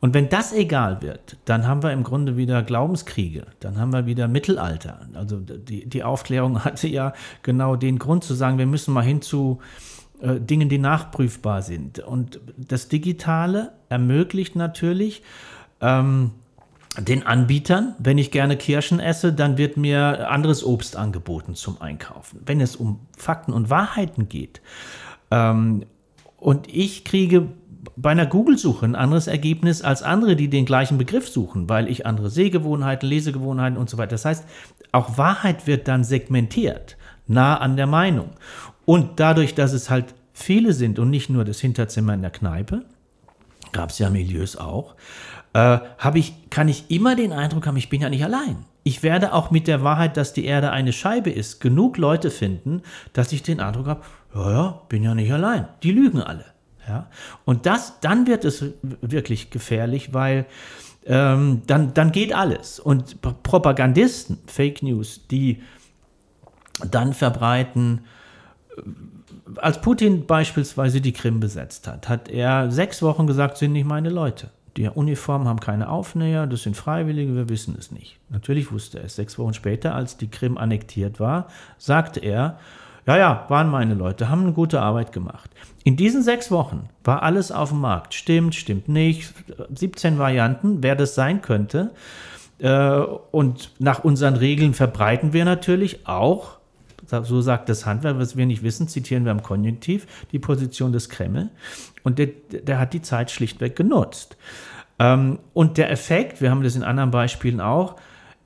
Und 0.00 0.14
wenn 0.14 0.28
das 0.28 0.52
egal 0.52 1.02
wird, 1.02 1.36
dann 1.44 1.66
haben 1.66 1.82
wir 1.82 1.90
im 1.92 2.04
Grunde 2.04 2.36
wieder 2.36 2.62
Glaubenskriege, 2.62 3.46
dann 3.58 3.78
haben 3.78 3.92
wir 3.92 4.06
wieder 4.06 4.28
Mittelalter. 4.28 5.00
Also 5.14 5.40
die, 5.40 5.88
die 5.88 6.04
Aufklärung 6.04 6.64
hatte 6.64 6.86
ja 6.86 7.14
genau 7.42 7.74
den 7.74 7.98
Grund 7.98 8.22
zu 8.22 8.34
sagen, 8.34 8.58
wir 8.58 8.66
müssen 8.66 8.94
mal 8.94 9.02
hin 9.02 9.22
zu 9.22 9.58
äh, 10.20 10.38
Dingen, 10.38 10.68
die 10.68 10.78
nachprüfbar 10.78 11.62
sind. 11.62 11.98
Und 11.98 12.40
das 12.56 12.88
Digitale 12.88 13.72
ermöglicht 13.88 14.54
natürlich, 14.54 15.22
ähm, 15.80 16.30
den 17.00 17.26
Anbietern, 17.26 17.94
wenn 17.98 18.18
ich 18.18 18.30
gerne 18.30 18.56
Kirschen 18.56 19.00
esse, 19.00 19.32
dann 19.32 19.56
wird 19.56 19.76
mir 19.76 20.30
anderes 20.30 20.64
Obst 20.64 20.96
angeboten 20.96 21.54
zum 21.54 21.80
Einkaufen. 21.80 22.40
Wenn 22.44 22.60
es 22.60 22.76
um 22.76 23.00
Fakten 23.16 23.52
und 23.52 23.70
Wahrheiten 23.70 24.28
geht 24.28 24.60
ähm, 25.30 25.84
und 26.36 26.72
ich 26.72 27.04
kriege 27.04 27.48
bei 27.96 28.10
einer 28.10 28.26
Google-Suche 28.26 28.84
ein 28.86 28.94
anderes 28.96 29.28
Ergebnis 29.28 29.82
als 29.82 30.02
andere, 30.02 30.36
die 30.36 30.48
den 30.48 30.64
gleichen 30.64 30.98
Begriff 30.98 31.28
suchen, 31.28 31.68
weil 31.68 31.88
ich 31.88 32.06
andere 32.06 32.30
Sehgewohnheiten, 32.30 33.08
Lesegewohnheiten 33.08 33.78
und 33.78 33.88
so 33.88 33.98
weiter. 33.98 34.10
Das 34.10 34.24
heißt, 34.24 34.44
auch 34.92 35.16
Wahrheit 35.16 35.66
wird 35.66 35.88
dann 35.88 36.04
segmentiert 36.04 36.96
nah 37.26 37.58
an 37.58 37.76
der 37.76 37.86
Meinung. 37.86 38.30
Und 38.84 39.20
dadurch, 39.20 39.54
dass 39.54 39.72
es 39.72 39.90
halt 39.90 40.14
viele 40.32 40.72
sind 40.72 40.98
und 40.98 41.10
nicht 41.10 41.30
nur 41.30 41.44
das 41.44 41.60
Hinterzimmer 41.60 42.14
in 42.14 42.22
der 42.22 42.30
Kneipe, 42.30 42.84
gab 43.72 43.90
es 43.90 43.98
ja 43.98 44.10
Milieus 44.10 44.56
auch, 44.56 44.94
äh, 45.54 45.78
ich, 46.14 46.50
kann 46.50 46.68
ich 46.68 46.90
immer 46.90 47.16
den 47.16 47.32
Eindruck 47.32 47.66
haben, 47.66 47.76
ich 47.76 47.88
bin 47.88 48.00
ja 48.00 48.08
nicht 48.08 48.24
allein. 48.24 48.64
Ich 48.84 49.02
werde 49.02 49.34
auch 49.34 49.50
mit 49.50 49.66
der 49.66 49.82
Wahrheit, 49.82 50.16
dass 50.16 50.32
die 50.32 50.44
Erde 50.44 50.70
eine 50.70 50.92
Scheibe 50.92 51.30
ist, 51.30 51.60
genug 51.60 51.98
Leute 51.98 52.30
finden, 52.30 52.82
dass 53.12 53.32
ich 53.32 53.42
den 53.42 53.60
Eindruck 53.60 53.86
habe, 53.86 54.02
ja, 54.34 54.50
ja, 54.50 54.82
bin 54.88 55.02
ja 55.02 55.14
nicht 55.14 55.32
allein. 55.32 55.68
Die 55.82 55.92
lügen 55.92 56.22
alle. 56.22 56.44
Ja? 56.86 57.08
Und 57.44 57.66
das, 57.66 58.00
dann 58.00 58.26
wird 58.26 58.44
es 58.44 58.64
wirklich 58.82 59.50
gefährlich, 59.50 60.14
weil 60.14 60.46
ähm, 61.06 61.62
dann, 61.66 61.94
dann 61.94 62.12
geht 62.12 62.34
alles. 62.34 62.80
Und 62.80 63.20
Propagandisten, 63.42 64.38
Fake 64.46 64.82
News, 64.82 65.26
die 65.30 65.62
dann 66.90 67.12
verbreiten, 67.14 68.02
äh, 68.76 68.82
als 69.56 69.80
Putin 69.80 70.26
beispielsweise 70.26 71.00
die 71.00 71.12
Krim 71.12 71.40
besetzt 71.40 71.86
hat, 71.86 72.08
hat 72.08 72.28
er 72.28 72.70
sechs 72.70 73.02
Wochen 73.02 73.26
gesagt, 73.26 73.56
sind 73.56 73.72
nicht 73.72 73.86
meine 73.86 74.10
Leute. 74.10 74.50
Die 74.78 74.88
Uniformen 74.88 75.48
haben 75.48 75.58
keine 75.58 75.88
Aufnäher, 75.88 76.46
das 76.46 76.62
sind 76.62 76.76
Freiwillige, 76.76 77.34
wir 77.34 77.48
wissen 77.48 77.74
es 77.76 77.90
nicht. 77.90 78.16
Natürlich 78.28 78.70
wusste 78.70 79.00
er 79.00 79.06
es. 79.06 79.16
Sechs 79.16 79.36
Wochen 79.36 79.52
später, 79.52 79.92
als 79.92 80.18
die 80.18 80.30
Krim 80.30 80.56
annektiert 80.56 81.18
war, 81.18 81.48
sagte 81.78 82.20
er, 82.20 82.60
ja, 83.04 83.16
ja, 83.16 83.44
waren 83.48 83.70
meine 83.70 83.94
Leute, 83.94 84.28
haben 84.28 84.42
eine 84.42 84.52
gute 84.52 84.80
Arbeit 84.80 85.10
gemacht. 85.10 85.50
In 85.82 85.96
diesen 85.96 86.22
sechs 86.22 86.52
Wochen 86.52 86.90
war 87.02 87.24
alles 87.24 87.50
auf 87.50 87.70
dem 87.70 87.80
Markt. 87.80 88.14
Stimmt, 88.14 88.54
stimmt 88.54 88.88
nicht. 88.88 89.34
17 89.74 90.16
Varianten, 90.16 90.80
wer 90.80 90.94
das 90.94 91.16
sein 91.16 91.42
könnte. 91.42 91.90
Äh, 92.60 93.00
und 93.32 93.72
nach 93.80 94.04
unseren 94.04 94.36
Regeln 94.36 94.74
verbreiten 94.74 95.32
wir 95.32 95.44
natürlich 95.44 96.06
auch, 96.06 96.58
so 97.24 97.40
sagt 97.40 97.68
das 97.68 97.84
Handwerk, 97.84 98.16
was 98.18 98.36
wir 98.36 98.46
nicht 98.46 98.62
wissen, 98.62 98.86
zitieren 98.86 99.24
wir 99.24 99.32
im 99.32 99.42
Konjunktiv, 99.42 100.06
die 100.30 100.38
Position 100.38 100.92
des 100.92 101.08
Kreml. 101.08 101.50
Und 102.04 102.20
der, 102.20 102.28
der 102.52 102.78
hat 102.78 102.92
die 102.92 103.02
Zeit 103.02 103.32
schlichtweg 103.32 103.74
genutzt. 103.74 104.36
Ähm, 104.98 105.38
und 105.54 105.78
der 105.78 105.90
Effekt, 105.90 106.40
wir 106.40 106.50
haben 106.50 106.62
das 106.62 106.76
in 106.76 106.82
anderen 106.82 107.10
Beispielen 107.10 107.60
auch, 107.60 107.96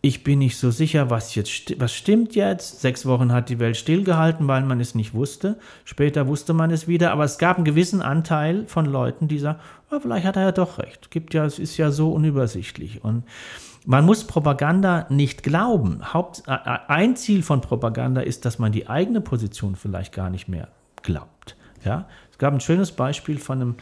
ich 0.04 0.24
bin 0.24 0.40
nicht 0.40 0.56
so 0.58 0.72
sicher, 0.72 1.10
was 1.10 1.36
jetzt 1.36 1.80
was 1.80 1.94
stimmt 1.94 2.34
jetzt. 2.34 2.80
Sechs 2.80 3.06
Wochen 3.06 3.32
hat 3.32 3.48
die 3.48 3.60
Welt 3.60 3.76
stillgehalten, 3.76 4.48
weil 4.48 4.62
man 4.64 4.80
es 4.80 4.96
nicht 4.96 5.14
wusste. 5.14 5.60
Später 5.84 6.26
wusste 6.26 6.54
man 6.54 6.72
es 6.72 6.88
wieder, 6.88 7.12
aber 7.12 7.22
es 7.22 7.38
gab 7.38 7.56
einen 7.56 7.64
gewissen 7.64 8.02
Anteil 8.02 8.66
von 8.66 8.84
Leuten, 8.84 9.28
die 9.28 9.38
sagen, 9.38 9.60
oh, 9.92 10.00
vielleicht 10.00 10.26
hat 10.26 10.34
er 10.34 10.42
ja 10.42 10.52
doch 10.52 10.78
recht. 10.78 11.12
Gibt 11.12 11.34
ja, 11.34 11.44
es 11.44 11.60
ist 11.60 11.76
ja 11.76 11.92
so 11.92 12.10
unübersichtlich. 12.10 13.04
Und 13.04 13.22
man 13.86 14.04
muss 14.04 14.24
Propaganda 14.24 15.06
nicht 15.08 15.44
glauben. 15.44 16.12
Haupt, 16.12 16.42
ein 16.48 17.14
Ziel 17.14 17.44
von 17.44 17.60
Propaganda 17.60 18.22
ist, 18.22 18.44
dass 18.44 18.58
man 18.58 18.72
die 18.72 18.88
eigene 18.88 19.20
Position 19.20 19.76
vielleicht 19.76 20.12
gar 20.12 20.30
nicht 20.30 20.48
mehr 20.48 20.66
glaubt. 21.04 21.56
Ja? 21.84 22.08
Es 22.32 22.38
gab 22.38 22.52
ein 22.52 22.60
schönes 22.60 22.90
Beispiel 22.90 23.38
von 23.38 23.60
einem 23.60 23.74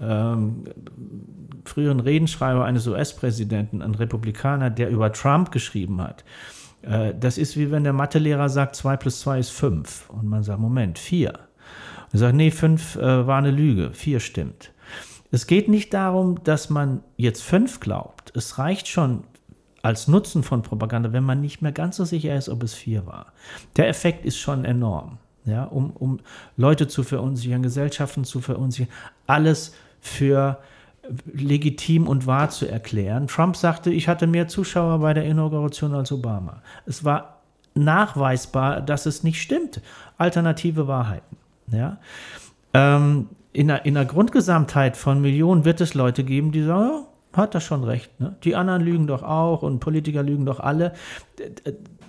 ähm, 0.00 0.64
früheren 1.64 2.00
Redenschreiber 2.00 2.64
eines 2.64 2.86
US-Präsidenten, 2.86 3.82
ein 3.82 3.94
Republikaner, 3.94 4.70
der 4.70 4.90
über 4.90 5.12
Trump 5.12 5.50
geschrieben 5.50 6.00
hat. 6.00 6.24
Äh, 6.82 7.14
das 7.18 7.38
ist 7.38 7.56
wie 7.56 7.70
wenn 7.70 7.84
der 7.84 7.92
Mathelehrer 7.92 8.48
sagt, 8.48 8.76
2 8.76 8.96
plus 8.96 9.20
2 9.20 9.38
ist 9.38 9.50
5. 9.50 10.10
Und 10.10 10.28
man 10.28 10.42
sagt, 10.42 10.60
Moment, 10.60 10.98
4. 10.98 11.32
Und 12.12 12.18
sagt, 12.18 12.34
nee, 12.34 12.50
5 12.50 12.96
äh, 12.96 13.26
war 13.26 13.38
eine 13.38 13.50
Lüge, 13.50 13.90
4 13.92 14.20
stimmt. 14.20 14.72
Es 15.32 15.46
geht 15.46 15.68
nicht 15.68 15.92
darum, 15.92 16.42
dass 16.44 16.70
man 16.70 17.02
jetzt 17.16 17.42
5 17.42 17.80
glaubt. 17.80 18.32
Es 18.36 18.58
reicht 18.58 18.88
schon 18.88 19.24
als 19.82 20.08
Nutzen 20.08 20.42
von 20.42 20.62
Propaganda, 20.62 21.12
wenn 21.12 21.24
man 21.24 21.40
nicht 21.40 21.62
mehr 21.62 21.72
ganz 21.72 21.96
so 21.96 22.04
sicher 22.04 22.34
ist, 22.36 22.48
ob 22.48 22.62
es 22.62 22.74
4 22.74 23.06
war. 23.06 23.32
Der 23.76 23.88
Effekt 23.88 24.24
ist 24.24 24.38
schon 24.38 24.64
enorm. 24.64 25.18
Ja, 25.44 25.62
um, 25.62 25.90
um 25.90 26.18
Leute 26.56 26.88
zu 26.88 27.04
verunsichern, 27.04 27.62
Gesellschaften 27.62 28.24
zu 28.24 28.40
verunsichern, 28.40 28.92
alles 29.28 29.74
für 30.06 30.58
legitim 31.32 32.08
und 32.08 32.26
wahr 32.26 32.50
zu 32.50 32.66
erklären. 32.66 33.28
Trump 33.28 33.56
sagte, 33.56 33.90
ich 33.90 34.08
hatte 34.08 34.26
mehr 34.26 34.48
Zuschauer 34.48 34.98
bei 34.98 35.14
der 35.14 35.24
Inauguration 35.24 35.94
als 35.94 36.10
Obama. 36.10 36.62
Es 36.84 37.04
war 37.04 37.40
nachweisbar, 37.74 38.80
dass 38.80 39.06
es 39.06 39.22
nicht 39.22 39.40
stimmt. 39.40 39.80
Alternative 40.18 40.88
Wahrheiten. 40.88 41.36
Ja? 41.70 41.98
Ähm, 42.74 43.28
in, 43.52 43.68
der, 43.68 43.84
in 43.84 43.94
der 43.94 44.04
Grundgesamtheit 44.04 44.96
von 44.96 45.20
Millionen 45.20 45.64
wird 45.64 45.80
es 45.80 45.94
Leute 45.94 46.24
geben, 46.24 46.52
die 46.52 46.62
sagen, 46.62 46.90
oh, 46.90 47.06
hat 47.36 47.54
das 47.54 47.64
schon 47.64 47.84
recht. 47.84 48.18
Ne? 48.18 48.34
Die 48.44 48.56
anderen 48.56 48.82
lügen 48.82 49.06
doch 49.06 49.22
auch 49.22 49.62
und 49.62 49.78
Politiker 49.78 50.22
lügen 50.22 50.46
doch 50.46 50.58
alle 50.58 50.94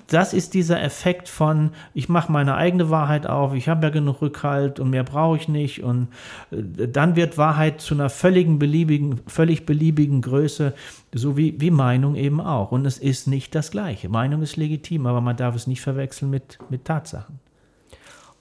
das 0.08 0.34
ist 0.34 0.54
dieser 0.54 0.82
Effekt 0.82 1.28
von, 1.28 1.72
ich 1.94 2.08
mache 2.08 2.32
meine 2.32 2.56
eigene 2.56 2.90
Wahrheit 2.90 3.28
auf, 3.28 3.54
ich 3.54 3.68
habe 3.68 3.88
ja 3.88 3.90
genug 3.90 4.22
Rückhalt 4.22 4.80
und 4.80 4.90
mehr 4.90 5.04
brauche 5.04 5.38
ich 5.38 5.50
nicht. 5.50 5.84
Und 5.84 6.08
äh, 6.52 6.88
dann 6.88 7.16
wird 7.16 7.38
Wahrheit 7.38 7.82
zu 7.82 7.94
einer 7.94 8.10
völligen 8.10 8.58
beliebigen, 8.58 9.20
völlig 9.28 9.66
beliebigen 9.66 10.22
Größe, 10.22 10.74
so 11.14 11.36
wie, 11.36 11.60
wie 11.60 11.72
Meinung 11.72 12.16
eben 12.16 12.40
auch. 12.40 12.72
Und 12.72 12.86
es 12.86 12.98
ist 12.98 13.28
nicht 13.28 13.54
das 13.54 13.72
Gleiche. 13.72 14.08
Meinung 14.08 14.42
ist 14.42 14.56
legitim, 14.56 15.06
aber 15.06 15.20
man 15.20 15.36
darf 15.36 15.56
es 15.56 15.68
nicht 15.68 15.82
verwechseln 15.82 16.32
mit, 16.32 16.58
mit 16.70 16.86
Tatsachen. 16.86 17.40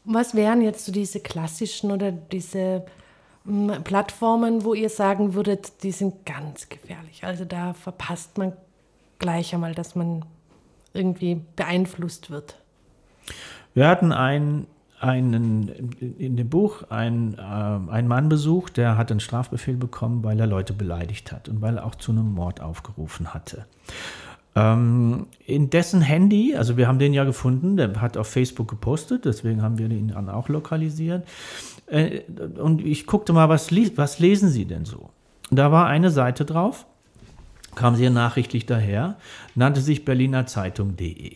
Was 0.05 0.37
wären 0.37 0.63
jetzt 0.63 0.85
so 0.85 0.93
diese 0.93 1.19
klassischen 1.19 1.91
oder 1.91 2.13
diese 2.13 2.87
hm, 3.45 3.83
Plattformen, 3.83 4.63
wo 4.65 4.73
ihr 4.73 4.89
sagen 4.89 5.35
würdet, 5.35 5.83
die 5.83 5.91
sind 5.91 6.25
ganz 6.25 6.69
gefährlich? 6.69 7.25
Also 7.25 7.45
da 7.45 7.75
verpasst 7.75 8.39
man 8.39 8.53
gleich 9.19 9.53
einmal, 9.53 9.75
dass 9.75 9.97
man 9.97 10.25
irgendwie 10.97 11.41
beeinflusst 11.57 12.31
wird. 12.31 12.57
Wir 13.75 13.89
hatten 13.89 14.13
einen, 14.13 14.67
einen 15.01 15.79
in 16.19 16.37
dem 16.37 16.49
Buch 16.49 16.85
einen, 16.91 17.35
äh, 17.35 17.41
einen 17.41 18.09
Mann 18.09 18.29
besucht, 18.29 18.77
der 18.77 18.97
hat 18.97 19.11
einen 19.11 19.21
Strafbefehl 19.21 19.77
bekommen, 19.77 20.25
weil 20.25 20.41
er 20.41 20.47
Leute 20.47 20.73
beleidigt 20.73 21.33
hat 21.33 21.49
und 21.49 21.61
weil 21.61 21.77
er 21.79 21.85
auch 21.85 21.95
zu 21.95 22.13
einem 22.13 22.33
Mord 22.33 22.61
aufgerufen 22.61 23.35
hatte. 23.35 23.67
Ähm, 24.57 25.27
in 25.45 25.69
dessen 25.69 26.01
Handy, 26.01 26.57
also 26.57 26.79
wir 26.79 26.89
haben 26.89 26.99
den 26.99 27.13
ja 27.13 27.25
gefunden, 27.25 27.77
der 27.77 28.01
hat 28.01 28.17
auf 28.17 28.29
Facebook 28.29 28.69
gepostet, 28.69 29.27
deswegen 29.27 29.61
haben 29.61 29.77
wir 29.77 29.91
ihn 29.91 30.09
dann 30.09 30.31
auch 30.31 30.49
lokalisiert. 30.49 31.29
Äh, 31.87 32.23
und 32.59 32.85
ich 32.85 33.07
guckte 33.07 33.35
mal, 33.35 33.51
was, 33.51 33.71
was 33.97 34.19
lesen 34.19 34.49
Sie 34.49 34.65
denn 34.65 34.87
so? 34.87 35.11
Da 35.51 35.71
war 35.71 35.87
eine 35.87 36.11
Seite 36.11 36.47
drauf, 36.47 36.87
kam 37.77 37.95
sehr 37.95 38.11
nachrichtlich 38.11 38.67
daher, 38.67 39.17
nannte 39.55 39.81
sich 39.81 40.05
Berliner 40.05 40.47
Zeitung.de. 40.47 41.33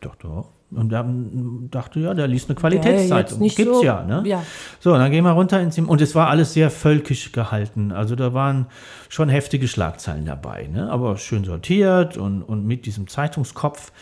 Doch, 0.00 0.16
doch. 0.16 0.50
Und 0.70 0.90
dann 0.90 1.68
dachte, 1.70 2.00
ja, 2.00 2.12
der 2.12 2.28
liest 2.28 2.50
eine 2.50 2.56
Qualitätszeitung. 2.56 3.42
Ja, 3.42 3.54
Gibt's 3.54 3.78
so, 3.78 3.84
ja, 3.84 4.04
ne? 4.04 4.22
Ja. 4.26 4.42
So, 4.80 4.92
dann 4.92 5.10
gehen 5.10 5.24
wir 5.24 5.30
runter 5.30 5.60
ins 5.62 5.78
und 5.78 6.02
es 6.02 6.14
war 6.14 6.28
alles 6.28 6.52
sehr 6.52 6.70
völkisch 6.70 7.32
gehalten. 7.32 7.90
Also 7.90 8.16
da 8.16 8.34
waren 8.34 8.66
schon 9.08 9.30
heftige 9.30 9.66
Schlagzeilen 9.66 10.26
dabei, 10.26 10.66
ne? 10.66 10.90
Aber 10.90 11.16
schön 11.16 11.44
sortiert 11.44 12.18
und, 12.18 12.42
und 12.42 12.66
mit 12.66 12.84
diesem 12.84 13.08
Zeitungskopf. 13.08 13.92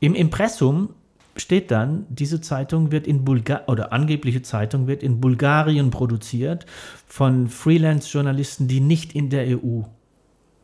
Im 0.00 0.14
Impressum 0.14 0.90
steht 1.34 1.70
dann, 1.70 2.04
diese 2.10 2.42
Zeitung 2.42 2.92
wird 2.92 3.06
in 3.06 3.24
Bulgarien, 3.24 3.66
oder 3.68 3.94
angebliche 3.94 4.42
Zeitung 4.42 4.86
wird 4.86 5.02
in 5.02 5.18
Bulgarien 5.18 5.90
produziert 5.90 6.66
von 7.06 7.48
Freelance-Journalisten, 7.48 8.68
die 8.68 8.80
nicht 8.80 9.14
in 9.14 9.30
der 9.30 9.46
EU 9.46 9.84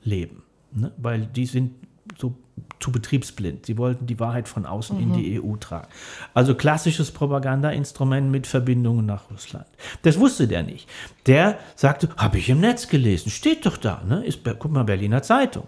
leben 0.03 0.43
ne? 0.73 0.93
weil 0.97 1.27
die 1.27 1.47
sind 1.47 1.73
so 2.19 2.35
zu 2.81 2.93
betriebsblind. 2.93 3.67
Sie 3.67 3.77
wollten 3.77 4.07
die 4.07 4.21
Wahrheit 4.21 4.49
von 4.49 4.67
außen 4.67 4.97
mhm. 4.97 5.03
in 5.03 5.13
die 5.15 5.41
EU 5.41 5.57
tragen. 5.57 5.89
Also 6.35 6.55
klassisches 6.55 7.11
Propagandainstrument 7.11 8.31
mit 8.31 8.47
Verbindungen 8.47 9.07
nach 9.07 9.31
Russland. 9.31 9.67
Das 10.03 10.19
wusste 10.19 10.47
der 10.47 10.63
nicht. 10.63 10.89
Der 11.27 11.59
sagte, 11.75 12.09
habe 12.17 12.39
ich 12.39 12.49
im 12.49 12.61
Netz 12.61 12.89
gelesen, 12.89 13.31
steht 13.31 13.67
doch 13.67 13.77
da, 13.77 14.03
ne? 14.07 14.25
Ist, 14.25 14.41
guck 14.45 14.71
mal, 14.71 14.85
Berliner 14.85 15.23
Zeitung. 15.23 15.67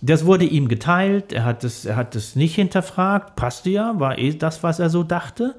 Das 0.00 0.26
wurde 0.26 0.44
ihm 0.44 0.66
geteilt, 0.66 1.32
er 1.32 1.44
hat 1.44 1.62
es 1.62 1.84
er 1.84 1.94
hat 1.94 2.16
das 2.16 2.34
nicht 2.34 2.56
hinterfragt, 2.56 3.36
passte 3.36 3.70
ja, 3.70 3.98
war 4.00 4.18
eh 4.18 4.34
das, 4.34 4.64
was 4.64 4.80
er 4.80 4.90
so 4.90 5.04
dachte. 5.04 5.54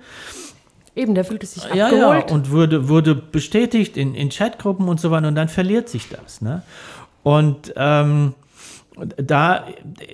Eben, 0.95 1.15
der 1.15 1.23
fühlte 1.23 1.45
sich 1.45 1.63
ja, 1.73 1.85
abgeholt. 1.85 2.29
Ja, 2.29 2.35
und 2.35 2.51
wurde, 2.51 2.89
wurde 2.89 3.15
bestätigt 3.15 3.95
in, 3.95 4.13
in 4.13 4.29
Chatgruppen 4.29 4.89
und 4.89 4.99
so 4.99 5.11
weiter 5.11 5.29
und 5.29 5.35
dann 5.35 5.47
verliert 5.47 5.87
sich 5.87 6.09
das. 6.09 6.41
Ne? 6.41 6.61
Und 7.23 7.73
ähm, 7.77 8.33
da 9.17 9.65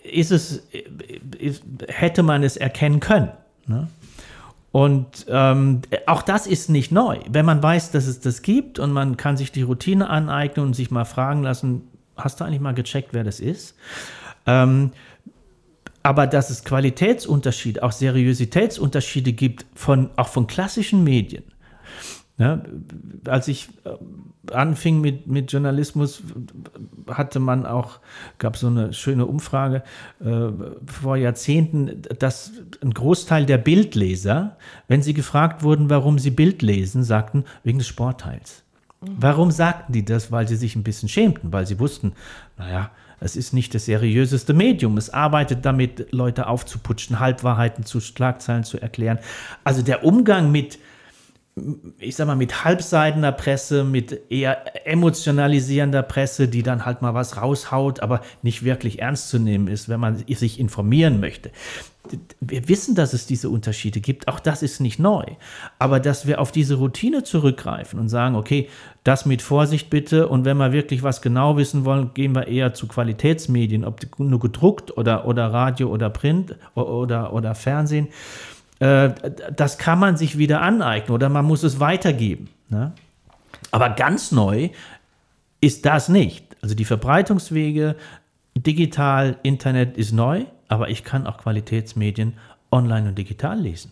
ist 0.03 0.31
es, 0.31 0.63
hätte 1.87 2.23
man 2.23 2.43
es 2.43 2.57
erkennen 2.57 2.99
können. 2.99 3.29
Ne? 3.67 3.87
Und 4.71 5.25
ähm, 5.27 5.81
auch 6.05 6.21
das 6.21 6.45
ist 6.45 6.69
nicht 6.69 6.91
neu. 6.91 7.19
Wenn 7.29 7.45
man 7.45 7.61
weiß, 7.61 7.91
dass 7.91 8.05
es 8.05 8.19
das 8.19 8.41
gibt 8.41 8.79
und 8.79 8.91
man 8.91 9.17
kann 9.17 9.35
sich 9.35 9.51
die 9.51 9.63
Routine 9.63 10.09
aneignen 10.09 10.67
und 10.67 10.75
sich 10.75 10.91
mal 10.91 11.05
fragen 11.05 11.41
lassen, 11.41 11.87
hast 12.15 12.39
du 12.39 12.43
eigentlich 12.43 12.59
mal 12.59 12.73
gecheckt, 12.73 13.09
wer 13.13 13.23
das 13.23 13.39
ist? 13.39 13.75
Ähm, 14.45 14.91
aber 16.03 16.27
dass 16.27 16.49
es 16.49 16.63
Qualitätsunterschiede, 16.63 17.83
auch 17.83 17.91
Seriositätsunterschiede 17.91 19.33
gibt, 19.33 19.65
von, 19.75 20.11
auch 20.15 20.27
von 20.27 20.47
klassischen 20.47 21.03
Medien, 21.03 21.43
Ja, 22.39 22.61
als 23.25 23.49
ich 23.49 23.67
äh, 23.83 24.53
anfing 24.53 25.01
mit, 25.01 25.27
mit 25.27 25.51
Journalismus, 25.51 26.23
hatte 27.07 27.39
man 27.39 27.65
auch, 27.65 27.99
gab 28.37 28.55
so 28.55 28.67
eine 28.67 28.93
schöne 28.93 29.25
Umfrage 29.25 29.83
äh, 30.23 30.47
vor 30.85 31.17
Jahrzehnten, 31.17 32.01
dass 32.17 32.53
ein 32.81 32.93
Großteil 32.93 33.45
der 33.45 33.57
Bildleser, 33.57 34.55
wenn 34.87 35.01
sie 35.01 35.13
gefragt 35.13 35.63
wurden, 35.63 35.89
warum 35.89 36.17
sie 36.17 36.31
Bild 36.31 36.61
lesen, 36.61 37.03
sagten, 37.03 37.43
wegen 37.63 37.79
des 37.79 37.87
Sportteils. 37.87 38.63
Mhm. 39.01 39.07
Warum 39.17 39.51
sagten 39.51 39.91
die 39.91 40.05
das? 40.05 40.31
Weil 40.31 40.47
sie 40.47 40.55
sich 40.55 40.77
ein 40.77 40.83
bisschen 40.83 41.09
schämten, 41.09 41.51
weil 41.51 41.67
sie 41.67 41.77
wussten, 41.77 42.13
naja, 42.57 42.89
es 43.19 43.35
ist 43.35 43.53
nicht 43.53 43.75
das 43.75 43.85
seriöseste 43.85 44.53
Medium. 44.53 44.97
Es 44.97 45.09
arbeitet 45.09 45.65
damit, 45.65 46.13
Leute 46.13 46.47
aufzuputschen, 46.47 47.19
Halbwahrheiten 47.19 47.83
zu 47.83 47.99
Schlagzeilen 47.99 48.63
zu 48.63 48.79
erklären. 48.79 49.19
Also 49.65 49.81
der 49.81 50.05
Umgang 50.05 50.53
mit 50.53 50.79
ich 51.99 52.15
sag 52.15 52.27
mal, 52.27 52.35
mit 52.35 52.63
halbseidener 52.63 53.31
Presse, 53.31 53.83
mit 53.83 54.31
eher 54.31 54.87
emotionalisierender 54.87 56.03
Presse, 56.03 56.47
die 56.47 56.63
dann 56.63 56.85
halt 56.85 57.01
mal 57.01 57.13
was 57.13 57.37
raushaut, 57.37 57.99
aber 58.01 58.21
nicht 58.41 58.63
wirklich 58.63 58.99
ernst 58.99 59.29
zu 59.29 59.39
nehmen 59.39 59.67
ist, 59.67 59.89
wenn 59.89 59.99
man 59.99 60.23
sich 60.27 60.59
informieren 60.59 61.19
möchte. 61.19 61.51
Wir 62.39 62.67
wissen, 62.67 62.95
dass 62.95 63.13
es 63.13 63.27
diese 63.27 63.49
Unterschiede 63.49 63.99
gibt, 63.99 64.27
auch 64.27 64.39
das 64.39 64.63
ist 64.63 64.79
nicht 64.79 64.99
neu. 64.99 65.23
Aber 65.77 65.99
dass 65.99 66.25
wir 66.25 66.39
auf 66.39 66.51
diese 66.51 66.75
Routine 66.75 67.23
zurückgreifen 67.23 67.99
und 67.99 68.09
sagen, 68.09 68.35
okay, 68.35 68.69
das 69.03 69.25
mit 69.25 69.41
Vorsicht 69.41 69.89
bitte 69.89 70.27
und 70.27 70.45
wenn 70.45 70.57
wir 70.57 70.71
wirklich 70.71 71.03
was 71.03 71.21
genau 71.21 71.57
wissen 71.57 71.85
wollen, 71.85 72.13
gehen 72.13 72.33
wir 72.33 72.47
eher 72.47 72.73
zu 72.73 72.87
Qualitätsmedien, 72.87 73.85
ob 73.85 73.99
nur 74.17 74.39
gedruckt 74.39 74.97
oder, 74.97 75.25
oder 75.27 75.47
Radio 75.53 75.89
oder 75.89 76.09
Print 76.09 76.55
oder, 76.75 77.33
oder 77.33 77.53
Fernsehen 77.53 78.07
äh, 78.79 79.11
das 79.55 79.77
kann 79.77 79.99
man 79.99 80.17
sich 80.17 80.37
wieder 80.37 80.61
aneignen 80.61 81.13
oder 81.13 81.29
man 81.29 81.45
muss 81.45 81.63
es 81.63 81.79
weitergeben. 81.79 82.49
Ne? 82.69 82.93
Aber 83.71 83.89
ganz 83.89 84.31
neu 84.31 84.69
ist 85.61 85.85
das 85.85 86.09
nicht. 86.09 86.45
Also 86.61 86.75
die 86.75 86.85
Verbreitungswege, 86.85 87.95
digital, 88.55 89.37
Internet 89.43 89.97
ist 89.97 90.11
neu, 90.11 90.45
aber 90.67 90.89
ich 90.89 91.03
kann 91.03 91.27
auch 91.27 91.37
Qualitätsmedien 91.37 92.33
online 92.71 93.09
und 93.09 93.17
digital 93.17 93.59
lesen. 93.59 93.91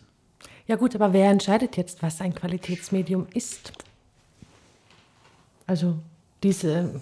Ja 0.68 0.76
gut, 0.76 0.96
aber 0.96 1.14
wer 1.14 1.30
entscheidet 1.32 1.78
jetzt, 1.78 2.04
was 2.04 2.20
ein 2.20 2.36
Qualitätsmedium 2.36 3.28
ist? 3.34 3.72
Also 5.66 5.98
diese 6.44 7.02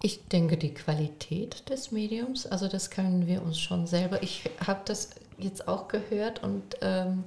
ich 0.00 0.24
denke, 0.28 0.56
die 0.56 0.74
Qualität 0.74 1.68
des 1.68 1.90
Mediums, 1.90 2.46
also 2.46 2.68
das 2.68 2.90
können 2.90 3.26
wir 3.26 3.42
uns 3.42 3.58
schon 3.58 3.86
selber. 3.86 4.22
Ich 4.22 4.48
habe 4.64 4.80
das 4.84 5.10
jetzt 5.38 5.68
auch 5.68 5.88
gehört 5.88 6.42
und 6.42 6.76
ähm, 6.80 7.24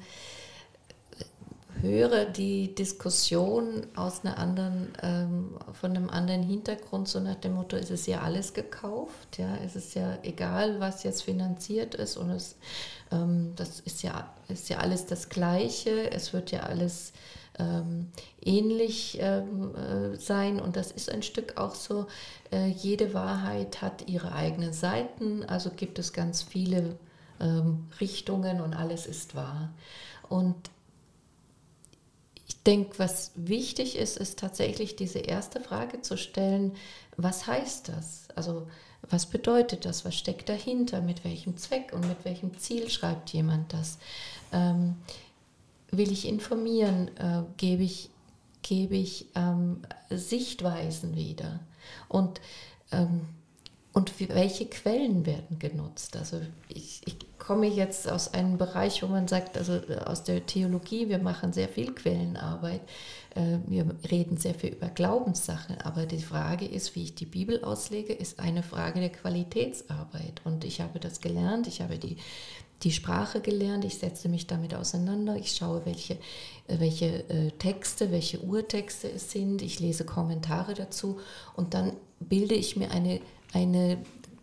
höre 1.82 2.26
die 2.26 2.76
Diskussion 2.76 3.88
aus 3.96 4.24
einer 4.24 4.38
anderen, 4.38 4.94
ähm, 5.02 5.58
von 5.74 5.92
einem 5.92 6.10
anderen 6.10 6.44
Hintergrund, 6.44 7.08
so 7.08 7.20
nach 7.20 7.36
dem 7.36 7.56
Motto, 7.56 7.76
ist 7.76 7.92
es 7.92 8.06
ja 8.06 8.22
alles 8.22 8.54
gekauft, 8.54 9.38
ja, 9.38 9.58
es 9.66 9.76
ist 9.76 9.96
ja 9.96 10.18
egal, 10.24 10.80
was 10.80 11.04
jetzt 11.04 11.24
finanziert 11.24 11.96
ist 11.96 12.18
und 12.18 12.30
es, 12.30 12.56
ähm, 13.12 13.54
das 13.56 13.80
ist 13.80 14.04
ja, 14.04 14.32
ist 14.48 14.70
ja 14.70 14.78
alles 14.78 15.06
das 15.06 15.30
Gleiche, 15.30 16.12
es 16.12 16.34
wird 16.34 16.52
ja 16.52 16.62
alles 16.62 17.14
ähm, 17.60 18.08
ähnlich 18.42 19.18
ähm, 19.22 19.76
äh, 19.76 20.16
sein. 20.18 20.60
Und 20.60 20.76
das 20.76 20.92
ist 20.92 21.10
ein 21.12 21.24
Stück 21.24 21.58
auch 21.58 21.76
so, 21.76 22.08
äh, 22.52 22.68
jede 22.68 23.14
Wahrheit 23.14 23.82
hat 23.82 24.08
ihre 24.08 24.34
eigenen 24.34 24.74
Seiten, 24.74 25.44
also 25.46 25.70
gibt 25.70 26.00
es 26.00 26.14
ganz 26.14 26.42
viele 26.42 26.98
ähm, 27.42 27.88
Richtungen 28.00 28.62
und 28.62 28.74
alles 28.74 29.06
ist 29.06 29.36
wahr. 29.36 29.74
Und 30.30 30.70
ich 32.48 32.62
denke, 32.64 33.00
was 33.00 33.32
wichtig 33.36 33.98
ist, 33.98 34.18
ist 34.18 34.40
tatsächlich 34.40 34.96
diese 34.96 35.20
erste 35.20 35.60
Frage 35.60 36.02
zu 36.02 36.18
stellen, 36.18 36.74
was 37.18 37.48
heißt 37.48 37.90
das? 37.90 38.28
Also 38.36 38.68
was 39.10 39.26
bedeutet 39.26 39.86
das? 39.86 40.06
Was 40.06 40.16
steckt 40.16 40.48
dahinter? 40.48 41.02
Mit 41.02 41.24
welchem 41.24 41.58
Zweck 41.58 41.92
und 41.94 42.08
mit 42.08 42.24
welchem 42.24 42.58
Ziel 42.58 42.90
schreibt 42.90 43.32
jemand 43.32 43.74
das? 43.74 43.98
Ähm, 44.54 44.96
will 45.90 46.12
ich 46.12 46.28
informieren? 46.28 47.10
Äh, 47.18 47.44
gebe 47.58 47.84
ich, 47.84 48.10
gebe 48.62 48.96
ich 48.96 49.26
ähm, 49.36 49.82
Sichtweisen 50.10 51.16
wieder? 51.16 51.60
Und, 52.08 52.42
ähm, 52.92 53.22
und 53.94 54.14
welche 54.30 54.68
Quellen 54.68 55.26
werden 55.26 55.60
genutzt? 55.60 56.16
Also 56.16 56.40
ich, 56.70 57.02
ich 57.06 57.18
komme 57.38 57.68
jetzt 57.68 58.10
aus 58.10 58.34
einem 58.34 58.58
Bereich, 58.58 59.04
wo 59.04 59.08
man 59.08 59.28
sagt, 59.28 59.58
also 59.58 59.74
äh, 59.74 59.98
aus 60.06 60.24
der 60.24 60.46
Theologie, 60.46 61.10
wir 61.10 61.18
machen 61.18 61.52
sehr 61.52 61.68
viel 61.68 61.92
Quellenarbeit. 61.94 62.82
Äh, 63.36 63.58
wir 63.68 63.86
reden 64.10 64.38
sehr 64.38 64.54
viel 64.54 64.70
über 64.72 64.88
Glaubenssachen, 64.88 65.82
aber 65.82 66.06
die 66.06 66.22
Frage 66.22 66.66
ist, 66.66 66.96
wie 66.96 67.04
ich 67.04 67.16
die 67.16 67.26
Bibel 67.26 67.64
auslege, 67.66 68.14
ist 68.14 68.40
eine 68.40 68.64
Frage 68.64 69.02
der 69.02 69.12
Qualitätsarbeit. 69.12 70.42
Und 70.46 70.64
ich 70.64 70.80
habe 70.80 71.00
das 71.00 71.20
gelernt, 71.20 71.68
ich 71.68 71.82
habe 71.82 71.98
die 71.98 72.18
die 72.84 72.92
Sprache 72.92 73.42
gelernt, 73.42 73.86
ich 73.86 74.00
setze 74.00 74.28
mich 74.28 74.48
damit 74.48 74.74
auseinander, 74.74 75.36
ich 75.36 75.52
schaue, 75.52 75.86
welche, 75.86 76.16
äh, 76.68 76.80
welche 76.80 77.52
Texte, 77.60 78.12
welche 78.12 78.40
Urtexte 78.40 79.08
es 79.12 79.30
sind, 79.32 79.62
ich 79.62 79.80
lese 79.80 80.04
Kommentare 80.04 80.74
dazu 80.74 81.20
und 81.56 81.76
dann 81.76 81.94
bilde 82.20 82.56
ich 82.56 82.76
mir 82.76 82.90
eine, 82.90 83.20
eine 83.54 83.98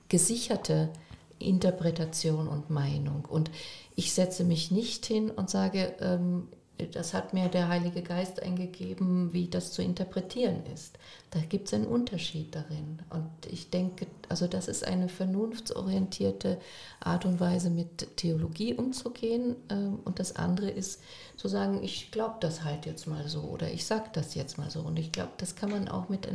gesicherte 0.09 0.90
Interpretation 1.38 2.48
und 2.48 2.70
Meinung. 2.70 3.24
Und 3.24 3.50
ich 3.94 4.12
setze 4.12 4.44
mich 4.44 4.70
nicht 4.70 5.06
hin 5.06 5.30
und 5.30 5.50
sage, 5.50 5.94
ähm, 6.00 6.48
das 6.87 7.12
hat 7.12 7.35
mir 7.35 7.49
der 7.49 7.68
Heilige 7.68 8.03
Geist 8.03 8.43
eingegeben, 8.43 9.33
wie 9.33 9.49
das 9.49 9.72
zu 9.72 9.83
interpretieren 9.83 10.62
ist. 10.72 10.99
Da 11.31 11.41
gibt 11.41 11.66
es 11.66 11.74
einen 11.74 11.87
Unterschied 11.87 12.55
darin. 12.55 13.01
Und 13.11 13.31
ich 13.51 13.70
denke, 13.70 14.07
also 14.29 14.47
das 14.47 14.68
ist 14.68 14.87
eine 14.87 15.09
vernunftsorientierte 15.09 16.59
Art 17.01 17.24
und 17.24 17.41
Weise, 17.41 17.70
mit 17.70 18.16
Theologie 18.16 18.74
umzugehen. 18.74 19.57
Ähm, 19.70 19.99
und 20.05 20.20
das 20.20 20.37
andere 20.37 20.70
ist 20.70 21.01
zu 21.37 21.49
sagen, 21.49 21.83
ich 21.83 22.11
glaube 22.12 22.37
das 22.41 22.62
halt 22.62 22.87
jetzt 22.87 23.07
mal 23.07 23.29
so 23.29 23.41
oder 23.43 23.70
ich 23.70 23.85
sage 23.85 24.11
das 24.12 24.35
jetzt 24.35 24.57
mal 24.57 24.70
so. 24.70 24.81
Und 24.81 24.99
ich 24.99 25.11
glaube, 25.11 25.33
das 25.39 25.57
kann 25.57 25.70
man 25.70 25.89
auch 25.89 26.09
mit, 26.09 26.29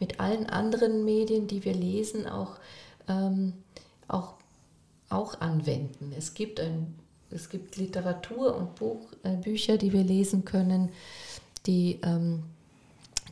mit 0.00 0.20
allen 0.20 0.46
anderen 0.46 1.04
Medien, 1.04 1.46
die 1.48 1.64
wir 1.64 1.74
lesen, 1.74 2.26
auch, 2.26 2.56
ähm, 3.08 3.52
auch, 4.08 4.34
auch 5.10 5.40
anwenden. 5.40 6.14
Es 6.16 6.32
gibt 6.32 6.58
ein 6.58 6.94
es 7.32 7.48
gibt 7.48 7.76
Literatur 7.76 8.56
und 8.56 8.74
Buch, 8.76 9.00
äh, 9.22 9.36
Bücher, 9.36 9.78
die 9.78 9.92
wir 9.92 10.04
lesen 10.04 10.44
können, 10.44 10.90
die, 11.66 11.98
ähm, 12.02 12.42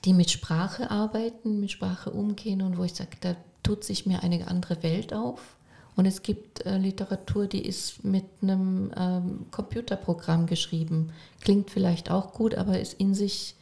die 0.05 0.15
mit 0.15 0.31
Sprache 0.31 0.91
arbeiten, 0.91 1.61
mit 1.61 1.71
Sprache 1.71 2.11
umgehen 2.11 2.63
und 2.63 2.79
wo 2.79 2.85
ich 2.85 2.95
sage, 2.95 3.17
da 3.21 3.37
tut 3.63 3.85
sich 3.85 4.07
mir 4.07 4.23
eine 4.23 4.49
andere 4.49 4.83
Welt 4.83 5.13
auf. 5.13 5.57
Und 5.97 6.07
es 6.07 6.23
gibt 6.23 6.65
äh, 6.65 6.79
Literatur, 6.79 7.47
die 7.47 7.65
ist 7.65 8.05
mit 8.05 8.25
einem 8.41 8.93
ähm, 8.97 9.47
Computerprogramm 9.51 10.47
geschrieben. 10.47 11.13
Klingt 11.41 11.71
vielleicht 11.71 12.11
auch 12.11 12.33
gut, 12.33 12.55
aber 12.55 12.81
ist 12.81 12.95
in 12.95 13.15
sich 13.15 13.55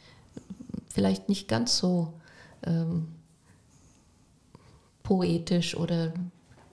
vielleicht 0.87 1.27
nicht 1.27 1.47
ganz 1.47 1.77
so 1.77 2.13
ähm, 2.63 3.07
poetisch 5.03 5.75
oder, 5.75 6.13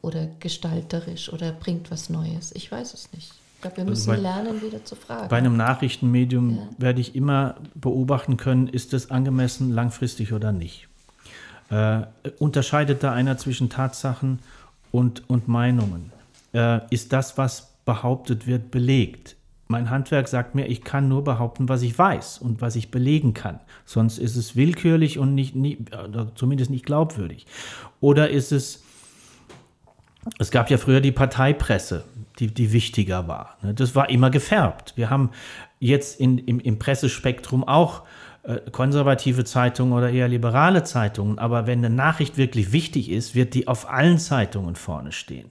oder 0.03 0.27
gestalterisch 0.39 1.33
oder 1.33 1.53
bringt 1.53 1.91
was 1.91 2.11
Neues. 2.11 2.53
Ich 2.55 2.71
weiß 2.71 2.95
es 2.95 3.13
nicht 3.13 3.33
glaube, 3.61 3.77
wir 3.77 3.85
also 3.85 3.91
müssen 3.91 4.11
also 4.11 4.23
bei, 4.23 4.29
lernen, 4.29 4.63
wieder 4.63 4.85
zu 4.85 4.97
fragen. 4.97 5.29
Bei 5.29 5.37
einem 5.37 5.57
Nachrichtenmedium 5.57 6.57
ja. 6.57 6.69
werde 6.79 7.01
ich 7.01 7.15
immer 7.15 7.57
beobachten 7.75 8.37
können, 8.37 8.69
ist 8.69 8.95
es 8.95 9.11
angemessen 9.11 9.73
langfristig 9.73 10.33
oder 10.33 10.53
nicht. 10.53 10.89
Äh, 11.71 12.03
unterscheidet 12.39 13.03
da 13.03 13.13
einer 13.13 13.39
zwischen 13.39 13.69
Tatsachen 13.69 14.41
und, 14.93 15.29
und 15.29 15.49
Meinungen? 15.49 16.13
Äh, 16.53 16.81
ist 16.91 17.13
das, 17.13 17.39
was 17.39 17.73
behauptet 17.85 18.47
wird, 18.47 18.71
belegt? 18.71 19.37
Mein 19.69 19.91
Handwerk 19.91 20.29
sagt 20.29 20.55
mir, 20.55 20.67
ich 20.67 20.85
kann 20.85 21.09
nur 21.09 21.25
behaupten, 21.25 21.69
was 21.69 21.83
ich 21.83 21.99
weiß 21.99 22.39
und 22.39 22.61
was 22.61 22.77
ich 22.77 22.93
belegen 22.93 23.35
kann. 23.35 23.59
Sonst 23.85 24.19
ist 24.19 24.37
es 24.37 24.55
willkürlich 24.55 25.19
und 25.19 25.35
nicht, 25.35 25.57
nicht 25.57 25.91
zumindest 26.37 26.71
nicht 26.71 26.87
glaubwürdig. 26.87 27.47
Oder 28.01 28.31
ist 28.31 28.53
es, 28.53 28.85
es 30.39 30.53
gab 30.53 30.71
ja 30.71 30.79
früher 30.79 31.01
die 31.01 31.11
Parteipresse 31.11 32.05
die, 32.39 32.49
die 32.49 32.73
wichtiger 32.73 33.29
war. 33.29 33.57
Ne? 33.63 33.75
Das 33.75 33.95
war 33.95 34.11
immer 34.11 34.31
gefärbt. 34.31 34.93
Wir 34.97 35.11
haben 35.11 35.31
jetzt 35.79 36.21
in, 36.21 36.39
im, 36.39 36.61
im 36.61 36.79
Pressespektrum 36.79 37.67
auch 37.67 38.03
äh, 38.43 38.61
konservative 38.71 39.45
Zeitungen 39.45 39.93
oder 39.93 40.11
eher 40.11 40.29
liberale 40.29 40.85
Zeitungen, 40.85 41.39
aber 41.39 41.67
wenn 41.67 41.85
eine 41.85 41.95
Nachricht 41.95 42.37
wirklich 42.37 42.73
wichtig 42.73 43.11
ist, 43.11 43.35
wird 43.35 43.55
die 43.55 43.69
auf 43.69 43.91
allen 43.91 44.19
Zeitungen 44.19 44.77
vorne 44.77 45.13
stehen. 45.13 45.51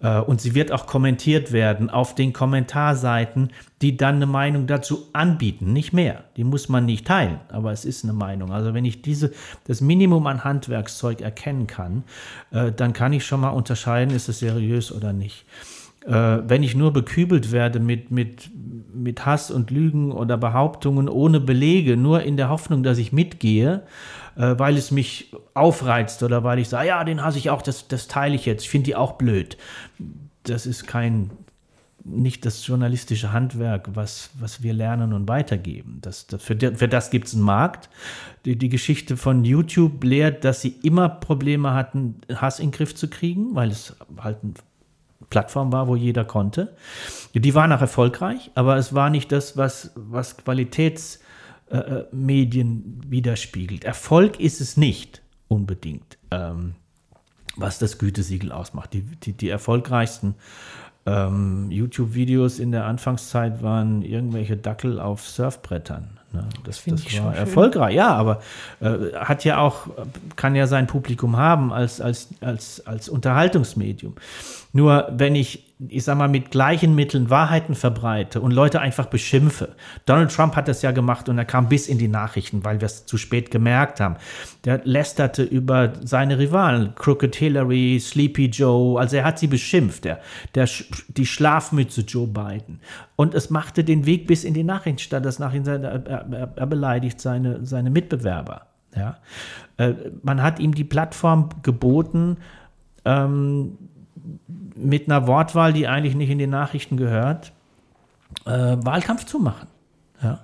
Äh, 0.00 0.20
und 0.20 0.40
sie 0.40 0.54
wird 0.54 0.72
auch 0.72 0.86
kommentiert 0.86 1.52
werden 1.52 1.90
auf 1.90 2.14
den 2.14 2.32
Kommentarseiten, 2.32 3.50
die 3.82 3.96
dann 3.96 4.16
eine 4.16 4.26
Meinung 4.26 4.66
dazu 4.66 5.06
anbieten, 5.12 5.72
nicht 5.72 5.92
mehr. 5.92 6.24
Die 6.36 6.44
muss 6.44 6.68
man 6.68 6.84
nicht 6.84 7.06
teilen, 7.06 7.40
aber 7.48 7.72
es 7.72 7.84
ist 7.84 8.04
eine 8.04 8.12
Meinung. 8.12 8.52
Also 8.52 8.74
wenn 8.74 8.84
ich 8.84 9.02
diese, 9.02 9.32
das 9.66 9.80
Minimum 9.80 10.26
an 10.26 10.44
Handwerkszeug 10.44 11.20
erkennen 11.20 11.66
kann, 11.66 12.04
äh, 12.50 12.72
dann 12.72 12.92
kann 12.92 13.12
ich 13.12 13.24
schon 13.24 13.40
mal 13.40 13.50
unterscheiden, 13.50 14.14
ist 14.14 14.28
es 14.28 14.40
seriös 14.40 14.92
oder 14.92 15.12
nicht. 15.12 15.46
Äh, 16.06 16.48
wenn 16.48 16.62
ich 16.62 16.76
nur 16.76 16.92
bekübelt 16.92 17.50
werde 17.50 17.80
mit, 17.80 18.12
mit, 18.12 18.48
mit 18.94 19.26
Hass 19.26 19.50
und 19.50 19.72
Lügen 19.72 20.12
oder 20.12 20.36
Behauptungen 20.36 21.08
ohne 21.08 21.40
Belege, 21.40 21.96
nur 21.96 22.22
in 22.22 22.36
der 22.36 22.48
Hoffnung, 22.48 22.84
dass 22.84 22.98
ich 22.98 23.12
mitgehe, 23.12 23.82
äh, 24.36 24.54
weil 24.56 24.76
es 24.76 24.92
mich 24.92 25.32
aufreizt 25.54 26.22
oder 26.22 26.44
weil 26.44 26.60
ich 26.60 26.68
sage, 26.68 26.88
ja, 26.88 27.02
den 27.02 27.24
hasse 27.24 27.38
ich 27.38 27.50
auch, 27.50 27.60
das, 27.60 27.88
das 27.88 28.06
teile 28.06 28.36
ich 28.36 28.46
jetzt, 28.46 28.62
ich 28.62 28.70
finde 28.70 28.84
die 28.84 28.96
auch 28.96 29.14
blöd. 29.14 29.56
Das 30.44 30.64
ist 30.64 30.86
kein, 30.86 31.30
nicht 32.04 32.46
das 32.46 32.64
journalistische 32.64 33.32
Handwerk, 33.32 33.88
was, 33.94 34.30
was 34.38 34.62
wir 34.62 34.74
lernen 34.74 35.12
und 35.12 35.26
weitergeben. 35.26 35.98
Das, 36.02 36.28
das, 36.28 36.40
für, 36.40 36.56
für 36.56 36.86
das 36.86 37.10
gibt 37.10 37.26
es 37.26 37.34
einen 37.34 37.42
Markt. 37.42 37.90
Die, 38.44 38.56
die 38.56 38.68
Geschichte 38.68 39.16
von 39.16 39.44
YouTube 39.44 40.04
lehrt, 40.04 40.44
dass 40.44 40.60
sie 40.60 40.76
immer 40.84 41.08
Probleme 41.08 41.74
hatten, 41.74 42.20
Hass 42.32 42.60
in 42.60 42.66
den 42.66 42.76
Griff 42.76 42.94
zu 42.94 43.08
kriegen, 43.08 43.56
weil 43.56 43.72
es 43.72 43.96
halt 44.22 44.38
eine 44.44 44.54
Plattform 45.30 45.72
war, 45.72 45.88
wo 45.88 45.96
jeder 45.96 46.24
konnte. 46.24 46.74
Die 47.34 47.54
waren 47.54 47.72
auch 47.72 47.80
erfolgreich, 47.80 48.50
aber 48.54 48.76
es 48.76 48.94
war 48.94 49.10
nicht 49.10 49.32
das, 49.32 49.56
was, 49.56 49.92
was 49.94 50.38
Qualitäts- 50.38 51.20
äh, 51.68 51.78
äh, 51.78 52.04
widerspiegelt. 52.12 53.82
Erfolg 53.82 54.38
ist 54.38 54.60
es 54.60 54.76
nicht 54.76 55.22
unbedingt, 55.48 56.16
ähm, 56.30 56.74
was 57.56 57.80
das 57.80 57.98
Gütesiegel 57.98 58.52
ausmacht. 58.52 58.92
Die, 58.92 59.02
die, 59.02 59.32
die 59.32 59.48
erfolgreichsten 59.48 60.36
ähm, 61.06 61.68
YouTube-Videos 61.72 62.60
in 62.60 62.70
der 62.70 62.84
Anfangszeit 62.84 63.64
waren 63.64 64.02
irgendwelche 64.02 64.56
Dackel 64.56 65.00
auf 65.00 65.26
Surfbrettern. 65.26 66.15
Ne? 66.36 66.48
Das, 66.64 66.84
das, 66.84 67.04
das 67.04 67.22
war 67.22 67.34
erfolgreich, 67.34 67.94
ja, 67.94 68.08
aber 68.14 68.40
äh, 68.80 69.14
hat 69.16 69.44
ja 69.44 69.58
auch, 69.58 69.88
kann 70.36 70.54
ja 70.54 70.66
sein 70.66 70.86
Publikum 70.86 71.36
haben 71.36 71.72
als, 71.72 72.00
als, 72.00 72.28
als, 72.40 72.86
als 72.86 73.08
Unterhaltungsmedium. 73.08 74.14
Nur 74.72 75.08
wenn 75.10 75.34
ich 75.34 75.65
ich 75.78 76.04
sag 76.04 76.16
mal, 76.16 76.28
mit 76.28 76.50
gleichen 76.50 76.94
Mitteln 76.94 77.28
Wahrheiten 77.28 77.74
verbreite 77.74 78.40
und 78.40 78.52
Leute 78.52 78.80
einfach 78.80 79.06
beschimpfe. 79.06 79.74
Donald 80.06 80.32
Trump 80.32 80.56
hat 80.56 80.68
das 80.68 80.80
ja 80.80 80.90
gemacht 80.90 81.28
und 81.28 81.36
er 81.36 81.44
kam 81.44 81.68
bis 81.68 81.86
in 81.86 81.98
die 81.98 82.08
Nachrichten, 82.08 82.64
weil 82.64 82.80
wir 82.80 82.86
es 82.86 83.04
zu 83.04 83.18
spät 83.18 83.50
gemerkt 83.50 84.00
haben. 84.00 84.16
Der 84.64 84.80
lästerte 84.84 85.42
über 85.42 85.92
seine 86.02 86.38
Rivalen, 86.38 86.94
Crooked 86.94 87.36
Hillary, 87.36 88.00
Sleepy 88.00 88.46
Joe, 88.46 88.98
also 88.98 89.16
er 89.16 89.24
hat 89.24 89.38
sie 89.38 89.48
beschimpft, 89.48 90.06
der, 90.06 90.20
der, 90.54 90.66
die 91.08 91.26
Schlafmütze 91.26 92.00
Joe 92.00 92.26
Biden. 92.26 92.80
Und 93.14 93.34
es 93.34 93.50
machte 93.50 93.84
den 93.84 94.06
Weg 94.06 94.26
bis 94.26 94.44
in 94.44 94.54
die 94.54 94.64
Nachrichten 94.64 95.00
statt, 95.00 95.26
dass 95.26 95.38
nach 95.38 95.52
ihm 95.52 95.64
seine, 95.64 95.88
er, 96.06 96.52
er, 96.56 96.66
beleidigt 96.66 97.20
seine, 97.20 97.66
seine 97.66 97.90
Mitbewerber. 97.90 98.62
Ja? 98.96 99.18
Äh, 99.76 99.92
man 100.22 100.42
hat 100.42 100.58
ihm 100.58 100.74
die 100.74 100.84
Plattform 100.84 101.50
geboten, 101.62 102.38
ähm, 103.04 103.76
mit 104.76 105.08
einer 105.08 105.26
Wortwahl, 105.26 105.72
die 105.72 105.88
eigentlich 105.88 106.14
nicht 106.14 106.30
in 106.30 106.38
die 106.38 106.46
Nachrichten 106.46 106.96
gehört, 106.96 107.52
äh, 108.44 108.50
Wahlkampf 108.50 109.24
zu 109.24 109.38
machen. 109.38 109.68
Ja. 110.22 110.40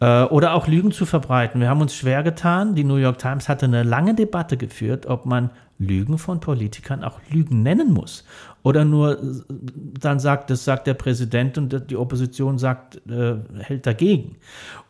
Äh, 0.00 0.24
oder 0.26 0.54
auch 0.54 0.66
Lügen 0.66 0.92
zu 0.92 1.06
verbreiten. 1.06 1.60
Wir 1.60 1.68
haben 1.68 1.80
uns 1.80 1.94
schwer 1.94 2.22
getan. 2.22 2.74
Die 2.74 2.84
New 2.84 2.96
York 2.96 3.18
Times 3.18 3.48
hatte 3.48 3.66
eine 3.66 3.84
lange 3.84 4.14
Debatte 4.14 4.56
geführt, 4.56 5.06
ob 5.06 5.26
man 5.26 5.50
Lügen 5.78 6.18
von 6.18 6.40
Politikern 6.40 7.04
auch 7.04 7.20
Lügen 7.30 7.62
nennen 7.62 7.92
muss. 7.92 8.24
Oder 8.62 8.84
nur 8.84 9.18
dann 9.98 10.18
sagt, 10.18 10.50
das 10.50 10.64
sagt 10.64 10.86
der 10.86 10.94
Präsident 10.94 11.58
und 11.58 11.90
die 11.90 11.96
Opposition 11.96 12.58
sagt, 12.58 13.00
äh, 13.08 13.36
hält 13.60 13.86
dagegen. 13.86 14.36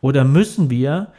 Oder 0.01 0.23
müssen 0.23 0.69
wir 0.69 1.11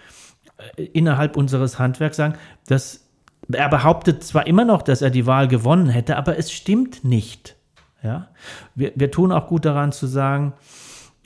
äh, 0.76 0.84
innerhalb 0.84 1.36
unseres 1.36 1.78
Handwerks 1.78 2.16
sagen, 2.16 2.34
dass 2.66 3.03
er 3.52 3.68
behauptet 3.68 4.24
zwar 4.24 4.46
immer 4.46 4.64
noch, 4.64 4.82
dass 4.82 5.02
er 5.02 5.10
die 5.10 5.26
Wahl 5.26 5.48
gewonnen 5.48 5.88
hätte, 5.88 6.16
aber 6.16 6.38
es 6.38 6.50
stimmt 6.50 7.04
nicht. 7.04 7.56
Ja? 8.02 8.28
Wir, 8.74 8.92
wir 8.94 9.10
tun 9.10 9.32
auch 9.32 9.48
gut 9.48 9.64
daran 9.64 9.92
zu 9.92 10.06
sagen, 10.06 10.52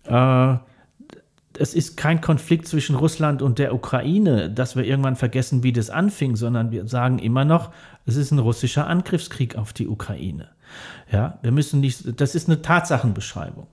äh, 0.05 0.57
es 1.61 1.75
ist 1.75 1.97
kein 1.97 2.21
Konflikt 2.21 2.69
zwischen 2.69 2.95
Russland 2.95 3.43
und 3.43 3.59
der 3.59 3.75
Ukraine, 3.75 4.49
dass 4.49 4.77
wir 4.77 4.85
irgendwann 4.85 5.17
vergessen, 5.17 5.63
wie 5.63 5.73
das 5.73 5.91
anfing, 5.91 6.37
sondern 6.37 6.71
wir 6.71 6.87
sagen 6.87 7.19
immer 7.19 7.45
noch, 7.45 7.71
es 8.07 8.17
ist 8.17 8.31
ein 8.31 8.39
russischer 8.39 8.87
Angriffskrieg 8.87 9.57
auf 9.57 9.73
die 9.73 9.89
Ukraine. 9.89 10.49
Ja, 11.11 11.39
wir 11.43 11.51
müssen 11.51 11.81
nicht, 11.81 12.21
das 12.21 12.35
ist 12.35 12.49
eine 12.49 12.61
Tatsachenbeschreibung. 12.63 13.67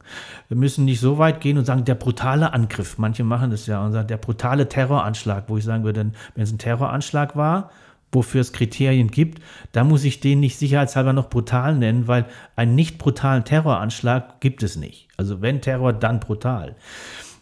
Wir 0.47 0.57
müssen 0.57 0.85
nicht 0.85 0.99
so 0.99 1.17
weit 1.17 1.41
gehen 1.41 1.57
und 1.57 1.65
sagen, 1.65 1.83
der 1.83 1.95
brutale 1.95 2.53
Angriff, 2.53 2.97
manche 2.97 3.23
machen 3.23 3.51
das 3.51 3.67
ja 3.67 3.85
und 3.85 3.91
sagen, 3.91 4.07
der 4.07 4.17
brutale 4.17 4.69
Terroranschlag, 4.69 5.43
wo 5.47 5.57
ich 5.57 5.65
sagen 5.65 5.83
würde, 5.83 6.11
wenn 6.33 6.43
es 6.43 6.51
ein 6.51 6.57
Terroranschlag 6.57 7.35
war, 7.35 7.71
wofür 8.11 8.41
es 8.41 8.53
Kriterien 8.53 9.09
gibt, 9.09 9.41
da 9.71 9.83
muss 9.83 10.03
ich 10.03 10.19
den 10.19 10.39
nicht 10.39 10.57
sicherheitshalber 10.57 11.13
noch 11.13 11.29
brutal 11.29 11.75
nennen, 11.75 12.07
weil 12.07 12.25
einen 12.55 12.75
nicht 12.75 12.97
brutalen 12.97 13.43
Terroranschlag 13.43 14.39
gibt 14.39 14.63
es 14.63 14.75
nicht. 14.75 15.07
Also 15.17 15.41
wenn 15.41 15.61
Terror, 15.61 15.93
dann 15.93 16.19
brutal. 16.19 16.75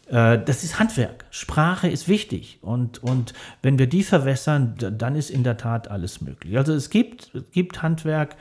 Äh, 0.07 0.39
das 0.43 0.63
ist 0.63 0.79
Handwerk. 0.79 1.25
Sprache 1.31 1.87
ist 1.87 2.07
wichtig. 2.07 2.59
Und, 2.61 3.03
und 3.03 3.33
wenn 3.61 3.79
wir 3.79 3.87
die 3.87 4.03
verwässern, 4.03 4.75
dann 4.77 5.15
ist 5.15 5.29
in 5.29 5.43
der 5.43 5.57
Tat 5.57 5.89
alles 5.89 6.21
möglich. 6.21 6.57
Also 6.57 6.73
es 6.73 6.89
gibt, 6.89 7.33
es 7.33 7.43
gibt 7.51 7.81
Handwerk 7.81 8.35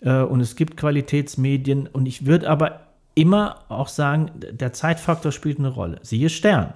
äh, 0.00 0.20
und 0.20 0.40
es 0.40 0.56
gibt 0.56 0.76
Qualitätsmedien. 0.76 1.86
Und 1.86 2.06
ich 2.06 2.26
würde 2.26 2.48
aber 2.48 2.86
immer 3.14 3.64
auch 3.68 3.88
sagen, 3.88 4.30
der 4.36 4.72
Zeitfaktor 4.72 5.32
spielt 5.32 5.58
eine 5.58 5.68
Rolle. 5.68 5.98
Siehe 6.02 6.30
Stern. 6.30 6.74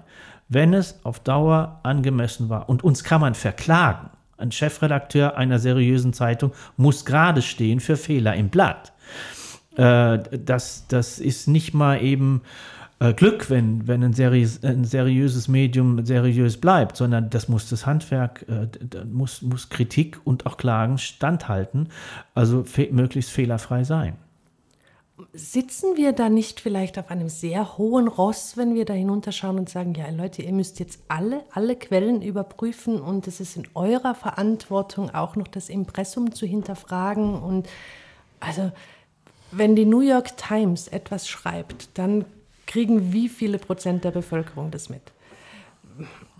Wenn 0.49 0.74
es 0.74 1.01
auf 1.05 1.20
Dauer 1.20 1.80
angemessen 1.84 2.51
war 2.51 2.68
und 2.68 2.84
uns 2.84 3.03
kann 3.03 3.20
man 3.20 3.34
verklagen, 3.34 4.11
ein 4.45 4.53
Chefredakteur 4.53 5.36
einer 5.36 5.59
seriösen 5.59 6.12
Zeitung 6.12 6.53
muss 6.76 7.05
gerade 7.05 7.42
stehen 7.42 7.80
für 7.80 7.97
Fehler 7.97 8.34
im 8.34 8.49
Blatt. 8.49 8.92
Äh, 9.76 10.18
das, 10.45 10.86
das 10.88 11.18
ist 11.18 11.49
nicht 11.49 11.74
mal 11.74 12.03
eben 12.03 12.42
äh, 13.01 13.12
Glück, 13.12 13.51
wenn, 13.51 13.88
wenn 13.88 14.05
ein, 14.05 14.12
seriös, 14.12 14.62
ein, 14.62 14.84
seriöses 14.84 15.49
Medium 15.49 16.05
seriös 16.05 16.61
bleibt, 16.61 16.97
sondern 16.97 17.30
das 17.30 17.49
muss 17.49 17.68
das 17.68 17.86
Handwerk, 17.86 18.47
äh, 18.49 19.05
muss, 19.05 19.42
muss 19.42 19.68
Kritik 19.68 20.20
und 20.24 20.47
auch 20.47 20.57
Klagen 20.57 20.99
standhalten, 20.99 21.88
also 22.34 22.62
fe 22.64 22.88
möglichst 22.92 23.30
fehlerfrei 23.30 23.84
sein 23.84 24.16
sitzen 25.32 25.96
wir 25.96 26.12
da 26.12 26.28
nicht 26.28 26.60
vielleicht 26.60 26.98
auf 26.98 27.10
einem 27.10 27.28
sehr 27.28 27.78
hohen 27.78 28.08
Ross, 28.08 28.56
wenn 28.56 28.74
wir 28.74 28.84
da 28.84 28.94
hinunterschauen 28.94 29.58
und 29.58 29.68
sagen, 29.68 29.94
ja 29.94 30.08
Leute, 30.10 30.42
ihr 30.42 30.52
müsst 30.52 30.80
jetzt 30.80 31.00
alle, 31.08 31.44
alle 31.52 31.76
Quellen 31.76 32.20
überprüfen 32.20 33.00
und 33.00 33.28
es 33.28 33.38
ist 33.38 33.56
in 33.56 33.68
eurer 33.74 34.14
Verantwortung 34.14 35.14
auch 35.14 35.36
noch 35.36 35.46
das 35.46 35.68
Impressum 35.68 36.34
zu 36.34 36.46
hinterfragen 36.46 37.40
und 37.40 37.68
also 38.40 38.72
wenn 39.52 39.76
die 39.76 39.84
New 39.84 40.00
York 40.00 40.36
Times 40.36 40.88
etwas 40.88 41.28
schreibt, 41.28 41.96
dann 41.96 42.24
kriegen 42.66 43.12
wie 43.12 43.28
viele 43.28 43.58
Prozent 43.58 44.02
der 44.02 44.10
Bevölkerung 44.10 44.72
das 44.72 44.88
mit? 44.88 45.02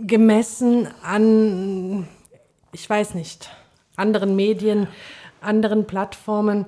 Gemessen 0.01 0.89
an, 1.03 2.09
ich 2.73 2.91
weiß 2.91 3.15
nicht, 3.15 3.51
anderen 3.95 4.35
Medien, 4.35 4.89
anderen 5.41 5.87
Plattformen, 5.87 6.67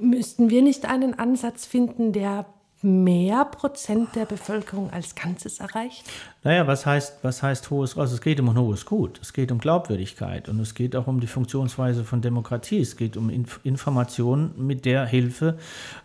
müssten 0.00 0.50
wir 0.50 0.62
nicht 0.62 0.86
einen 0.86 1.18
Ansatz 1.18 1.66
finden, 1.66 2.12
der 2.12 2.46
mehr 2.82 3.44
Prozent 3.44 4.16
der 4.16 4.24
Bevölkerung 4.24 4.90
als 4.90 5.14
Ganzes 5.14 5.60
erreicht? 5.60 6.04
Naja, 6.42 6.66
was 6.66 6.84
heißt, 6.84 7.18
was 7.22 7.42
heißt 7.42 7.70
hohes 7.70 7.96
Ross? 7.96 8.10
Es 8.10 8.20
geht 8.20 8.40
um 8.40 8.48
ein 8.48 8.58
hohes 8.58 8.84
Gut. 8.84 9.20
Es 9.22 9.32
geht 9.32 9.52
um 9.52 9.58
Glaubwürdigkeit 9.58 10.48
und 10.48 10.58
es 10.58 10.74
geht 10.74 10.96
auch 10.96 11.06
um 11.06 11.20
die 11.20 11.28
Funktionsweise 11.28 12.04
von 12.04 12.20
Demokratie. 12.20 12.80
Es 12.80 12.96
geht 12.96 13.16
um 13.16 13.30
Inf 13.30 13.60
Informationen, 13.62 14.52
mit 14.56 14.84
der 14.84 15.06
Hilfe 15.06 15.58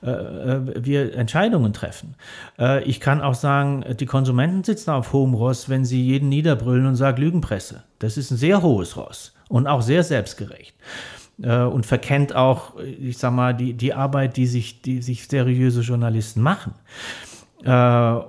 äh, 0.03 0.09
äh, 0.09 0.85
wir 0.85 1.15
Entscheidungen 1.15 1.73
treffen. 1.73 2.15
Äh, 2.59 2.83
ich 2.83 2.99
kann 2.99 3.21
auch 3.21 3.35
sagen, 3.35 3.83
die 3.99 4.05
Konsumenten 4.05 4.63
sitzen 4.63 4.91
auf 4.91 5.13
hohem 5.13 5.33
Ross, 5.33 5.69
wenn 5.69 5.83
sie 5.83 6.03
jeden 6.03 6.29
niederbrüllen 6.29 6.85
und 6.85 6.95
sagen 6.95 7.19
Lügenpresse. 7.19 7.83
Das 7.97 8.17
ist 8.17 8.29
ein 8.29 8.37
sehr 8.37 8.61
hohes 8.61 8.95
Ross 8.97 9.33
und 9.49 9.65
auch 9.65 9.81
sehr 9.81 10.03
selbstgerecht 10.03 10.75
äh, 11.41 11.61
und 11.61 11.85
verkennt 11.85 12.35
auch, 12.35 12.77
ich 12.79 13.17
sag 13.17 13.31
mal, 13.33 13.53
die, 13.53 13.73
die 13.73 13.93
Arbeit, 13.93 14.37
die 14.37 14.47
sich, 14.47 14.81
die 14.81 15.01
sich 15.01 15.27
seriöse 15.27 15.81
Journalisten 15.81 16.41
machen. 16.41 16.73
Äh, 17.63 18.19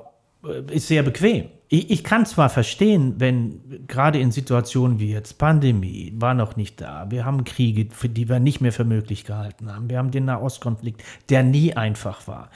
ist 0.70 0.88
sehr 0.88 1.02
bequem. 1.02 1.46
Ich, 1.70 1.90
ich, 1.90 2.04
kann 2.04 2.24
zwar 2.24 2.48
verstehen, 2.48 3.16
wenn 3.18 3.86
gerade 3.86 4.18
in 4.18 4.32
Situationen 4.32 5.00
wie 5.00 5.11
jetzt 5.11 5.36
Pandemie 5.36 6.14
war 6.16 6.32
noch 6.32 6.56
nicht 6.56 6.80
da, 6.80 7.11
wir 7.11 7.26
haben 7.26 7.44
Kriege, 7.44 7.92
für 7.94 8.09
die 8.09 8.28
wir 8.28 8.38
nicht 8.38 8.62
mehr 8.62 8.72
für 8.72 8.84
möglich 8.84 9.24
gehalten 9.24 9.70
haben, 9.70 9.90
wir 9.90 9.98
haben 9.98 10.11
den 10.11 10.24
Nahostkonflikt, 10.24 11.02
der 11.28 11.42
nie 11.42 11.74
einfach 11.74 12.26
war 12.26 12.50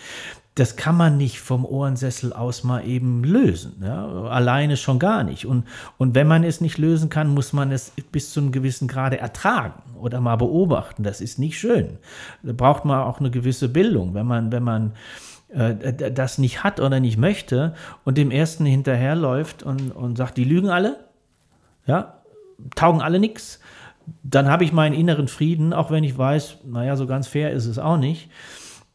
das 0.54 0.76
kann 0.76 0.96
man 0.96 1.16
nicht 1.16 1.40
vom 1.40 1.64
Ohrensessel 1.64 2.32
aus 2.32 2.62
mal 2.62 2.86
eben 2.86 3.24
lösen. 3.24 3.82
Ja? 3.82 4.06
Alleine 4.24 4.76
schon 4.76 4.98
gar 4.98 5.24
nicht. 5.24 5.46
Und, 5.46 5.66
und 5.96 6.14
wenn 6.14 6.26
man 6.26 6.44
es 6.44 6.60
nicht 6.60 6.76
lösen 6.76 7.08
kann, 7.08 7.32
muss 7.32 7.52
man 7.54 7.72
es 7.72 7.92
bis 8.10 8.32
zu 8.32 8.40
einem 8.40 8.52
gewissen 8.52 8.86
Grade 8.86 9.18
ertragen 9.18 9.81
oder 10.02 10.20
mal 10.20 10.36
beobachten. 10.36 11.02
Das 11.02 11.20
ist 11.20 11.38
nicht 11.38 11.58
schön. 11.58 11.98
Da 12.42 12.52
braucht 12.52 12.84
man 12.84 13.00
auch 13.00 13.20
eine 13.20 13.30
gewisse 13.30 13.68
Bildung. 13.68 14.14
Wenn 14.14 14.26
man, 14.26 14.52
wenn 14.52 14.62
man 14.62 14.92
äh, 15.52 16.12
das 16.12 16.38
nicht 16.38 16.64
hat 16.64 16.80
oder 16.80 17.00
nicht 17.00 17.18
möchte 17.18 17.74
und 18.04 18.18
dem 18.18 18.30
Ersten 18.30 18.64
hinterherläuft 18.64 19.62
und, 19.62 19.92
und 19.92 20.16
sagt, 20.16 20.36
die 20.36 20.44
lügen 20.44 20.70
alle, 20.70 20.98
ja, 21.86 22.22
taugen 22.74 23.00
alle 23.00 23.18
nichts, 23.18 23.60
dann 24.22 24.48
habe 24.48 24.64
ich 24.64 24.72
meinen 24.72 24.94
inneren 24.94 25.28
Frieden, 25.28 25.72
auch 25.72 25.90
wenn 25.90 26.04
ich 26.04 26.16
weiß, 26.16 26.58
naja, 26.64 26.96
so 26.96 27.06
ganz 27.06 27.28
fair 27.28 27.52
ist 27.52 27.66
es 27.66 27.78
auch 27.78 27.98
nicht. 27.98 28.30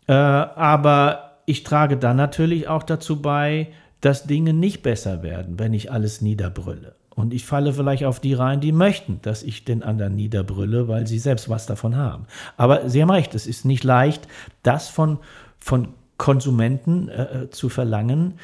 Äh, 0.07 0.13
aber 0.13 1.39
ich 1.45 1.63
trage 1.63 1.97
dann 1.97 2.17
natürlich 2.17 2.67
auch 2.67 2.83
dazu 2.83 3.21
bei, 3.21 3.69
dass 4.01 4.25
Dinge 4.25 4.53
nicht 4.53 4.83
besser 4.83 5.23
werden, 5.23 5.59
wenn 5.59 5.73
ich 5.73 5.91
alles 5.91 6.21
niederbrülle. 6.21 6.96
Und 7.17 7.33
ich 7.33 7.47
falle 7.47 7.73
vielleicht 7.73 8.05
auf 8.05 8.19
die 8.19 8.35
rein, 8.35 8.61
die 8.61 8.71
möchten, 8.71 9.19
dass 9.23 9.41
ich 9.41 9.65
den 9.65 9.81
anderen 9.81 10.15
niederbrülle, 10.15 10.87
weil 10.87 11.07
sie 11.07 11.17
selbst 11.17 11.49
was 11.49 11.65
davon 11.65 11.95
haben. 11.95 12.27
Aber 12.57 12.91
Sie 12.91 13.01
haben 13.01 13.09
recht, 13.09 13.33
es 13.33 13.47
ist 13.47 13.65
nicht 13.65 13.83
leicht, 13.83 14.27
das 14.61 14.87
von, 14.87 15.17
von 15.57 15.87
Konsumenten 16.17 17.09
äh, 17.09 17.23
äh 17.23 17.49
zu 17.49 17.69
verlangen. 17.69 18.35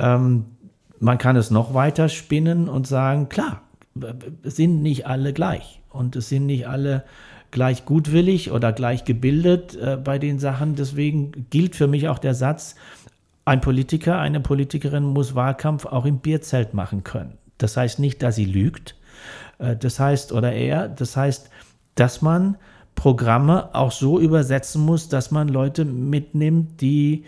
Ähm, 0.00 0.46
man 0.98 1.18
kann 1.18 1.36
es 1.36 1.52
noch 1.52 1.72
weiter 1.72 2.08
spinnen 2.08 2.68
und 2.68 2.88
sagen, 2.88 3.28
klar, 3.28 3.62
sind 4.42 4.82
nicht 4.82 5.06
alle 5.06 5.32
gleich. 5.32 5.80
Und 5.90 6.16
es 6.16 6.28
sind 6.28 6.46
nicht 6.46 6.66
alle 6.66 7.04
gleich 7.52 7.84
gutwillig 7.84 8.50
oder 8.50 8.72
gleich 8.72 9.04
gebildet 9.04 9.76
äh, 9.76 9.96
bei 10.02 10.18
den 10.18 10.40
Sachen. 10.40 10.74
Deswegen 10.74 11.46
gilt 11.50 11.76
für 11.76 11.86
mich 11.86 12.08
auch 12.08 12.18
der 12.18 12.34
Satz, 12.34 12.74
ein 13.44 13.60
Politiker, 13.60 14.18
eine 14.18 14.40
Politikerin 14.40 15.04
muss 15.04 15.36
Wahlkampf 15.36 15.86
auch 15.86 16.06
im 16.06 16.18
Bierzelt 16.18 16.74
machen 16.74 17.04
können. 17.04 17.38
Das 17.58 17.76
heißt 17.76 17.98
nicht, 17.98 18.22
dass 18.22 18.36
sie 18.36 18.44
lügt. 18.44 18.96
Äh, 19.58 19.76
das 19.76 20.00
heißt, 20.00 20.32
oder 20.32 20.52
er, 20.52 20.88
das 20.88 21.16
heißt, 21.16 21.50
dass 21.94 22.22
man 22.22 22.56
Programme 22.94 23.74
auch 23.74 23.92
so 23.92 24.18
übersetzen 24.18 24.84
muss, 24.84 25.08
dass 25.08 25.30
man 25.30 25.48
Leute 25.48 25.84
mitnimmt, 25.84 26.80
die, 26.80 27.24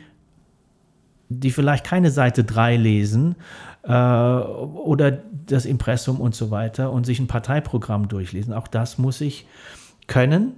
die 1.28 1.50
vielleicht 1.50 1.84
keine 1.84 2.10
Seite 2.10 2.42
3 2.42 2.76
lesen 2.76 3.36
äh, 3.82 3.92
oder 3.92 5.18
das 5.46 5.66
Impressum 5.66 6.20
und 6.20 6.34
so 6.34 6.50
weiter 6.50 6.90
und 6.90 7.04
sich 7.04 7.20
ein 7.20 7.26
Parteiprogramm 7.26 8.08
durchlesen. 8.08 8.52
Auch 8.52 8.68
das 8.68 8.98
muss 8.98 9.20
ich 9.20 9.46
können. 10.06 10.54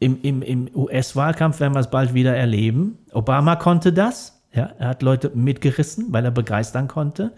Im, 0.00 0.18
im, 0.22 0.42
im 0.42 0.70
US-Wahlkampf 0.74 1.60
werden 1.60 1.74
wir 1.74 1.80
es 1.80 1.90
bald 1.90 2.14
wieder 2.14 2.34
erleben. 2.34 2.98
Obama 3.12 3.56
konnte 3.56 3.92
das. 3.92 4.39
Ja, 4.52 4.70
er 4.78 4.88
hat 4.88 5.02
Leute 5.02 5.30
mitgerissen, 5.34 6.06
weil 6.12 6.24
er 6.24 6.32
begeistern 6.32 6.88
konnte. 6.88 7.32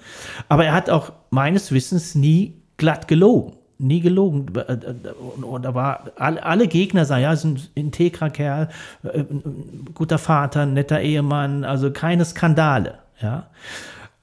Aber 0.48 0.64
er 0.64 0.72
hat 0.72 0.88
auch 0.88 1.12
meines 1.30 1.70
Wissens 1.70 2.14
nie 2.14 2.54
glatt 2.78 3.06
gelogen. 3.06 3.56
Nie 3.78 4.00
gelogen. 4.00 4.46
Und 5.42 5.62
da 5.62 5.74
war 5.74 6.04
alle 6.16 6.68
Gegner 6.68 7.04
sagen, 7.04 7.22
ja, 7.22 7.32
ist 7.32 7.44
ein 7.44 7.60
integrer 7.74 8.30
Kerl, 8.30 8.68
äh, 9.02 9.24
guter 9.92 10.18
Vater, 10.18 10.66
netter 10.66 11.00
Ehemann, 11.00 11.64
also 11.64 11.90
keine 11.90 12.24
Skandale. 12.24 12.98
Ja. 13.20 13.48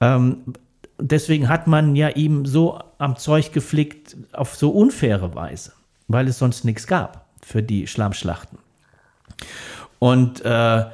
Ähm, 0.00 0.38
deswegen 0.98 1.48
hat 1.48 1.66
man 1.66 1.94
ja 1.94 2.08
ihm 2.08 2.46
so 2.46 2.80
am 2.98 3.16
Zeug 3.16 3.52
geflickt 3.52 4.16
auf 4.32 4.56
so 4.56 4.70
unfaire 4.70 5.34
Weise, 5.34 5.72
weil 6.08 6.26
es 6.26 6.38
sonst 6.38 6.64
nichts 6.64 6.86
gab 6.86 7.26
für 7.42 7.62
die 7.62 7.86
Schlammschlachten. 7.86 8.58
Und 9.98 10.44
äh, 10.44 10.84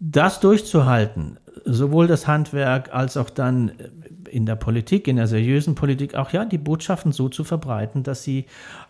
das 0.00 0.40
durchzuhalten, 0.40 1.38
sowohl 1.66 2.06
das 2.06 2.26
Handwerk 2.26 2.94
als 2.94 3.16
auch 3.16 3.28
dann 3.28 3.72
in 4.30 4.46
der 4.46 4.56
Politik, 4.56 5.08
in 5.08 5.16
der 5.16 5.26
seriösen 5.26 5.74
Politik, 5.74 6.14
auch 6.14 6.30
ja, 6.30 6.44
die 6.44 6.58
Botschaften 6.58 7.12
so 7.12 7.28
zu 7.28 7.44
verbreiten, 7.44 8.02
dass 8.02 8.22
sie 8.22 8.46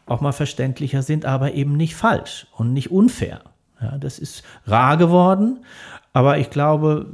auch 0.07 0.20
mal 0.20 0.33
verständlicher 0.33 1.03
sind, 1.03 1.24
aber 1.24 1.55
eben 1.55 1.77
nicht 1.77 1.97
falsch 1.97 2.47
und 2.57 2.72
nicht 2.72 2.91
unfair. 2.91 3.41
Ja, 3.81 3.99
das 3.99 4.18
ist 4.18 4.43
rar 4.66 4.97
geworden, 4.97 5.64
aber 6.12 6.39
ich 6.39 6.49
glaube, 6.49 7.07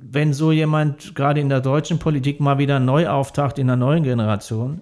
wenn 0.00 0.32
so 0.32 0.52
jemand 0.52 1.14
gerade 1.14 1.40
in 1.40 1.50
der 1.50 1.60
deutschen 1.60 1.98
Politik 1.98 2.40
mal 2.40 2.58
wieder 2.58 2.80
neu 2.80 3.08
auftaucht 3.08 3.58
in 3.58 3.66
der 3.66 3.76
neuen 3.76 4.04
Generation, 4.04 4.80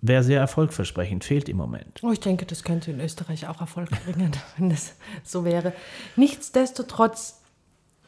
wäre 0.00 0.22
sehr 0.22 0.40
erfolgversprechend, 0.40 1.24
fehlt 1.24 1.48
im 1.48 1.56
Moment. 1.56 2.00
Oh, 2.02 2.12
ich 2.12 2.20
denke, 2.20 2.44
das 2.44 2.64
könnte 2.64 2.90
in 2.90 3.00
Österreich 3.00 3.48
auch 3.48 3.60
Erfolg 3.60 3.90
bringen, 4.04 4.32
wenn 4.56 4.70
das 4.70 4.94
so 5.22 5.44
wäre. 5.44 5.72
Nichtsdestotrotz 6.16 7.40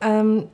ähm, 0.01 0.49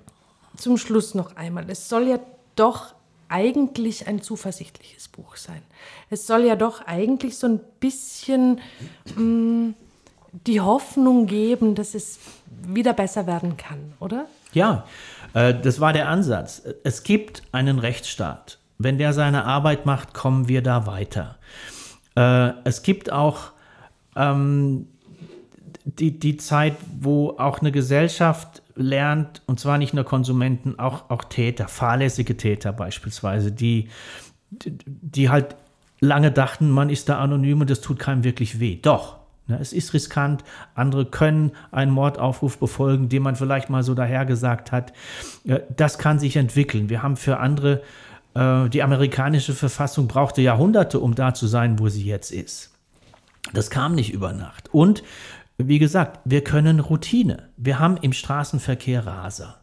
zum 0.57 0.77
Schluss 0.77 1.15
noch 1.15 1.37
einmal. 1.37 1.69
Es 1.69 1.89
soll 1.89 2.09
ja 2.09 2.19
doch 2.57 2.95
eigentlich 3.29 4.07
ein 4.07 4.21
zuversichtliches 4.21 5.09
Buch 5.09 5.37
sein. 5.37 5.63
Es 6.11 6.27
soll 6.27 6.45
ja 6.45 6.57
doch 6.57 6.87
eigentlich 6.87 7.39
so 7.39 7.47
ein 7.47 7.61
bisschen 7.81 8.61
mh, 9.17 9.23
mm, 9.23 9.75
die 10.47 10.61
Hoffnung 10.61 11.27
geben, 11.27 11.75
dass 11.75 11.95
es 11.95 12.19
wieder 12.67 12.93
besser 12.93 13.27
werden 13.27 13.57
kann, 13.57 13.95
oder? 14.01 14.27
Ja, 14.53 14.87
äh, 15.35 15.55
das 15.55 15.81
war 15.81 15.93
der 15.93 16.09
Ansatz. 16.09 16.63
Es 16.85 17.03
gibt 17.03 17.43
einen 17.53 17.79
Rechtsstaat. 17.79 18.59
Wenn 18.79 18.99
der 18.99 19.13
seine 19.13 19.45
Arbeit 19.45 19.87
macht, 19.87 20.15
kommen 20.15 20.49
wir 20.49 20.63
da 20.63 20.87
weiter. 20.87 21.39
Äh, 22.17 22.53
es 22.65 22.83
gibt 22.83 23.13
auch 23.13 23.53
ähm, 24.17 24.89
die, 25.85 26.19
die 26.19 26.37
Zeit, 26.37 26.77
wo 27.01 27.31
auch 27.39 27.61
eine 27.61 27.73
Gesellschaft 27.73 28.62
lernt, 28.75 29.43
und 29.47 29.61
zwar 29.61 29.79
nicht 29.79 29.95
nur 29.95 30.05
Konsumenten, 30.05 30.79
auch, 30.79 31.11
auch 31.11 31.25
Täter, 31.25 31.69
fahrlässige 31.69 32.37
Täter 32.37 32.73
beispielsweise, 32.73 33.53
die, 33.53 33.89
die 34.51 35.31
halt 35.31 35.57
lange 36.01 36.33
dachten, 36.33 36.71
man 36.71 36.91
ist 36.91 37.09
da 37.09 37.19
anonym 37.19 37.61
und 37.61 37.71
das 37.71 37.81
tut 37.81 37.99
keinem 37.99 38.25
wirklich 38.25 38.61
weh. 38.61 38.79
Doch, 38.81 39.19
ne, 39.47 39.59
es 39.61 39.73
ist 39.73 39.95
riskant. 39.95 40.43
Andere 40.75 41.07
können 41.07 41.53
einen 41.71 41.93
Mordaufruf 41.93 42.59
befolgen, 42.59 43.09
den 43.09 43.23
man 43.23 43.37
vielleicht 43.37 43.71
mal 43.71 43.83
so 43.83 43.95
dahergesagt 43.95 44.73
hat. 44.73 44.93
Das 45.75 45.99
kann 45.99 46.19
sich 46.19 46.37
entwickeln. 46.37 46.91
Wir 46.91 47.03
haben 47.03 47.17
für 47.17 47.39
andere, 47.39 47.83
äh, 48.35 48.69
die 48.69 48.83
amerikanische 48.83 49.55
Verfassung 49.55 50.09
brauchte 50.09 50.43
Jahrhunderte, 50.43 50.99
um 50.99 51.15
da 51.15 51.35
zu 51.35 51.47
sein, 51.47 51.79
wo 51.79 51.89
sie 51.89 52.05
jetzt 52.05 52.33
ist. 52.33 52.73
Das 53.53 53.71
kam 53.71 53.95
nicht 53.95 54.13
über 54.13 54.33
Nacht. 54.33 54.73
Und 54.73 55.03
wie 55.69 55.79
gesagt, 55.79 56.21
wir 56.25 56.45
können 56.45 56.81
Routine. 56.81 57.51
Wir 57.57 57.79
haben 57.79 57.97
im 57.99 58.13
Straßenverkehr 58.13 59.07
Raser. 59.07 59.61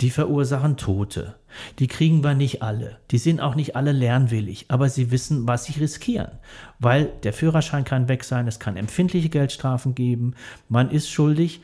Die 0.00 0.10
verursachen 0.10 0.76
Tote. 0.76 1.36
Die 1.78 1.88
kriegen 1.88 2.24
wir 2.24 2.34
nicht 2.34 2.62
alle. 2.62 2.98
Die 3.10 3.18
sind 3.18 3.40
auch 3.40 3.54
nicht 3.54 3.76
alle 3.76 3.92
lernwillig, 3.92 4.66
aber 4.68 4.88
sie 4.88 5.10
wissen, 5.10 5.46
was 5.46 5.64
sie 5.64 5.78
riskieren. 5.78 6.38
Weil 6.78 7.06
der 7.22 7.32
Führerschein 7.32 7.84
kann 7.84 8.08
weg 8.08 8.24
sein, 8.24 8.46
es 8.46 8.60
kann 8.60 8.76
empfindliche 8.76 9.28
Geldstrafen 9.28 9.94
geben, 9.94 10.34
man 10.68 10.90
ist 10.90 11.10
schuldig. 11.10 11.60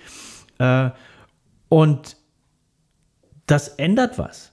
Äh, 0.58 0.90
und 1.68 2.16
das 3.46 3.68
ändert 3.68 4.18
was. 4.18 4.52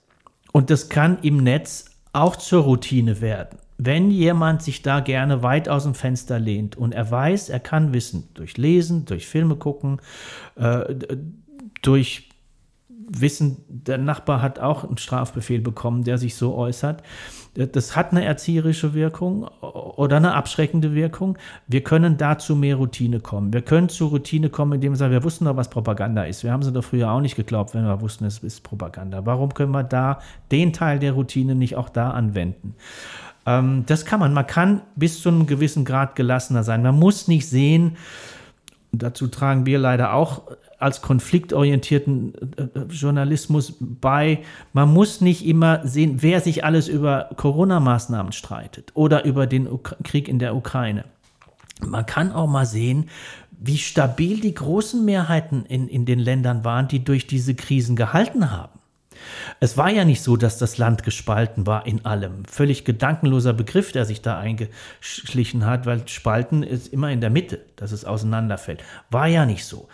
Und 0.52 0.70
das 0.70 0.88
kann 0.88 1.20
im 1.24 1.38
Netz 1.38 1.86
auch 2.14 2.36
zur 2.36 2.64
Routine 2.64 3.22
werden 3.22 3.58
wenn 3.86 4.12
jemand 4.12 4.62
sich 4.62 4.82
da 4.82 5.00
gerne 5.00 5.44
weit 5.44 5.70
aus 5.70 5.84
dem 5.84 5.96
Fenster 5.96 6.40
lehnt 6.40 6.76
und 6.76 6.94
er 6.94 7.10
weiß, 7.10 7.50
er 7.50 7.60
kann 7.60 7.94
wissen, 7.94 8.30
durch 8.34 8.58
Lesen, 8.58 9.06
durch 9.06 9.28
Filme 9.28 9.56
gucken, 9.56 10.00
äh, 10.56 10.96
durch 11.82 12.30
Wissen, 13.10 13.58
der 13.68 13.98
Nachbar 13.98 14.42
hat 14.42 14.60
auch 14.60 14.84
einen 14.84 14.98
Strafbefehl 14.98 15.62
bekommen, 15.62 16.04
der 16.04 16.18
sich 16.18 16.36
so 16.36 16.56
äußert. 16.56 17.04
Das 17.56 17.96
hat 17.96 18.12
eine 18.12 18.24
erzieherische 18.24 18.94
Wirkung 18.94 19.44
oder 19.44 20.18
eine 20.18 20.34
abschreckende 20.34 20.96
Wirkung. 20.96 21.38
Wir 21.68 21.84
können 21.84 22.18
dazu 22.18 22.56
mehr 22.56 22.78
Routine 22.78 23.20
kommen. 23.20 23.54
Wir 23.54 23.62
können 23.62 23.90
zu 23.90 24.08
Routine 24.08 24.50
kommen, 24.50 24.74
indem 24.74 24.94
wir 24.94 24.98
sagen, 24.98 25.12
wir 25.12 25.24
wussten 25.24 25.46
doch, 25.46 25.58
was 25.58 25.70
Propaganda 25.70 26.24
ist. 26.24 26.44
Wir 26.44 26.52
haben 26.52 26.64
sie 26.64 26.72
doch 26.72 26.84
früher 26.84 27.12
auch 27.12 27.22
nicht 27.22 27.36
geglaubt, 27.36 27.76
wenn 27.76 27.84
wir 27.84 28.02
wussten, 28.02 28.26
es 28.26 28.40
ist 28.40 28.62
Propaganda. 28.62 29.26
Warum 29.26 29.54
können 29.54 29.72
wir 29.72 29.84
da 29.84 30.20
den 30.52 30.74
Teil 30.74 30.98
der 30.98 31.12
Routine 31.12 31.56
nicht 31.56 31.76
auch 31.76 31.90
da 31.90 32.12
anwenden? 32.12 32.76
Ähm, 33.46 33.84
das 33.86 34.06
kann 34.06 34.20
man. 34.20 34.34
Man 34.34 34.48
kann 34.48 34.82
bis 34.96 35.22
zu 35.22 35.30
einem 35.30 35.48
gewissen 35.48 35.86
Grad 35.86 36.16
gelassener 36.16 36.64
sein. 36.64 36.84
Man 36.84 36.98
muss 36.98 37.28
nicht 37.28 37.48
sehen, 37.48 37.98
dazu 38.92 39.28
tragen 39.28 39.66
wir 39.66 39.80
leider 39.80 40.14
auch 40.14 40.44
als 40.84 41.02
konfliktorientierten 41.02 42.34
äh, 42.58 42.62
äh, 42.62 42.84
Journalismus 42.90 43.76
bei. 43.80 44.40
Man 44.74 44.94
muss 44.94 45.22
nicht 45.22 45.46
immer 45.46 45.86
sehen, 45.88 46.18
wer 46.22 46.42
sich 46.42 46.64
alles 46.66 46.88
über 46.88 47.30
Corona-Maßnahmen 47.38 48.34
streitet 48.34 48.92
oder 48.94 49.24
über 49.24 49.48
den 49.48 49.68
Krieg 50.04 50.28
in 50.28 50.40
der 50.40 50.56
Ukraine. 50.56 51.06
Man 51.86 52.06
kann 52.06 52.32
auch 52.32 52.48
mal 52.48 52.66
sehen, 52.66 53.10
wie 53.52 53.78
stabil 53.78 54.42
die 54.42 54.54
großen 54.54 55.04
Mehrheiten 55.06 55.66
in, 55.66 55.88
in 55.88 56.06
den 56.06 56.20
Ländern 56.20 56.66
waren, 56.66 56.90
die 56.90 57.04
durch 57.04 57.28
diese 57.28 57.56
Krisen 57.56 57.96
gehalten 57.96 58.52
haben. 58.52 58.80
Es 59.60 59.78
war 59.78 59.90
ja 59.90 60.06
nicht 60.06 60.22
so, 60.22 60.38
dass 60.38 60.58
das 60.58 60.78
Land 60.78 61.04
gespalten 61.04 61.66
war 61.68 61.86
in 61.86 62.06
allem. 62.06 62.46
Völlig 62.46 62.86
gedankenloser 62.86 63.54
Begriff, 63.54 63.92
der 63.92 64.06
sich 64.06 64.22
da 64.22 64.40
eingeschlichen 64.40 65.66
hat, 65.66 65.86
weil 65.86 66.08
Spalten 66.08 66.64
ist 66.64 66.92
immer 66.92 67.12
in 67.12 67.22
der 67.22 67.30
Mitte, 67.30 67.62
dass 67.76 67.92
es 67.92 68.06
auseinanderfällt. 68.06 68.84
War 69.10 69.28
ja 69.28 69.46
nicht 69.46 69.66
so. 69.66 69.88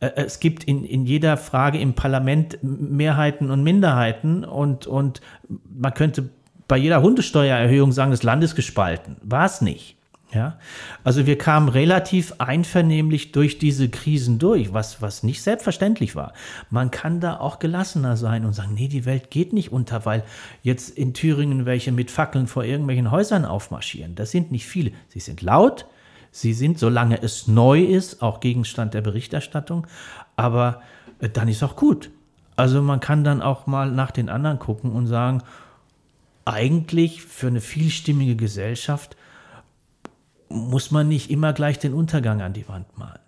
Äh, 0.00 0.10
es 0.16 0.40
gibt 0.40 0.64
in, 0.64 0.84
in 0.84 1.06
jeder 1.06 1.36
Frage 1.36 1.78
im 1.78 1.94
Parlament 1.94 2.58
Mehrheiten 2.62 3.50
und 3.50 3.62
Minderheiten 3.62 4.44
und, 4.44 4.86
und 4.86 5.20
man 5.48 5.94
könnte 5.94 6.30
bei 6.66 6.76
jeder 6.76 7.02
Hundesteuererhöhung 7.02 7.92
sagen, 7.92 8.10
das 8.10 8.22
Land 8.22 8.44
ist 8.44 8.54
gespalten. 8.54 9.16
War 9.22 9.46
es 9.46 9.60
nicht. 9.60 9.97
Ja, 10.30 10.58
also 11.04 11.24
wir 11.24 11.38
kamen 11.38 11.70
relativ 11.70 12.34
einvernehmlich 12.36 13.32
durch 13.32 13.58
diese 13.58 13.88
Krisen 13.88 14.38
durch, 14.38 14.74
was, 14.74 15.00
was 15.00 15.22
nicht 15.22 15.42
selbstverständlich 15.42 16.16
war. 16.16 16.34
Man 16.68 16.90
kann 16.90 17.20
da 17.20 17.40
auch 17.40 17.58
gelassener 17.58 18.18
sein 18.18 18.44
und 18.44 18.52
sagen, 18.52 18.74
nee, 18.74 18.88
die 18.88 19.06
Welt 19.06 19.30
geht 19.30 19.54
nicht 19.54 19.72
unter, 19.72 20.04
weil 20.04 20.22
jetzt 20.62 20.90
in 20.90 21.14
Thüringen 21.14 21.64
welche 21.64 21.92
mit 21.92 22.10
Fackeln 22.10 22.46
vor 22.46 22.64
irgendwelchen 22.64 23.10
Häusern 23.10 23.46
aufmarschieren. 23.46 24.16
Das 24.16 24.30
sind 24.30 24.52
nicht 24.52 24.66
viele. 24.66 24.92
Sie 25.08 25.20
sind 25.20 25.40
laut, 25.40 25.86
sie 26.30 26.52
sind, 26.52 26.78
solange 26.78 27.22
es 27.22 27.48
neu 27.48 27.82
ist, 27.82 28.20
auch 28.20 28.40
Gegenstand 28.40 28.92
der 28.92 29.00
Berichterstattung, 29.00 29.86
aber 30.36 30.82
äh, 31.20 31.30
dann 31.30 31.48
ist 31.48 31.62
auch 31.62 31.74
gut. 31.74 32.10
Also 32.54 32.82
man 32.82 33.00
kann 33.00 33.24
dann 33.24 33.40
auch 33.40 33.66
mal 33.66 33.90
nach 33.90 34.10
den 34.10 34.28
anderen 34.28 34.58
gucken 34.58 34.92
und 34.92 35.06
sagen, 35.06 35.42
eigentlich 36.44 37.22
für 37.22 37.46
eine 37.46 37.62
vielstimmige 37.62 38.36
Gesellschaft 38.36 39.16
muss 40.48 40.90
man 40.90 41.08
nicht 41.08 41.30
immer 41.30 41.52
gleich 41.52 41.78
den 41.78 41.94
Untergang 41.94 42.40
an 42.42 42.52
die 42.52 42.68
Wand 42.68 42.98
malen. 42.98 43.20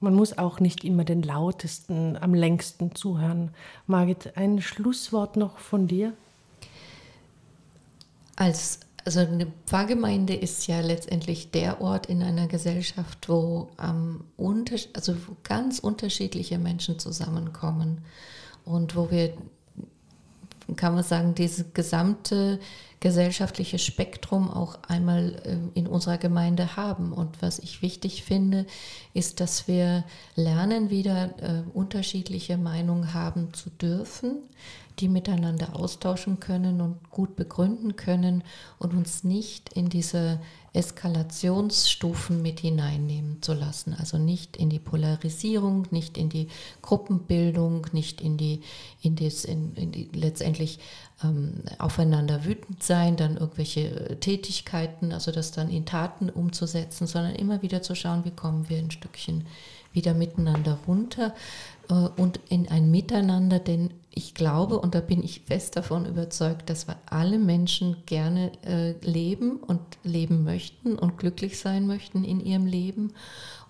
Man 0.00 0.14
muss 0.14 0.36
auch 0.36 0.60
nicht 0.60 0.84
immer 0.84 1.04
den 1.04 1.22
lautesten, 1.22 2.16
am 2.18 2.34
längsten 2.34 2.94
zuhören. 2.94 3.52
Margit, 3.86 4.36
ein 4.36 4.60
Schlusswort 4.60 5.36
noch 5.36 5.58
von 5.58 5.88
dir? 5.88 6.12
Als, 8.36 8.80
also 9.04 9.20
eine 9.20 9.46
Pfarrgemeinde 9.66 10.34
ist 10.34 10.66
ja 10.66 10.80
letztendlich 10.80 11.52
der 11.52 11.80
Ort 11.80 12.06
in 12.06 12.22
einer 12.22 12.48
Gesellschaft, 12.48 13.28
wo, 13.28 13.70
ähm, 13.82 14.24
unter, 14.36 14.76
also 14.92 15.14
wo 15.26 15.36
ganz 15.42 15.78
unterschiedliche 15.78 16.58
Menschen 16.58 16.98
zusammenkommen 16.98 18.04
und 18.66 18.96
wo 18.96 19.10
wir, 19.10 19.32
kann 20.76 20.94
man 20.94 21.04
sagen, 21.04 21.34
diese 21.34 21.64
gesamte 21.64 22.58
gesellschaftliche 23.04 23.78
Spektrum 23.78 24.50
auch 24.50 24.78
einmal 24.88 25.42
ähm, 25.44 25.70
in 25.74 25.86
unserer 25.86 26.16
Gemeinde 26.16 26.76
haben. 26.76 27.12
Und 27.12 27.42
was 27.42 27.58
ich 27.58 27.82
wichtig 27.82 28.24
finde, 28.24 28.64
ist, 29.12 29.40
dass 29.40 29.68
wir 29.68 30.04
lernen, 30.36 30.88
wieder 30.88 31.34
äh, 31.38 31.62
unterschiedliche 31.74 32.56
Meinungen 32.56 33.12
haben 33.12 33.52
zu 33.52 33.68
dürfen, 33.68 34.38
die 35.00 35.08
miteinander 35.08 35.74
austauschen 35.74 36.40
können 36.40 36.80
und 36.80 37.10
gut 37.10 37.36
begründen 37.36 37.96
können 37.96 38.44
und 38.78 38.94
uns 38.94 39.24
nicht 39.24 39.72
in 39.72 39.88
diese 39.88 40.40
Eskalationsstufen 40.72 42.42
mit 42.42 42.60
hineinnehmen 42.60 43.42
zu 43.42 43.54
lassen. 43.54 43.94
Also 43.94 44.18
nicht 44.18 44.56
in 44.56 44.70
die 44.70 44.78
Polarisierung, 44.78 45.86
nicht 45.90 46.18
in 46.18 46.28
die 46.28 46.48
Gruppenbildung, 46.82 47.86
nicht 47.92 48.20
in 48.20 48.36
die, 48.36 48.62
in 49.00 49.16
das, 49.16 49.44
in, 49.44 49.74
in 49.76 49.92
die 49.92 50.10
letztendlich 50.12 50.78
ähm, 51.22 51.62
aufeinander 51.78 52.44
wütend 52.44 52.82
sein, 52.82 53.16
dann 53.16 53.36
irgendwelche 53.36 54.10
äh, 54.10 54.16
Tätigkeiten, 54.16 55.12
also 55.12 55.30
das 55.30 55.52
dann 55.52 55.70
in 55.70 55.86
Taten 55.86 56.28
umzusetzen, 56.28 57.06
sondern 57.06 57.34
immer 57.34 57.62
wieder 57.62 57.82
zu 57.82 57.94
schauen, 57.94 58.24
wie 58.24 58.32
kommen 58.32 58.68
wir 58.68 58.78
ein 58.78 58.90
Stückchen 58.90 59.44
wieder 59.92 60.12
miteinander 60.12 60.78
runter 60.86 61.34
äh, 61.88 61.94
und 61.94 62.40
in 62.48 62.68
ein 62.68 62.90
Miteinander, 62.90 63.58
denn 63.58 63.90
ich 64.16 64.34
glaube, 64.34 64.78
und 64.78 64.94
da 64.94 65.00
bin 65.00 65.22
ich 65.22 65.40
fest 65.40 65.76
davon 65.76 66.06
überzeugt, 66.06 66.70
dass 66.70 66.86
wir 66.86 66.96
alle 67.06 67.38
Menschen 67.38 67.96
gerne 68.06 68.52
äh, 68.64 68.92
leben 69.04 69.56
und 69.56 69.80
leben 70.04 70.44
möchten 70.44 70.96
und 70.96 71.18
glücklich 71.18 71.58
sein 71.58 71.86
möchten 71.86 72.22
in 72.22 72.40
ihrem 72.40 72.66
Leben 72.66 73.12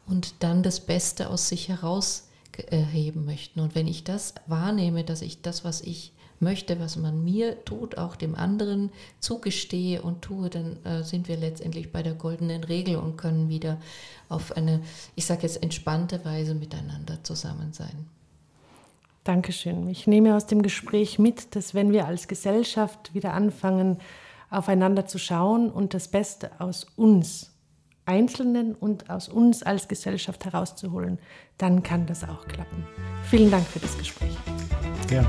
und 0.07 0.35
dann 0.41 0.63
das 0.63 0.81
Beste 0.81 1.31
aus 1.31 1.49
sich 1.49 1.69
herausheben 1.69 3.25
möchten. 3.25 3.61
Und 3.61 3.75
wenn 3.75 3.87
ich 3.87 4.05
das 4.05 4.35
wahrnehme, 4.47 5.03
dass 5.03 5.23
ich 5.23 5.41
das, 5.41 5.65
was 5.65 5.81
ich 5.81 6.13
möchte, 6.41 6.79
was 6.79 6.97
man 6.97 7.25
mir 7.25 7.65
tut, 7.65 7.97
auch 7.97 8.15
dem 8.15 8.35
anderen 8.35 8.91
zugestehe 9.21 10.03
und 10.03 10.21
tue, 10.21 10.51
dann 10.51 10.85
äh, 10.85 11.03
sind 11.03 11.27
wir 11.29 11.39
letztendlich 11.39 11.91
bei 11.91 12.03
der 12.03 12.15
goldenen 12.15 12.65
Regel 12.65 12.97
und 12.97 13.17
können 13.17 13.49
wieder 13.49 13.81
auf 14.29 14.53
eine, 14.57 14.83
ich 15.15 15.25
sage 15.25 15.43
jetzt, 15.43 15.63
entspannte 15.63 16.23
Weise 16.27 16.55
miteinander 16.55 17.25
zusammen 17.25 17.73
sein. 17.73 18.07
Dankeschön. 19.25 19.89
Ich 19.89 20.07
nehme 20.07 20.37
aus 20.37 20.47
dem 20.47 20.63
Gespräch 20.63 21.19
mit, 21.19 21.57
dass 21.57 21.75
wenn 21.75 21.93
wir 21.93 22.07
als 22.07 22.29
Gesellschaft 22.29 23.15
wieder 23.15 23.33
anfangen, 23.33 23.99
aufeinander 24.51 25.07
zu 25.07 25.19
schauen 25.19 25.71
und 25.71 25.95
das 25.95 26.09
Beste 26.09 26.51
aus 26.59 26.87
uns 26.97 27.51
Einzelnen 28.07 28.75
und 28.75 29.09
aus 29.09 29.31
uns 29.31 29.63
als 29.63 29.89
Gesellschaft 29.89 30.45
herauszuholen, 30.45 31.19
dann 31.57 31.83
kann 31.83 32.05
das 32.07 32.23
auch 32.23 32.47
klappen. 32.47 32.87
Vielen 33.31 33.51
Dank 33.51 33.67
für 33.67 33.79
das 33.79 33.97
Gespräch. 33.97 34.37
Gerne. 35.09 35.29